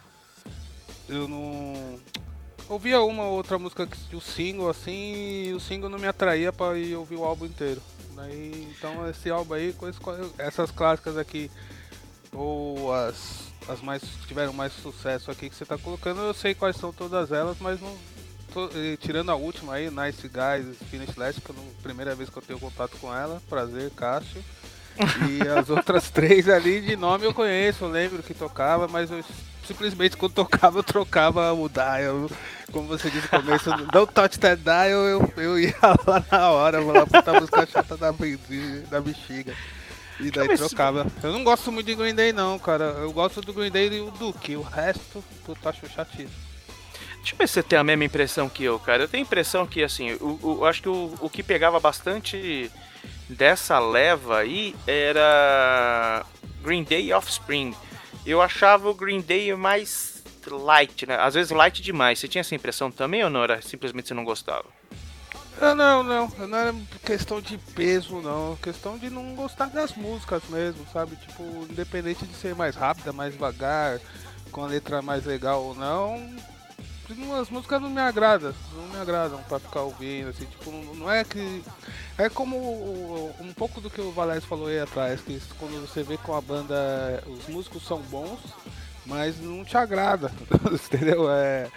[1.07, 1.99] Eu não.
[2.73, 6.51] Ouvia uma ou outra música, que- o single assim, e o single não me atraía
[6.51, 7.81] pra ir ouvir o álbum inteiro.
[8.15, 9.87] Daí, então esse álbum aí, com
[10.39, 11.51] essas clássicas aqui,
[12.31, 16.53] ou as, as mais que tiveram mais sucesso aqui que você tá colocando, eu sei
[16.55, 17.95] quais são todas elas, mas não.
[18.53, 18.69] tô-
[18.99, 22.41] tirando a última aí, Nice Guys, Finish Last, que é a primeira vez que eu
[22.41, 23.41] tenho contato com ela.
[23.49, 24.43] Prazer, Cássio.
[24.97, 29.23] E as outras três ali de nome eu conheço, eu lembro que tocava, mas eu
[29.65, 32.29] simplesmente quando tocava eu trocava o dial.
[32.71, 35.75] Como você disse no começo, don't touch that dial, eu, eu ia
[36.05, 39.53] lá na hora, vou lá botar a música chata da, da bexiga.
[40.19, 41.07] E daí trocava.
[41.23, 42.83] Eu não gosto muito de Green Day não, cara.
[42.99, 44.55] Eu gosto do Green Day e o Duke.
[44.55, 46.29] O resto, puta, acho chatíssimo.
[47.17, 49.03] Deixa eu ver se você tem a mesma impressão que eu, cara.
[49.03, 52.71] Eu tenho a impressão que, assim, o- eu acho que o, o que pegava bastante
[53.29, 56.25] dessa leva aí era
[56.63, 57.75] Green Day e Offspring.
[58.25, 61.17] Eu achava o Green Day mais light, né?
[61.19, 62.19] Às vezes light demais.
[62.19, 63.43] Você tinha essa impressão também ou não?
[63.43, 64.65] Era simplesmente você não gostava?
[65.61, 66.75] Ah, não, não, não era
[67.05, 68.55] questão de peso, não.
[68.57, 71.15] Questão de não gostar das músicas mesmo, sabe?
[71.15, 73.99] Tipo, independente de ser mais rápida, mais devagar,
[74.51, 76.15] com a letra mais legal ou não,
[77.39, 81.23] as músicas não me agradam, não me agradam pra ficar ouvindo, assim, tipo, não, é
[81.23, 81.63] que.
[82.17, 86.17] É como um pouco do que o Valério falou aí atrás, que quando você vê
[86.17, 88.39] com a banda, os músicos são bons,
[89.05, 90.31] mas não te agrada,
[90.71, 91.29] entendeu?
[91.31, 91.69] É,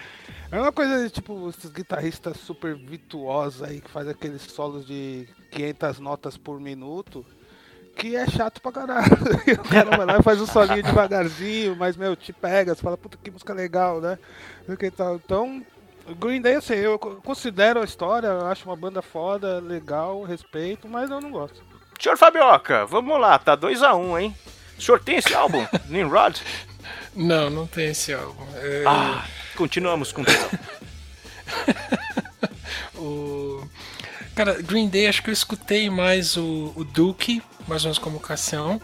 [0.50, 5.98] é uma coisa tipo esses guitarristas super virtuosos aí que faz aqueles solos de 500
[5.98, 7.24] notas por minuto,
[7.96, 9.06] que é chato pra caralho.
[9.64, 12.96] O cara vai lá e faz um solinho devagarzinho, mas meu, te pega, você fala,
[12.96, 14.18] puta que música legal, né?
[15.24, 15.62] Então,
[16.18, 20.88] Green Day, assim, eu co- considero a história, eu acho uma banda foda, legal, respeito,
[20.88, 21.62] mas eu não gosto.
[22.00, 24.36] Senhor Fabioca, vamos lá, tá 2x1, hein?
[24.78, 26.40] O senhor tem esse álbum, Nimrod?
[27.14, 28.44] Não, não tem esse álbum.
[28.56, 29.24] É, Ah,
[29.56, 30.22] continuamos com
[32.96, 33.66] o...
[34.34, 38.20] Cara, Green Day, acho que eu escutei mais o, o Duke, mais ou menos como
[38.20, 38.80] Cassião.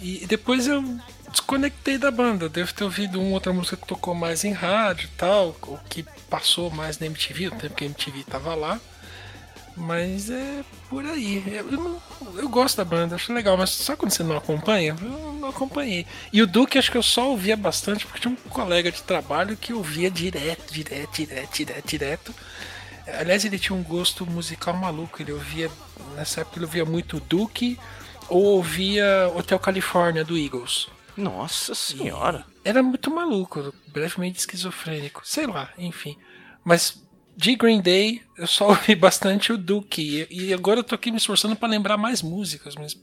[0.00, 0.82] E depois eu
[1.30, 2.48] desconectei da banda.
[2.48, 6.04] Devo ter ouvido uma outra música que tocou mais em rádio e tal, ou que
[6.28, 8.80] passou mais na MTV, o tempo que a MTV tava lá.
[9.76, 11.42] Mas é por aí.
[11.46, 12.02] Eu, eu
[12.34, 16.06] eu gosto da banda, acho legal, mas só quando você não acompanha, eu não acompanhei.
[16.32, 19.56] E o Duke acho que eu só ouvia bastante porque tinha um colega de trabalho
[19.56, 22.34] que ouvia direto, direto, direto, direto, direto.
[23.06, 25.22] Aliás, ele tinha um gosto musical maluco.
[25.22, 25.70] Ele ouvia,
[26.16, 27.78] nessa época, ele ouvia muito Duke
[28.28, 30.88] ou ouvia Hotel California do Eagles.
[31.16, 32.44] Nossa senhora.
[32.64, 36.16] Era muito maluco, brevemente esquizofrênico, sei lá, enfim.
[36.64, 37.02] Mas
[37.36, 40.26] de Green Day, eu só ouvi bastante o Duke.
[40.30, 42.98] E agora eu tô aqui me esforçando pra lembrar mais músicas, mas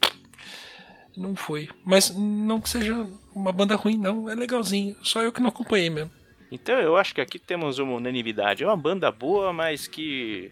[1.15, 1.69] não foi.
[1.85, 4.29] Mas não que seja uma banda ruim, não.
[4.29, 4.95] É legalzinho.
[5.03, 6.11] Só eu que não acompanhei mesmo.
[6.51, 8.63] Então eu acho que aqui temos uma unanimidade.
[8.63, 10.51] É uma banda boa, mas que.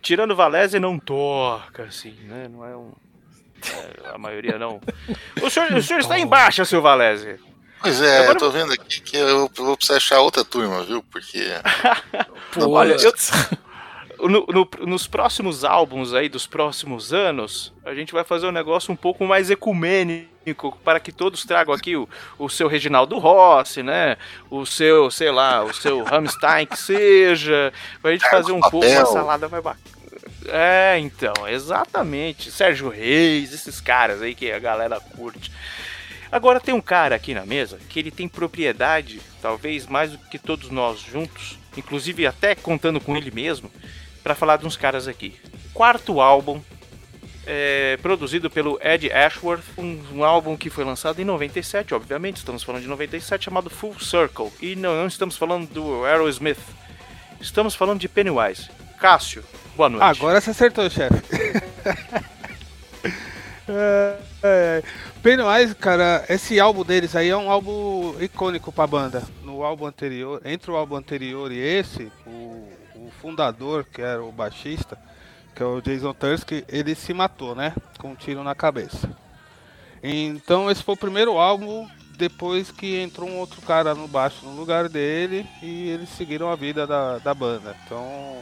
[0.00, 2.48] Tirando Valézia não toca, assim, né?
[2.48, 2.92] Não é um.
[3.70, 4.80] É, a maioria não.
[5.42, 7.38] O senhor, o senhor está em baixa, seu Valézia.
[7.80, 11.02] Pois é, Agora- eu tô vendo aqui que eu vou precisar achar outra turma, viu?
[11.10, 11.48] Porque.
[12.60, 18.46] Olha, eu- no- no- nos próximos álbuns aí dos próximos anos, a gente vai fazer
[18.46, 22.08] um negócio um pouco mais ecumênico para que todos tragam aqui o,
[22.38, 24.16] o seu Reginaldo Rossi, né?
[24.48, 29.06] O seu, sei lá, o seu Rammstein que seja, pra gente fazer um pouco uma
[29.06, 30.01] salada mais bacana.
[30.48, 32.50] É, então, exatamente.
[32.50, 35.50] Sérgio Reis, esses caras aí que a galera curte.
[36.30, 40.38] Agora tem um cara aqui na mesa que ele tem propriedade, talvez mais do que
[40.38, 43.70] todos nós juntos, inclusive até contando com ele mesmo,
[44.22, 45.38] para falar de uns caras aqui.
[45.74, 46.62] Quarto álbum,
[47.46, 52.62] é, produzido pelo Ed Ashworth, um, um álbum que foi lançado em 97, obviamente, estamos
[52.62, 54.50] falando de 97, chamado Full Circle.
[54.60, 56.60] E não, não estamos falando do Aerosmith,
[57.40, 58.70] estamos falando de Pennywise.
[58.98, 59.44] Cássio,
[59.76, 60.02] boa noite.
[60.02, 61.22] Agora você acertou, chefe.
[63.68, 64.82] É, é.
[65.22, 69.22] Pennywise, cara, esse álbum deles aí é um álbum icônico pra banda.
[69.44, 74.32] No álbum anterior, entre o álbum anterior e esse, o, o fundador, que era o
[74.32, 74.98] baixista,
[75.54, 77.72] que é o Jason Tursky, ele se matou, né?
[77.98, 79.10] Com um tiro na cabeça.
[80.02, 81.88] Então esse foi o primeiro álbum
[82.18, 86.56] depois que entrou um outro cara no baixo no lugar dele e eles seguiram a
[86.56, 87.76] vida da, da banda.
[87.84, 88.38] Então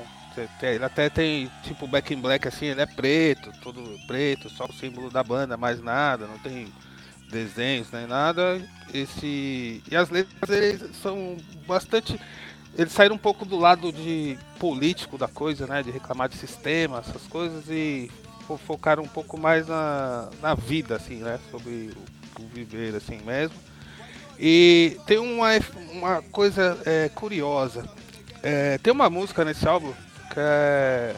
[0.62, 4.72] Ele até tem tipo back in black assim, ele é preto, todo preto, só o
[4.72, 6.72] símbolo da banda, mais nada, não tem
[7.30, 8.60] desenhos nem nada.
[8.92, 11.36] Esse e as letras eles são
[11.66, 12.18] bastante
[12.76, 16.98] eles saíram um pouco do lado de político da coisa, né, de reclamar de sistema,
[16.98, 18.10] essas coisas e
[18.46, 21.90] fo- focaram um pouco mais na, na vida assim, né, sobre
[22.38, 23.56] o, o viver assim mesmo.
[24.38, 25.48] E tem uma,
[25.92, 27.86] uma coisa é, curiosa.
[28.42, 29.92] É, tem uma música nesse álbum
[30.30, 31.16] que é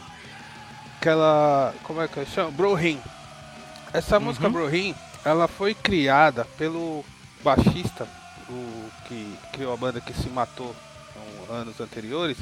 [0.98, 1.74] aquela.
[1.84, 2.50] Como é que chama?
[2.50, 3.00] Brohin.
[3.92, 7.04] Essa música Brohin, ela foi criada pelo
[7.44, 8.08] baixista,
[8.48, 10.74] o que criou a banda que se matou
[11.50, 12.38] anos anteriores,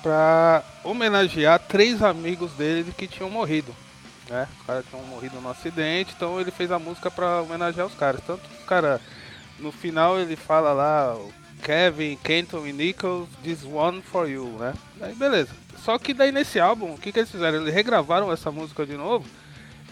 [0.00, 3.74] para homenagear três amigos dele que tinham morrido.
[4.28, 4.46] Né?
[4.60, 8.20] Os caras tinham morrido num acidente, então ele fez a música para homenagear os caras.
[8.24, 9.00] Tanto os caras,
[9.58, 11.32] no final ele fala lá, o
[11.64, 14.74] Kevin, Kenton e Nichols, this one for you, né?
[15.00, 15.48] Aí beleza.
[15.78, 17.62] Só que daí nesse álbum, o que, que eles fizeram?
[17.62, 19.26] Eles regravaram essa música de novo.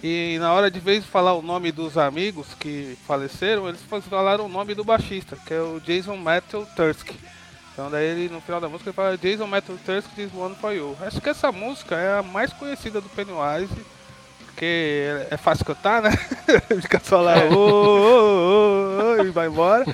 [0.02, 4.44] E na hora de vez de falar o nome dos amigos que faleceram, eles falaram
[4.44, 7.18] o nome do baixista, que é o Jason Metal Tursky.
[7.72, 10.74] Então daí ele no final da música ele fala Jason Metal Tursky This One For
[10.74, 10.94] You.
[11.00, 13.72] Acho que essa música é a mais conhecida do Pennywise,
[14.54, 16.10] porque é fácil cantar, né?
[16.80, 19.84] Fica só lá, ô, ô, ô, e vai embora.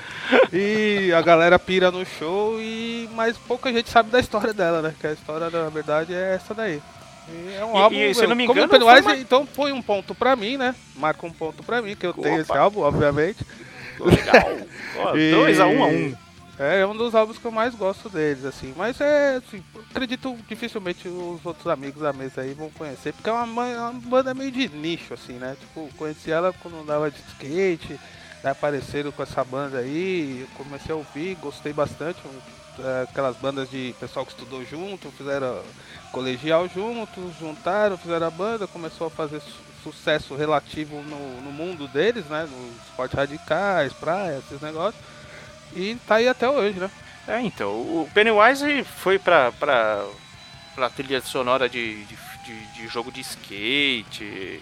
[0.53, 4.93] E a galera pira no show, e mas pouca gente sabe da história dela, né?
[4.99, 6.81] Que a história, na verdade, é essa daí.
[7.31, 9.45] E é um E- álbum, e, se eu não me como engano, Pennywise, uma- então
[9.45, 10.75] põe um ponto pra mim, né?
[10.95, 12.59] Marca um ponto pra mim, que eu tenho esse Opa.
[12.59, 13.45] álbum, obviamente.
[13.99, 14.49] Legal.
[14.99, 16.13] A um a um.
[16.61, 18.73] É, é um dos álbuns que eu mais gosto deles, assim.
[18.75, 23.33] Mas é, assim, acredito dificilmente os outros amigos da mesa aí vão conhecer, porque é
[23.33, 25.55] uma, ma- é uma banda meio de nicho, assim, né?
[25.57, 27.97] Tipo, conheci ela quando andava de skate,
[28.43, 32.21] daí apareceram com essa banda aí, comecei a ouvir, gostei bastante.
[32.79, 35.63] é, aquelas bandas de pessoal que estudou junto, fizeram
[36.11, 41.87] colegial juntos, juntaram, fizeram a banda, começou a fazer su- sucesso relativo no, no mundo
[41.87, 42.43] deles, né?
[42.49, 45.01] Nos esportes radicais, praia, esses negócios.
[45.75, 46.89] E tá aí até hoje, né?
[47.27, 50.03] É, então, o Pennywise foi pra, pra,
[50.75, 54.61] pra trilha sonora de, de, de- de jogo de skate.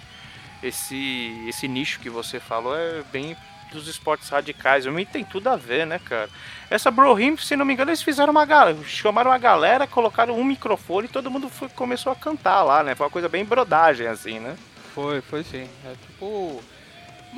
[0.62, 3.38] Esse, esse nicho que você falou é bem
[3.72, 4.86] dos esportes radicais.
[4.86, 6.30] Eu tem tudo a ver, né, cara?
[6.70, 10.38] Essa Bro Hymn, se não me engano, eles fizeram uma galera, chamaram uma galera, colocaram
[10.38, 12.96] um microfone e todo mundo foi- começou a cantar lá, né?
[12.96, 14.58] Foi uma coisa bem brodagem, assim, né?
[14.96, 15.70] Foi, foi sim.
[15.86, 16.62] É tipo.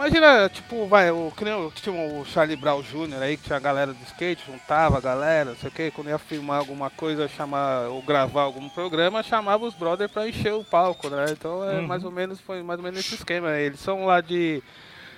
[0.04, 3.22] Imagina, tipo, vai, o, que nem o- tinha o Charlie Brown Jr.
[3.22, 6.08] aí, que tinha a galera do skate, juntava a galera, não sei o que, quando
[6.10, 10.64] ia filmar alguma coisa, chamar, ou gravar algum programa, chamava os brothers pra encher o
[10.64, 11.26] palco, né?
[11.32, 11.88] Então é Uhum.
[11.88, 13.52] mais ou menos, foi mais ou menos esse esquema.
[13.58, 14.64] Eles são lá de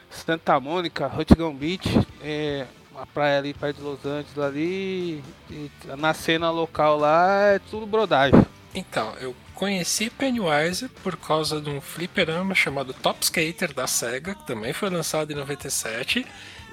[0.09, 1.87] Santa Mônica, Huntington Beach,
[2.23, 7.59] é, uma praia ali perto de Los Angeles ali, e na cena local lá é
[7.69, 8.43] tudo brodagem.
[8.73, 14.45] Então, eu conheci Pennywise por causa de um fliperama chamado Top Skater da SEGA, que
[14.45, 16.25] também foi lançado em 97,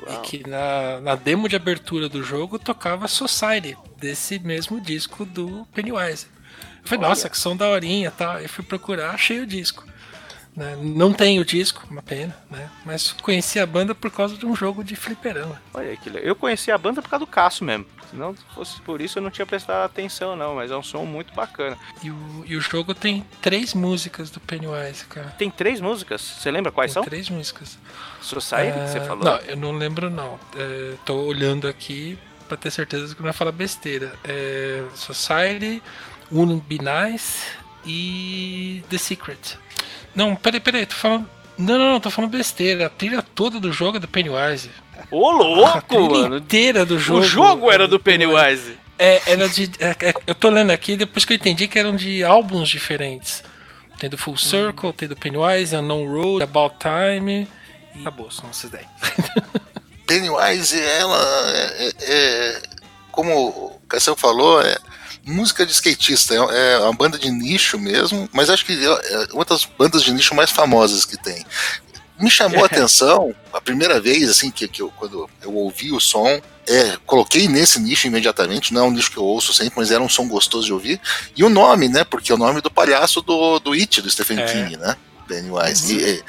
[0.07, 5.67] e que na, na demo de abertura do jogo tocava Society, desse mesmo disco do
[5.75, 6.27] Pennywise.
[6.83, 8.41] Eu falei, nossa, que som daorinha, tá?
[8.41, 9.85] Eu fui procurar, achei o disco.
[10.59, 10.77] Né?
[10.81, 12.69] Não tem o disco, uma pena, né?
[12.85, 15.61] Mas conheci a banda por causa de um jogo de fliperama.
[15.73, 16.29] Olha que legal.
[16.29, 17.87] Eu conheci a banda por causa do Cássio mesmo.
[18.11, 20.55] Se não fosse por isso, eu não tinha prestado atenção, não.
[20.55, 21.77] Mas é um som muito bacana.
[22.03, 25.29] E o, e o jogo tem três músicas do Pennywise, cara.
[25.39, 26.21] Tem três músicas.
[26.23, 27.05] Você lembra quais Tem são?
[27.09, 27.79] três músicas.
[28.23, 29.25] Society, que você Ah, falou?
[29.25, 30.41] Não, eu não lembro não.
[30.57, 32.19] É, tô olhando aqui
[32.49, 34.15] pra ter certeza que não vai falar besteira.
[34.25, 35.83] É, Society,
[36.33, 37.43] Wouldn't Be Nice
[37.85, 39.59] e The Secret.
[40.15, 41.29] Não, peraí, peraí, tô falando.
[41.57, 42.87] Não, não, não, tô falando besteira.
[42.87, 44.71] A trilha toda do jogo é do Pennywise.
[45.11, 46.37] Ô, A louco, trilha mano.
[46.39, 47.21] inteira do jogo.
[47.21, 48.77] O jogo era do Pennywise.
[48.99, 49.71] É, era de.
[49.79, 53.43] é, é, eu tô lendo aqui depois que eu entendi que eram de álbuns diferentes.
[53.99, 57.49] Tem do Full Circle, tem do Pennywise, Unknown Road, About Time.
[57.95, 58.85] E acabou, são esses daí.
[60.07, 61.19] Pennywise, ela
[61.53, 62.63] é, é- é-
[63.11, 64.77] como o Cassiel falou, é
[65.29, 69.29] música de skatista, é, é uma banda de nicho mesmo, mas acho que é é
[69.33, 71.45] uma das bandas de nicho mais famosas que tem.
[72.19, 76.01] Me chamou a atenção a primeira vez, assim, que, que eu, quando eu ouvi o
[76.01, 79.91] som, é, coloquei nesse nicho imediatamente, não é um nicho que eu ouço sempre, mas
[79.91, 81.01] era um som gostoso de ouvir.
[81.37, 82.05] E o nome, né?
[82.05, 84.45] Porque é o nome do palhaço do, do It, do Stephen É.
[84.47, 84.97] King, né?
[85.29, 85.95] Pennywise.
[85.97, 86.25] E,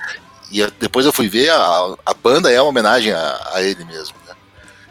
[0.52, 3.84] e a- depois eu fui ver, a, a banda é uma homenagem a, a ele
[3.86, 4.34] mesmo, né?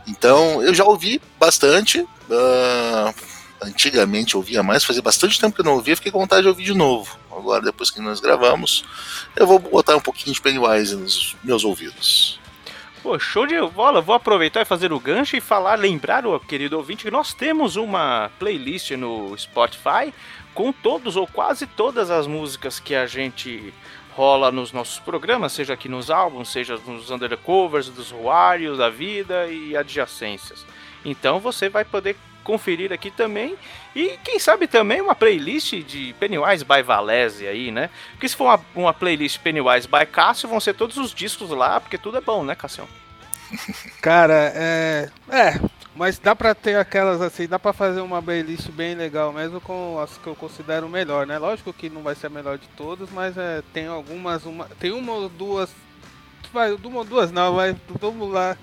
[0.07, 2.05] Então, eu já ouvi bastante.
[2.31, 3.15] ah,
[3.63, 6.65] antigamente ouvia mais, fazia bastante tempo que eu não ouvia, fiquei com vontade de ouvir
[6.65, 7.19] de novo.
[7.31, 8.85] Agora, depois que nós gravamos,
[9.37, 12.39] eu vou botar um pouquinho de Pennywise nos meus ouvidos.
[13.03, 14.01] Pô, show de bola.
[14.01, 17.77] Vou aproveitar e fazer o gancho e falar, lembrar o querido ouvinte que nós temos
[17.77, 20.13] uma playlist no Spotify
[20.53, 23.73] com todos ou quase todas as músicas que a gente
[24.19, 29.47] rola nos nossos programas, seja aqui nos álbuns, seja nos undercovers, dos Wario da vida
[29.47, 30.67] e adjacências.
[31.05, 32.17] Então você vai poder
[32.49, 33.59] conferir aqui também
[33.95, 37.91] e quem sabe também uma playlist de Pennywise by Valese aí, né?
[38.12, 41.79] Porque se for uma, uma playlist Pennywise by Cássio, vão ser todos os discos lá,
[41.79, 42.89] porque tudo é bom, né, Cássio?
[44.01, 45.11] Cara, é.
[45.29, 45.61] É,
[45.95, 49.99] mas dá pra ter aquelas assim, dá pra fazer uma playlist bem legal mesmo com
[50.01, 51.37] as que eu considero melhor, né?
[51.37, 54.91] Lógico que não vai ser a melhor de todas, mas é, tem algumas, uma, tem
[54.91, 55.69] uma ou duas.
[56.51, 58.57] Vai, uma ou duas não, vai, vamos lá.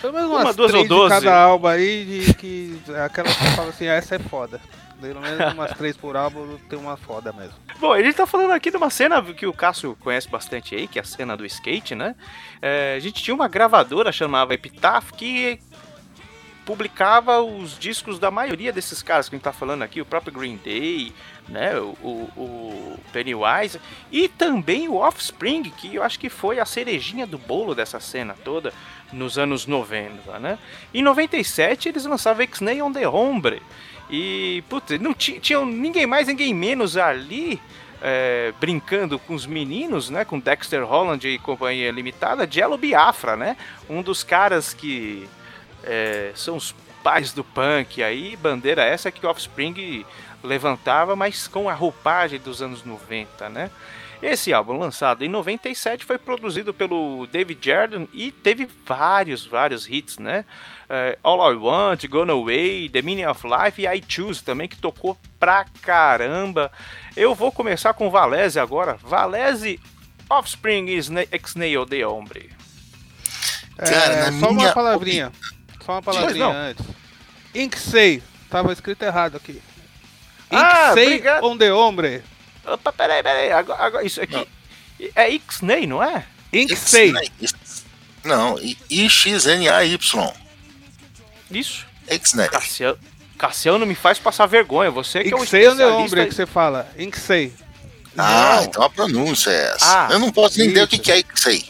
[0.00, 1.14] Pelo menos Uma, umas duas ou doze?
[1.14, 4.60] cada álbum aí, de que aquelas que falam assim, ah, essa é foda.
[5.00, 7.54] Pelo menos umas três por álbum tem uma foda mesmo.
[7.78, 10.86] Bom, a gente tá falando aqui de uma cena que o Cássio conhece bastante aí,
[10.86, 12.14] que é a cena do skate, né?
[12.62, 15.58] É, a gente tinha uma gravadora chamava Epitaph que
[16.64, 20.32] publicava os discos da maioria desses caras que a gente tá falando aqui, o próprio
[20.32, 21.12] Green Day,
[21.46, 23.78] né, o, o- o Pennywise
[24.10, 28.34] e também o Offspring, que eu acho que foi a cerejinha do bolo dessa cena
[28.42, 28.72] toda
[29.12, 30.58] nos anos 90, né?
[30.92, 33.62] Em 97 eles lançavam X-Nay on the Hombre
[34.10, 37.60] e, putz, não ti- tinha ninguém mais, ninguém menos ali
[38.02, 40.24] é, brincando com os meninos, né?
[40.24, 43.56] Com Dexter Holland e companhia limitada, Jello Biafra, né?
[43.88, 45.28] Um dos caras que
[45.84, 50.04] é, são os pais do punk aí, bandeira essa que o Offspring
[50.42, 53.70] levantava, mas com a roupagem dos anos 90, né?
[54.26, 60.16] Esse álbum, lançado em 97, foi produzido pelo David Jordan e teve vários, vários hits,
[60.18, 60.46] né?
[60.88, 64.76] É, All I Want, Gone Away, The Meaning of Life e I Choose também, que
[64.78, 66.72] tocou pra caramba.
[67.14, 68.96] Eu vou começar com Valese agora.
[69.02, 69.78] Valese,
[70.30, 72.50] Offspring is Ex-Nail de Hombre.
[73.76, 75.32] Cara, É, na só minha uma palavrinha.
[75.84, 76.86] Só uma palavrinha antes.
[77.54, 78.22] Inksei.
[78.48, 79.60] Tava escrito errado aqui.
[80.50, 81.44] Ah, Inksei obrigado.
[81.44, 82.22] on the hombre.
[82.66, 83.52] Opa, peraí, peraí.
[83.52, 84.46] Agora, agora- isso aqui
[85.14, 86.24] é Ixnay, não é?
[86.52, 87.12] Inksei.
[88.24, 88.56] Não,
[88.90, 90.32] I-X-N-A-Y.
[91.50, 91.86] Isso.
[92.08, 92.48] X-Nay.
[92.48, 92.98] Cassiano,
[93.38, 94.90] Cassiano me faz passar vergonha.
[94.90, 95.86] Você que é o especialista.
[95.88, 96.88] hombre que você fala.
[96.98, 97.52] Inksei.
[98.16, 98.64] Ah, Não.
[98.64, 100.06] então a pronúncia é essa.
[100.06, 101.64] Ah, eu não posso nem entender o que, que é X-Nay.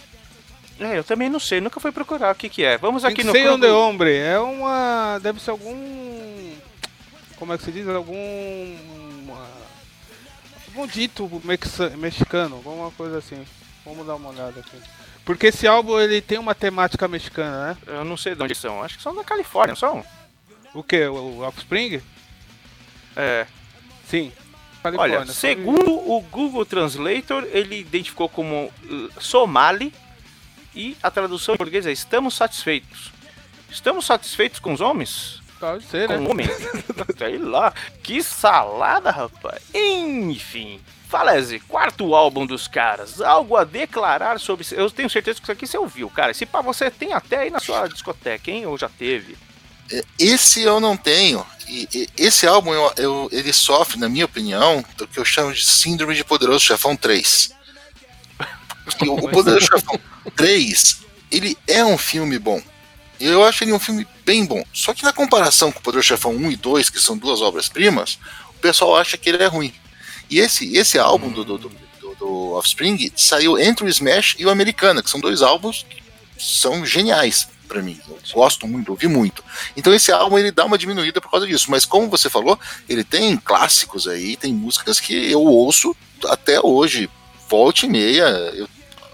[0.80, 2.76] É, eu também não sei, nunca fui procurar o que que é.
[2.76, 4.16] Vamos aqui no Inksei on the hombre.
[4.16, 5.18] É uma...
[5.22, 6.52] Deve ser algum...
[7.36, 7.86] Como é que se diz?
[7.88, 8.76] Algum...
[10.74, 12.56] Algum dito mexa- mexicano.
[12.56, 13.46] Alguma coisa assim.
[13.84, 14.76] Vamos dar uma olhada aqui.
[15.24, 17.76] Porque esse álbum ele tem uma temática mexicana, né?
[17.86, 18.82] Eu não sei de onde são.
[18.82, 20.05] Acho que são da Califórnia, não são?
[20.74, 21.06] O que?
[21.06, 22.02] O, Offspring?
[23.16, 23.46] É.
[24.09, 24.32] Sim.
[24.82, 25.32] Olha, Califórnia.
[25.32, 29.94] segundo o Google Translator, ele identificou como uh, Somali
[30.74, 33.12] e a tradução em português é estamos satisfeitos.
[33.70, 35.40] Estamos satisfeitos com os homens?
[35.73, 36.19] Pode ser, né?
[36.19, 36.51] homens?
[37.19, 37.73] Sei lá.
[38.03, 39.62] Que salada, rapaz.
[39.74, 40.81] Enfim.
[41.09, 43.20] Falese, quarto álbum dos caras.
[43.20, 44.66] Algo a declarar sobre.
[44.73, 46.32] Eu tenho certeza que isso aqui você ouviu, cara.
[46.32, 48.66] Esse pra você tem até aí na sua discoteca, hein?
[48.66, 49.36] Ou já teve?
[49.93, 51.45] É, Esse eu não tenho.
[51.69, 55.53] E, e- esse álbum, eu, eu- ele sofre, na minha opinião, do que eu chamo
[55.53, 57.51] de Síndrome de Poderoso Chefão 3.
[58.85, 59.99] Porque o, o Poderoso Chefão
[60.36, 60.99] 3,
[61.31, 62.61] ele é um filme bom.
[63.20, 64.62] Eu acho ele um filme bem bom.
[64.73, 68.19] Só que na comparação com o Poderoso Chefão 1 e 2, que são duas obras-primas,
[68.51, 69.73] o pessoal acha que ele é ruim.
[70.31, 71.70] E esse, esse álbum do, do, do,
[72.19, 76.03] do- Offspring saiu entre o Smash e o Americana, que são dois álbuns que
[76.39, 78.01] são geniais pra mim.
[78.09, 79.45] Eu gosto muito, ouvi muito.
[79.77, 81.70] Então esse álbum ele dá uma diminuída por causa disso.
[81.70, 82.59] Mas como você falou,
[82.89, 85.95] ele tem clássicos aí, tem músicas que eu ouço
[86.27, 87.11] até hoje,
[87.49, 88.24] volte e meia.
[88.55, 88.69] Eu,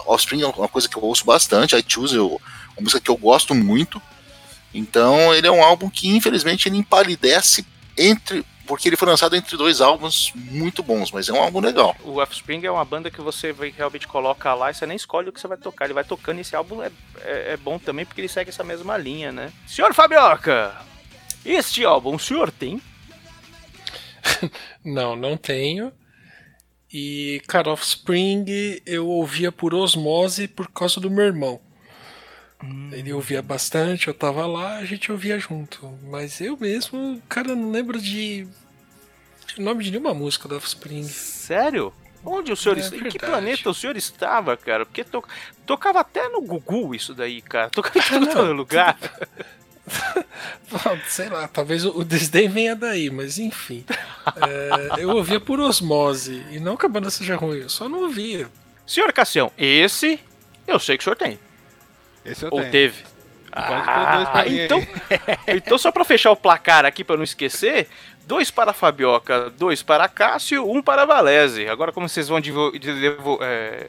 [0.07, 1.77] Offspring é uma coisa que eu ouço bastante.
[1.77, 2.41] I Choose eu,
[2.81, 4.01] uma música que eu gosto muito.
[4.73, 7.65] Então ele é um álbum que infelizmente ele empalidece
[7.97, 11.97] entre porque ele foi lançado entre dois álbuns muito bons, mas é um álbum legal.
[12.05, 15.29] O Offspring é uma banda que você vai- realmente coloca lá e você nem escolhe
[15.29, 15.87] o que você vai tocar.
[15.87, 16.89] Ele vai tocando e esse álbum é,
[17.23, 19.53] é, é bom também porque ele segue essa mesma linha, né?
[19.67, 20.73] Senhor Fabioca,
[21.45, 22.81] este álbum o senhor tem?
[24.85, 25.93] Não, não tenho.
[26.93, 28.45] E, cara, Offspring
[28.87, 31.61] eu ouvia por osmose por causa do meu irmão.
[32.93, 35.99] Ele ouvia bastante, eu tava lá, a gente ouvia junto.
[36.05, 38.47] Mas eu mesmo, cara, não lembro de,
[39.47, 41.05] de nome de nenhuma música do Offspring.
[41.05, 41.93] Sério?
[42.25, 42.87] Onde o senhor É?
[42.87, 44.85] Em que planeta o senhor estava, cara?
[44.85, 45.25] Porque to-
[45.65, 47.71] tocava até no Gugu isso daí, cara.
[47.71, 48.33] Tocava em Não.
[48.33, 48.99] todo lugar.
[51.09, 53.85] Sei lá, talvez o o desdém venha daí, mas enfim.
[54.37, 56.45] É, eu ouvia por osmose.
[56.51, 58.49] E não que a banda seja ruim, eu só não ouvia.
[58.87, 60.21] Senhor Cassião, esse
[60.67, 61.39] eu sei que o senhor tem.
[62.25, 62.71] Esse eu Ou tenho.
[62.73, 63.05] teve.
[63.53, 64.81] Ah, então,
[65.49, 67.89] então só pra fechar o placar aqui pra não esquecer,
[68.25, 71.67] dois para Fabioca, dois para Cássio, um para Valese.
[71.69, 73.89] Agora como vocês vão devo- de- devo- é,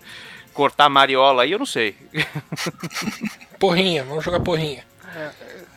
[0.53, 1.95] cortar a mariola aí, eu não sei.
[3.59, 4.83] Porrinha, vamos jogar porrinha.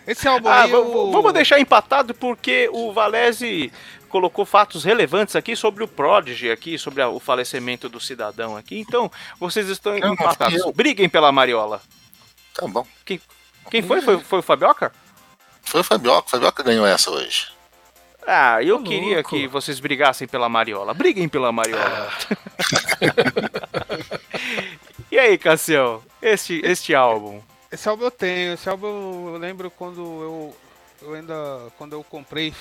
[0.07, 3.73] Esse álbum Ah, aí, eu- vamos deixar empatado porque o Valese
[4.09, 8.79] colocou fatos relevantes aqui sobre o Prodigy aqui, sobre a- o falecimento do cidadão aqui.
[8.79, 9.11] Então,
[9.41, 10.63] vocês estão Não, empatados.
[10.75, 11.83] Briguem pela mariola.
[12.55, 12.87] Tá bom.
[13.05, 13.21] Quem,
[13.71, 14.01] quem foi?
[14.01, 14.19] foi?
[14.21, 14.93] Foi o Fabioca?
[15.63, 17.49] Foi o Fabioca, o Fabioca ganhou essa hoje.
[18.27, 19.31] Ah, eu Ô, queria louco.
[19.31, 20.95] que vocês brigassem pela Mariola.
[20.95, 22.11] Briguem pela Mariola.
[25.11, 26.03] e aí, Cassião?
[26.23, 27.43] Este, este álbum?
[27.71, 28.55] Esse álbum eu tenho.
[28.55, 30.57] Esse álbum eu lembro quando eu,
[31.03, 31.35] eu ainda.
[31.77, 32.55] Quando eu comprei,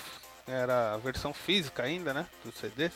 [0.46, 2.26] era a versão física ainda, né?
[2.44, 2.94] Dos CDs.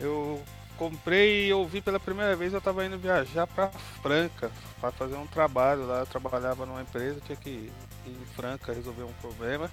[0.00, 0.42] Eu
[0.78, 2.54] comprei e ouvi pela primeira vez.
[2.54, 3.68] Eu tava indo viajar pra
[4.00, 4.50] Franca
[4.80, 6.00] pra fazer um trabalho lá.
[6.00, 7.72] Eu trabalhava numa empresa, tinha que ir
[8.06, 9.70] em Franca resolver um problema.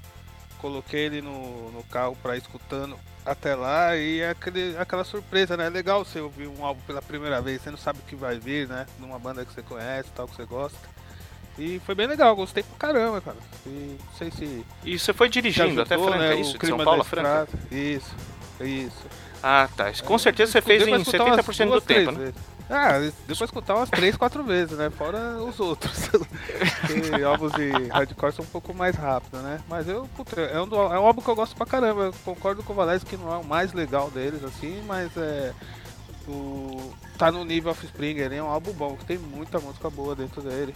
[0.60, 5.56] Coloquei ele no, no carro pra ir escutando até lá e é aquele, aquela surpresa,
[5.56, 5.68] né?
[5.68, 8.40] É legal você ouvir um álbum pela primeira vez, você não sabe o que vai
[8.40, 8.86] vir, né?
[9.00, 10.96] Numa banda que você conhece, tal, que você gosta.
[11.58, 13.38] E foi bem legal, gostei pra caramba, cara.
[13.66, 14.66] E não sei se.
[14.84, 16.56] E você foi dirigindo te até ajudou, Franca, né, é isso?
[16.56, 17.48] o clima São Paulo Franca?
[17.52, 17.76] estrada.
[17.76, 18.16] Isso,
[18.62, 19.06] isso.
[19.48, 19.92] Ah, tá.
[20.04, 22.26] Com certeza você fez em escutar umas 70% do duas, três tempo, né?
[22.26, 22.36] vezes.
[22.68, 22.94] Ah,
[23.38, 24.90] pra escutar umas 3, 4 vezes, né?
[24.90, 26.10] Fora os outros.
[26.82, 29.60] Porque álbuns de hardcore são um pouco mais rápidos, né?
[29.70, 32.06] Mas eu, puta, é um, do- é um álbum que eu gosto pra caramba.
[32.06, 35.54] Eu concordo com o Valese que não é o mais legal deles, assim, mas é.
[36.28, 40.16] O, tá no nível Offspring, ele é um álbum bom, que tem muita música boa
[40.16, 40.74] dentro dele.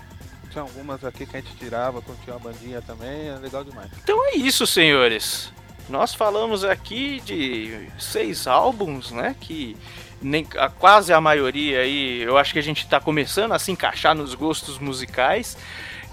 [0.52, 3.90] Tinha algumas aqui que a gente tirava, quando tinha uma bandinha também, é legal demais.
[4.04, 5.52] Então é isso, senhores.
[5.90, 9.36] Nós falamos aqui de seis álbuns, né?
[9.40, 9.76] Que
[10.22, 13.72] nem, a, quase a maioria aí, eu acho que a gente tá começando a se
[13.72, 15.58] encaixar nos gostos musicais.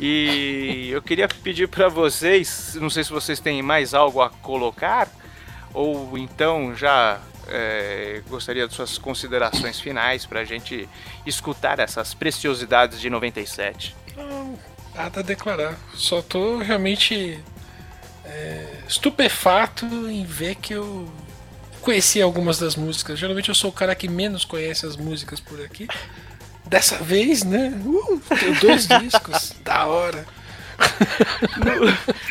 [0.00, 5.08] E eu queria pedir para vocês, não sei se vocês têm mais algo a colocar,
[5.74, 10.88] ou então já é, gostaria de suas considerações finais para a gente
[11.26, 13.94] escutar essas preciosidades de 97.
[14.16, 14.58] Não,
[14.94, 15.76] nada a declarar.
[15.94, 17.42] Só tô realmente
[18.26, 21.08] é, estupefato em ver que eu
[21.80, 23.18] conheci algumas das músicas.
[23.18, 25.86] Geralmente eu sou o cara que menos conhece as músicas por aqui.
[26.64, 27.72] Dessa vez, né?
[27.84, 30.26] Uh, tenho dois discos, da hora.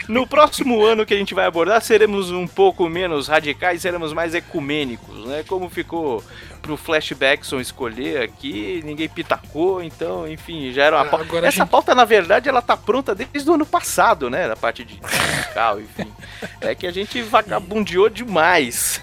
[0.07, 4.11] No, no próximo ano que a gente vai abordar, seremos um pouco menos radicais, seremos
[4.13, 5.43] mais ecumênicos, né?
[5.47, 6.21] Como ficou
[6.65, 11.25] pro Flashbackson escolher aqui, ninguém pitacou, então, enfim, já era uma Ah, pauta.
[11.25, 14.47] agora Essa gente- pauta, na verdade, ela tá pronta desde o ano passado, né?
[14.47, 16.11] Da parte de musical, enfim.
[16.61, 18.99] É que a gente vagabundeou demais.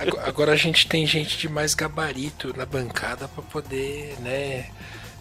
[0.00, 4.66] Agora- Agora a gente tem gente de mais gabarito na bancada pra poder, né?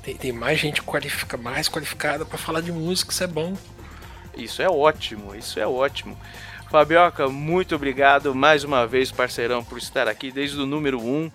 [0.01, 3.55] Tem, tem mais gente qualifica, mais qualificada pra falar de música, isso é bom.
[4.35, 6.17] Isso é ótimo, isso é ótimo.
[6.71, 11.03] Fabioca, muito obrigado mais uma vez, parceirão, por estar aqui desde o número 1.
[11.25, 11.31] Um.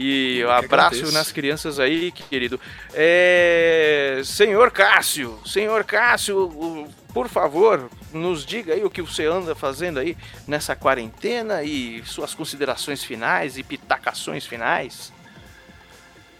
[0.00, 2.60] E um abraço nas crianças aí, querido.
[2.94, 4.22] É...
[4.24, 10.16] Senhor Cássio, senhor Cássio, por favor, nos diga aí o que você anda fazendo aí
[10.46, 15.12] nessa quarentena e suas considerações finais e pitacações finais.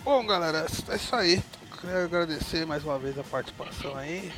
[0.05, 1.43] Bom, galera, é isso aí.
[1.80, 4.32] Quero agradecer mais uma vez a participação aí.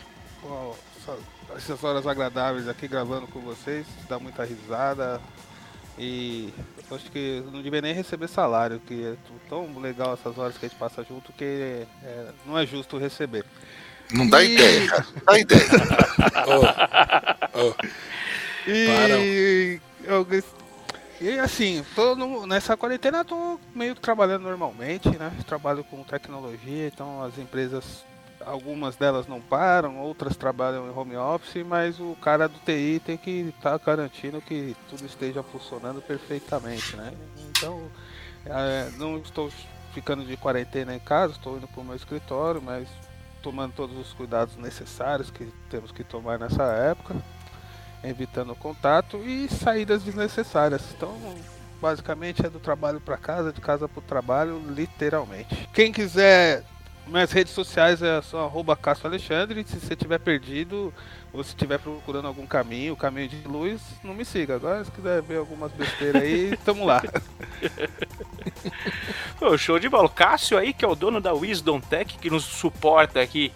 [0.99, 1.19] Essa-
[1.57, 3.87] essas horas agradáveis aqui gravando com vocês.
[4.09, 5.21] Dá muita risada.
[5.99, 6.53] E
[6.97, 9.15] acho que não devia nem receber salário, que é
[9.49, 13.45] tão legal essas horas que a gente passa junto que é, não é justo receber.
[14.13, 15.07] Não dá E- ideia, cara.
[15.15, 15.61] Não dá ideia.
[18.67, 20.27] E eu,
[21.21, 25.33] e assim, tô no- nessa quarentena eu tô meio que trabalhando normalmente, né?
[25.47, 28.05] Trabalho com tecnologia, então as empresas,
[28.45, 33.17] algumas delas não param, outras trabalham em home office, mas o cara do TI tem
[33.17, 37.13] que estar garantindo que tudo esteja funcionando perfeitamente, né?
[37.51, 37.91] Então,
[38.47, 39.51] é, não estou
[39.93, 42.89] ficando de quarentena em casa, estou indo para o meu escritório, mas
[43.43, 47.17] tomando todos os cuidados necessários que temos que tomar nessa época
[48.03, 50.83] evitando contato e saídas desnecessárias.
[50.97, 51.17] Então,
[51.81, 55.69] basicamente é do trabalho para casa, de casa para o trabalho, literalmente.
[55.73, 56.65] Quem quiser,
[57.11, 59.65] minhas redes sociais é só arroba Cássio Alexandre.
[59.67, 60.95] Se você tiver perdido
[61.33, 64.57] ou se estiver procurando algum caminho, caminho de luz, não me siga.
[64.57, 67.03] Agora, se quiser ver algumas besteiras aí, tamo lá.
[69.39, 70.07] Pô, show de bola.
[70.07, 73.53] O Cássio aí, que é o dono da Wisdom Tech, que nos suporta aqui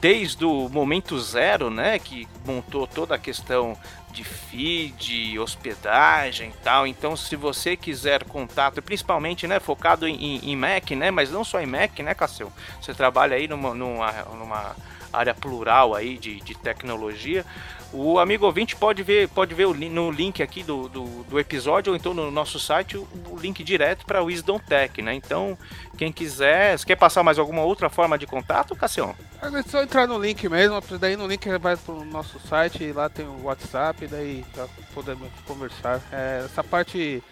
[0.00, 1.98] desde o momento zero, né?
[1.98, 3.76] Que montou toda a questão
[4.12, 6.86] de feed, hospedagem e tal.
[6.86, 11.10] Então, se você quiser contato, principalmente, né, focado em, em Mac, né?
[11.10, 12.52] Mas não só em Mac, né, Cássio?
[12.80, 14.76] Você trabalha aí numa, numa, numa
[15.12, 17.44] área plural aí de, de tecnologia.
[17.92, 21.96] O amigo ouvinte pode ver, pode ver no link aqui do, do, do episódio ou
[21.96, 25.14] então no nosso site o, o link direto para Wisdom Tech, né?
[25.14, 25.56] Então,
[25.96, 29.14] quem quiser, quer passar mais alguma outra forma de contato, Cassião?
[29.40, 33.26] É só entrar no link mesmo, daí no link vai pro nosso site lá tem
[33.26, 36.02] o WhatsApp, daí já podemos conversar.
[36.12, 37.22] É, essa parte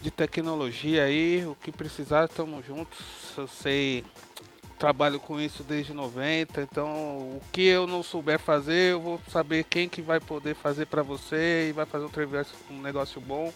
[0.00, 2.98] de tecnologia aí, o que precisar, estamos juntos.
[3.36, 4.04] Eu sei,
[4.76, 9.64] trabalho com isso desde 90, então o que eu não souber fazer, eu vou saber
[9.64, 12.06] quem que vai poder fazer para você e vai fazer
[12.70, 13.52] um, negócio bom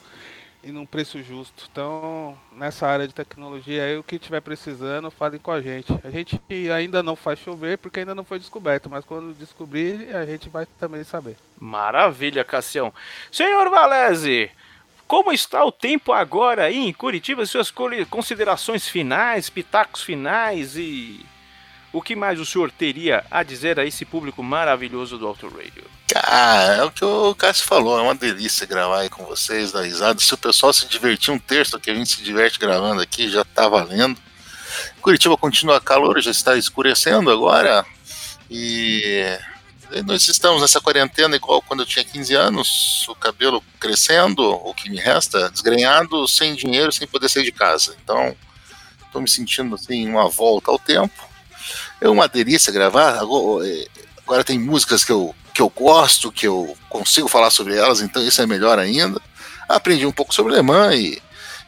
[0.63, 1.69] e num preço justo.
[1.71, 5.93] Então, nessa área de tecnologia aí, o que tiver precisando, falem com a gente.
[6.05, 6.41] A gente
[6.75, 10.67] ainda não faz chover porque ainda não foi descoberto, mas quando descobrir, a gente vai
[10.79, 11.37] também saber.
[11.59, 12.93] Maravilha, Cassião.
[13.31, 14.51] Senhor Valese,
[15.11, 17.45] como está o tempo agora aí em Curitiba?
[17.45, 17.69] Suas
[18.09, 21.27] considerações finais, pitacos finais e
[21.93, 25.83] o que mais o senhor teria a dizer a esse público maravilhoso do Auto Radio?
[26.07, 29.83] Cara, é o que o Cássio falou, é uma delícia gravar aí com vocês, dar
[29.83, 30.21] risada.
[30.21, 33.45] Se o pessoal se divertir um terço que a gente se diverte gravando aqui, já
[33.45, 34.17] tá valendo.
[35.03, 37.85] Curitiba continua calor, já está escurecendo agora.
[38.49, 39.37] E
[40.07, 44.89] nós estamos nessa quarentena igual quando eu tinha 15 anos, o cabelo crescendo, o que
[44.89, 47.97] me resta, desgrenhado, sem dinheiro, sem poder sair de casa.
[48.03, 48.37] Então,
[49.05, 51.29] estou me sentindo assim, uma volta ao tempo.
[52.01, 53.19] É uma delícia gravar.
[53.19, 53.87] Agora, é,
[54.19, 58.25] agora tem músicas que eu, que eu gosto, que eu consigo falar sobre elas, então
[58.25, 59.21] isso é melhor ainda.
[59.69, 61.21] Aprendi um pouco sobre alemã e,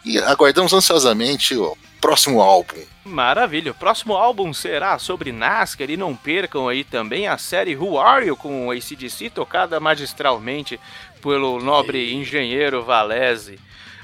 [0.05, 2.82] e aguardamos ansiosamente o próximo álbum.
[3.04, 3.70] Maravilha.
[3.70, 8.26] O próximo álbum será sobre NASCAR e não percam aí também a série Who Are
[8.26, 10.80] You com o ACDC, tocada magistralmente
[11.22, 13.58] pelo nobre engenheiro Valese.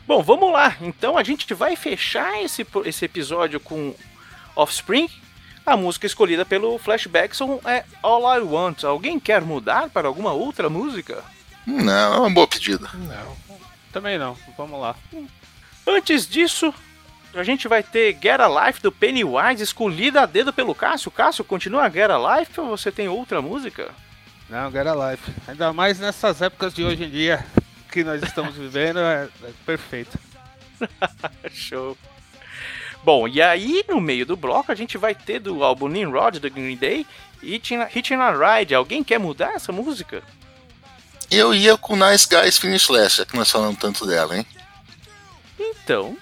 [0.06, 0.76] Bom, vamos lá.
[0.80, 3.92] Então a gente vai fechar esse, esse episódio com
[4.54, 5.10] Offspring.
[5.66, 8.84] A música escolhida pelo Flashbackson é All I Want.
[8.84, 11.22] Alguém quer mudar para alguma outra música?
[11.66, 12.88] Não, é uma boa pedida.
[12.94, 13.36] Não.
[13.92, 14.36] Também não.
[14.56, 14.94] Vamos lá.
[15.86, 16.72] Antes disso,
[17.34, 21.10] a gente vai ter Get a Life do Pennywise escolhida a dedo pelo Cássio.
[21.10, 23.90] Cássio, continua a Get a Life ou você tem outra música?
[24.48, 25.30] Não, Get a Life.
[25.46, 27.44] Ainda mais nessas épocas de hoje em dia
[27.92, 30.18] que nós estamos vivendo, é, é perfeito.
[31.50, 31.96] Show.
[33.04, 36.50] Bom, e aí no meio do bloco a gente vai ter do álbum Nimrod do
[36.50, 37.06] Green Day
[37.42, 38.74] Hitting a, Hitting a Ride.
[38.74, 40.22] Alguém quer mudar essa música?
[41.30, 44.46] Eu ia com Nice Guys Finish Last, já que nós falamos tanto dela, hein?
[45.58, 46.16] Então,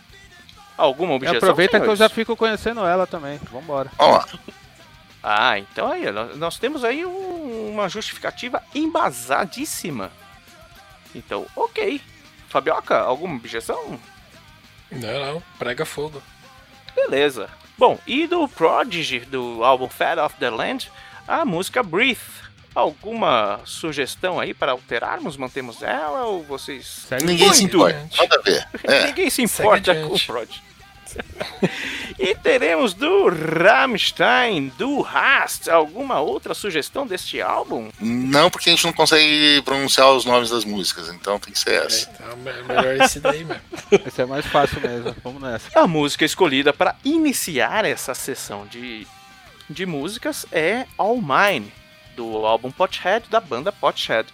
[0.76, 1.38] alguma E objeção?
[1.38, 1.98] aproveita que eu senhores?
[1.98, 3.38] já fico conhecendo ela também.
[3.50, 3.90] Vambora.
[3.98, 4.26] Vamos lá.
[5.22, 6.04] Ah, então aí,
[6.36, 10.10] nós, temos aí um- uma justificativa embasadíssima.
[11.14, 12.00] Então, ok.
[12.48, 13.98] Fabioca, alguma objeção?
[14.90, 15.42] Não, não.
[15.58, 16.22] Prega fogo.
[16.94, 17.48] Beleza.
[17.76, 20.90] Bom, e do Prodigy, do álbum Fat of the Land,
[21.26, 22.20] a música Breathe.
[22.74, 25.36] Alguma sugestão aí para alterarmos?
[25.38, 27.06] Mantemos ela ou vocês.
[27.24, 27.76] Ninguém se Muito.
[27.78, 28.08] importa.
[28.18, 28.68] Nada a ver.
[28.84, 29.06] É.
[29.06, 30.20] Ninguém se importa com o.
[30.20, 30.62] Prodigy.
[32.18, 37.90] e teremos do Rammstein, do Rast, alguma outra sugestão deste álbum?
[38.00, 41.70] Não, porque a gente não consegue pronunciar os nomes das músicas, então tem que ser
[41.82, 42.10] É, essa.
[42.14, 43.62] então, me- melhor esse daí mesmo.
[44.06, 45.14] Esse é mais fácil mesmo.
[45.22, 45.78] Vamos nessa.
[45.78, 49.06] A música escolhida para iniciar essa sessão de,
[49.70, 51.72] de músicas é All Mine,
[52.16, 54.28] do álbum Pothead, da banda Pothead.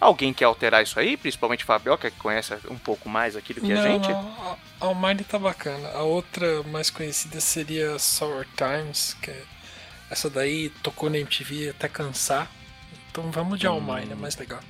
[0.00, 1.16] Alguém quer alterar isso aí?
[1.16, 4.08] Principalmente Fabioca, que conhece um pouco mais aqui do que a não, gente?
[4.08, 4.58] não.
[4.80, 5.90] A Almighty tá bacana.
[5.90, 9.42] A outra mais conhecida seria Sour Times, que é-
[10.10, 12.50] essa daí tocou na MTV até cansar.
[13.10, 14.60] Então vamos de Almighty, é mais legal.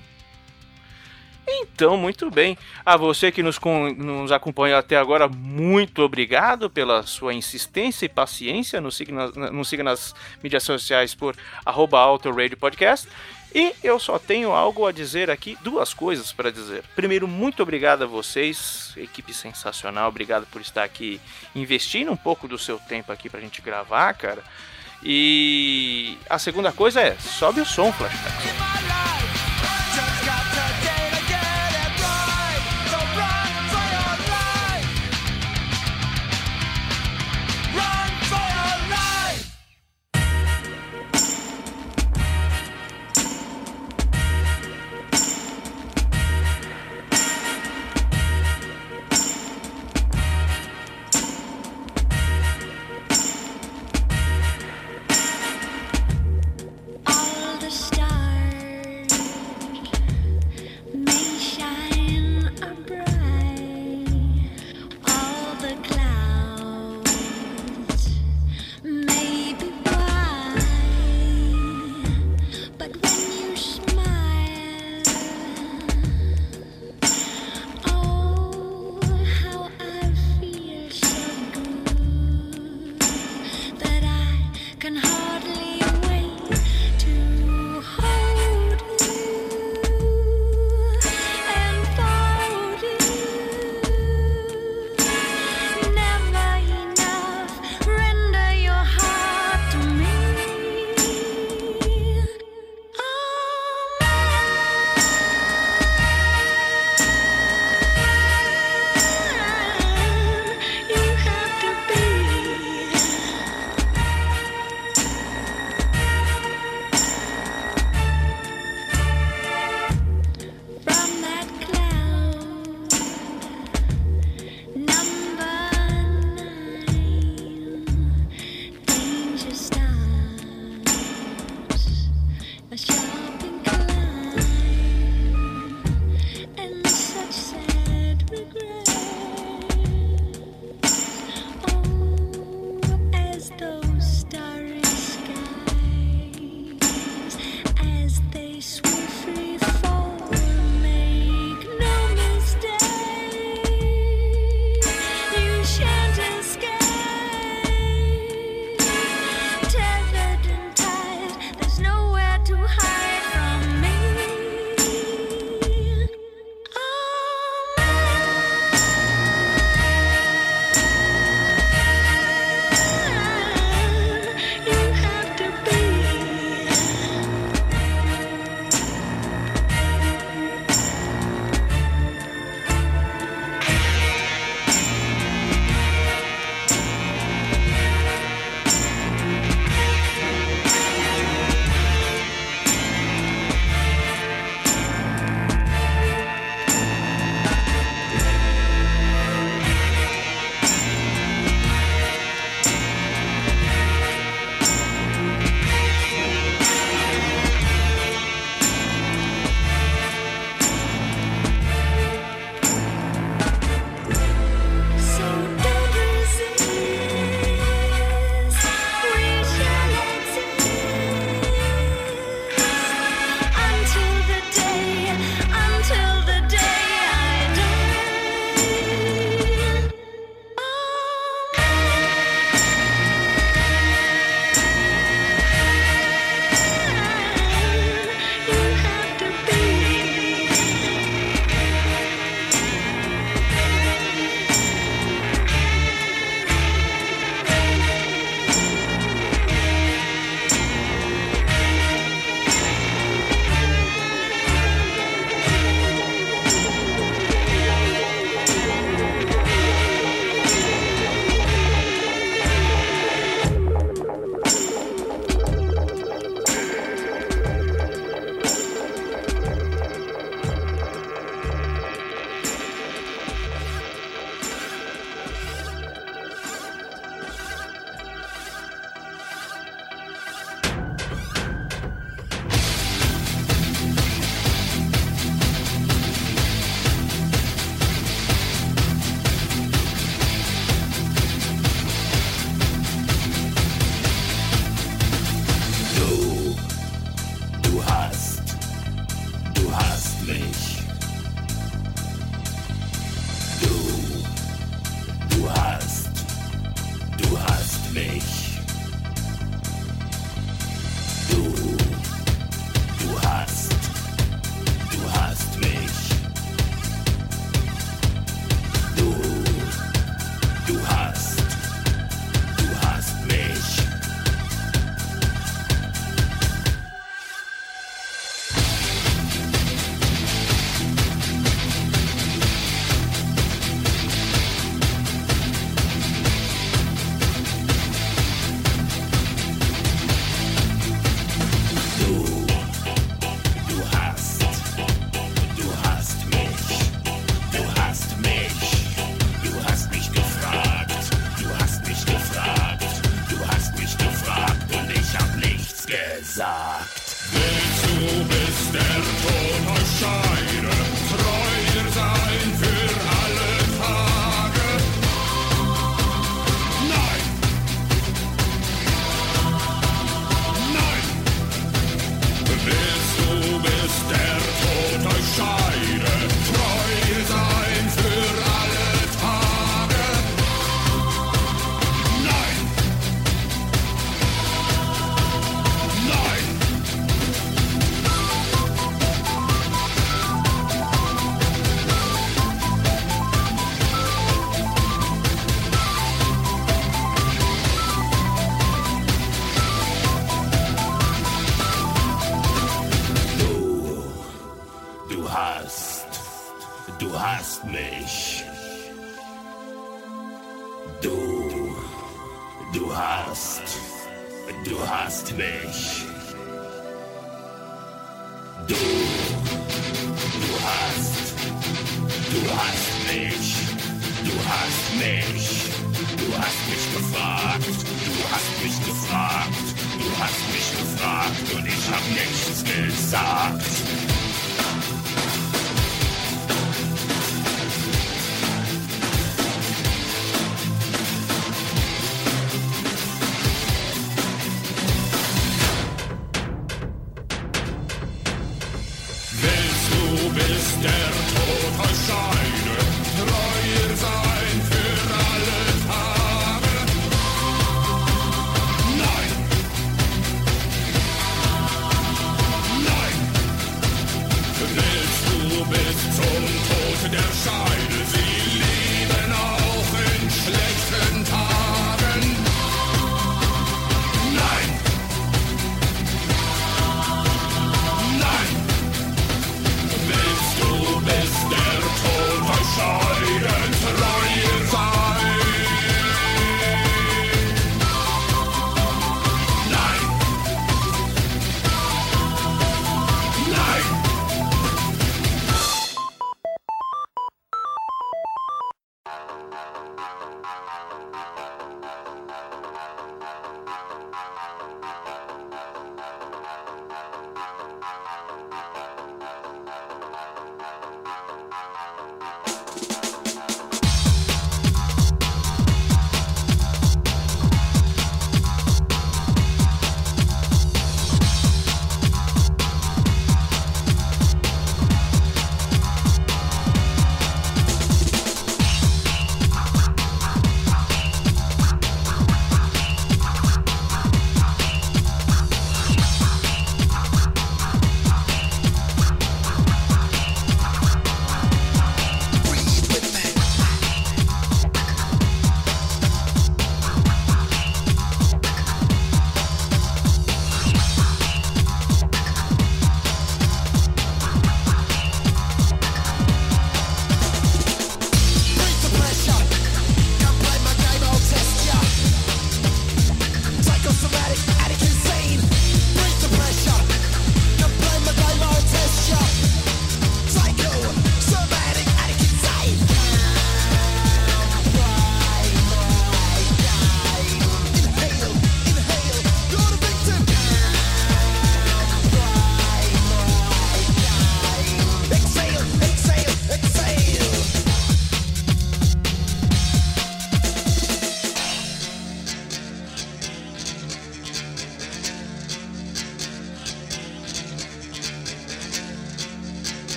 [1.53, 2.57] Então, muito bem.
[2.85, 3.59] A você que nos,
[3.97, 8.81] nos acompanhou até agora, muito obrigado pela sua insistência e paciência.
[8.81, 11.99] Nos siga nas, nos siga nas mídias sociais por arroba
[12.59, 13.09] Podcast.
[13.55, 16.85] E eu só tenho algo a dizer aqui, duas coisas para dizer.
[16.95, 20.09] Primeiro, muito obrigado a vocês, equipe sensacional.
[20.09, 21.21] Obrigado por estar aqui
[21.55, 24.43] investindo um pouco do seu tempo aqui pra gente gravar, cara.
[25.03, 29.10] E a segunda coisa é, sobe o som, Flashback.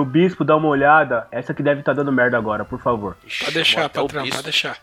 [0.00, 1.26] pro bispo dar uma olhada.
[1.30, 3.16] Essa que deve estar tá dando merda agora, por favor.
[3.40, 4.78] Pode deixar, patrão, pode deixar.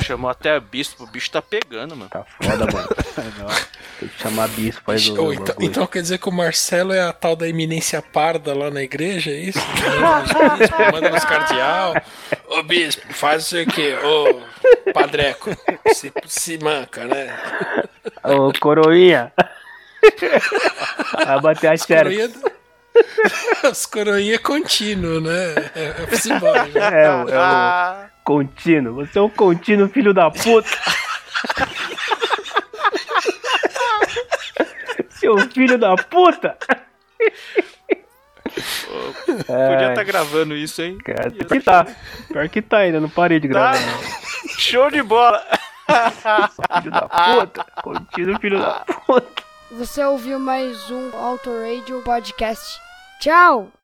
[0.00, 2.10] Chamou até bispo, o bicho tá pegando, mano.
[2.10, 2.88] Tá foda, mano.
[3.98, 5.32] Tem que chamar bispo aí do.
[5.32, 8.82] Então, então, quer dizer que o Marcelo é a tal da eminência parda lá na
[8.82, 9.58] igreja, é isso?
[10.00, 11.94] Manda, bispo, manda nos cardeal.
[12.48, 15.50] Ô bispo, faz isso aqui, ô padreco.
[15.92, 17.36] Se, se manca, né?
[18.24, 19.32] Ô coroinha.
[21.24, 22.52] Vai bater a xerox.
[23.64, 25.54] As coroinhas contínuo, né?
[25.74, 26.06] É, é
[26.78, 27.42] É, é o, é o
[28.24, 28.94] contínuo.
[28.94, 30.68] Você é um contínuo, filho da puta.
[35.10, 36.56] Seu filho da puta.
[38.86, 38.92] Pô,
[39.52, 39.68] é.
[39.68, 40.98] podia estar tá gravando isso, hein?
[40.98, 41.86] Cara, Pior que tá.
[42.28, 43.74] Pior que tá ainda, não parei de gravar.
[43.74, 43.80] Tá.
[44.58, 45.42] Show de bola!
[46.80, 47.64] filho da puta!
[47.82, 49.42] Contínuo, filho da puta!
[49.72, 52.78] Você ouviu mais um Auto Radio Podcast.
[53.18, 53.72] Tchau!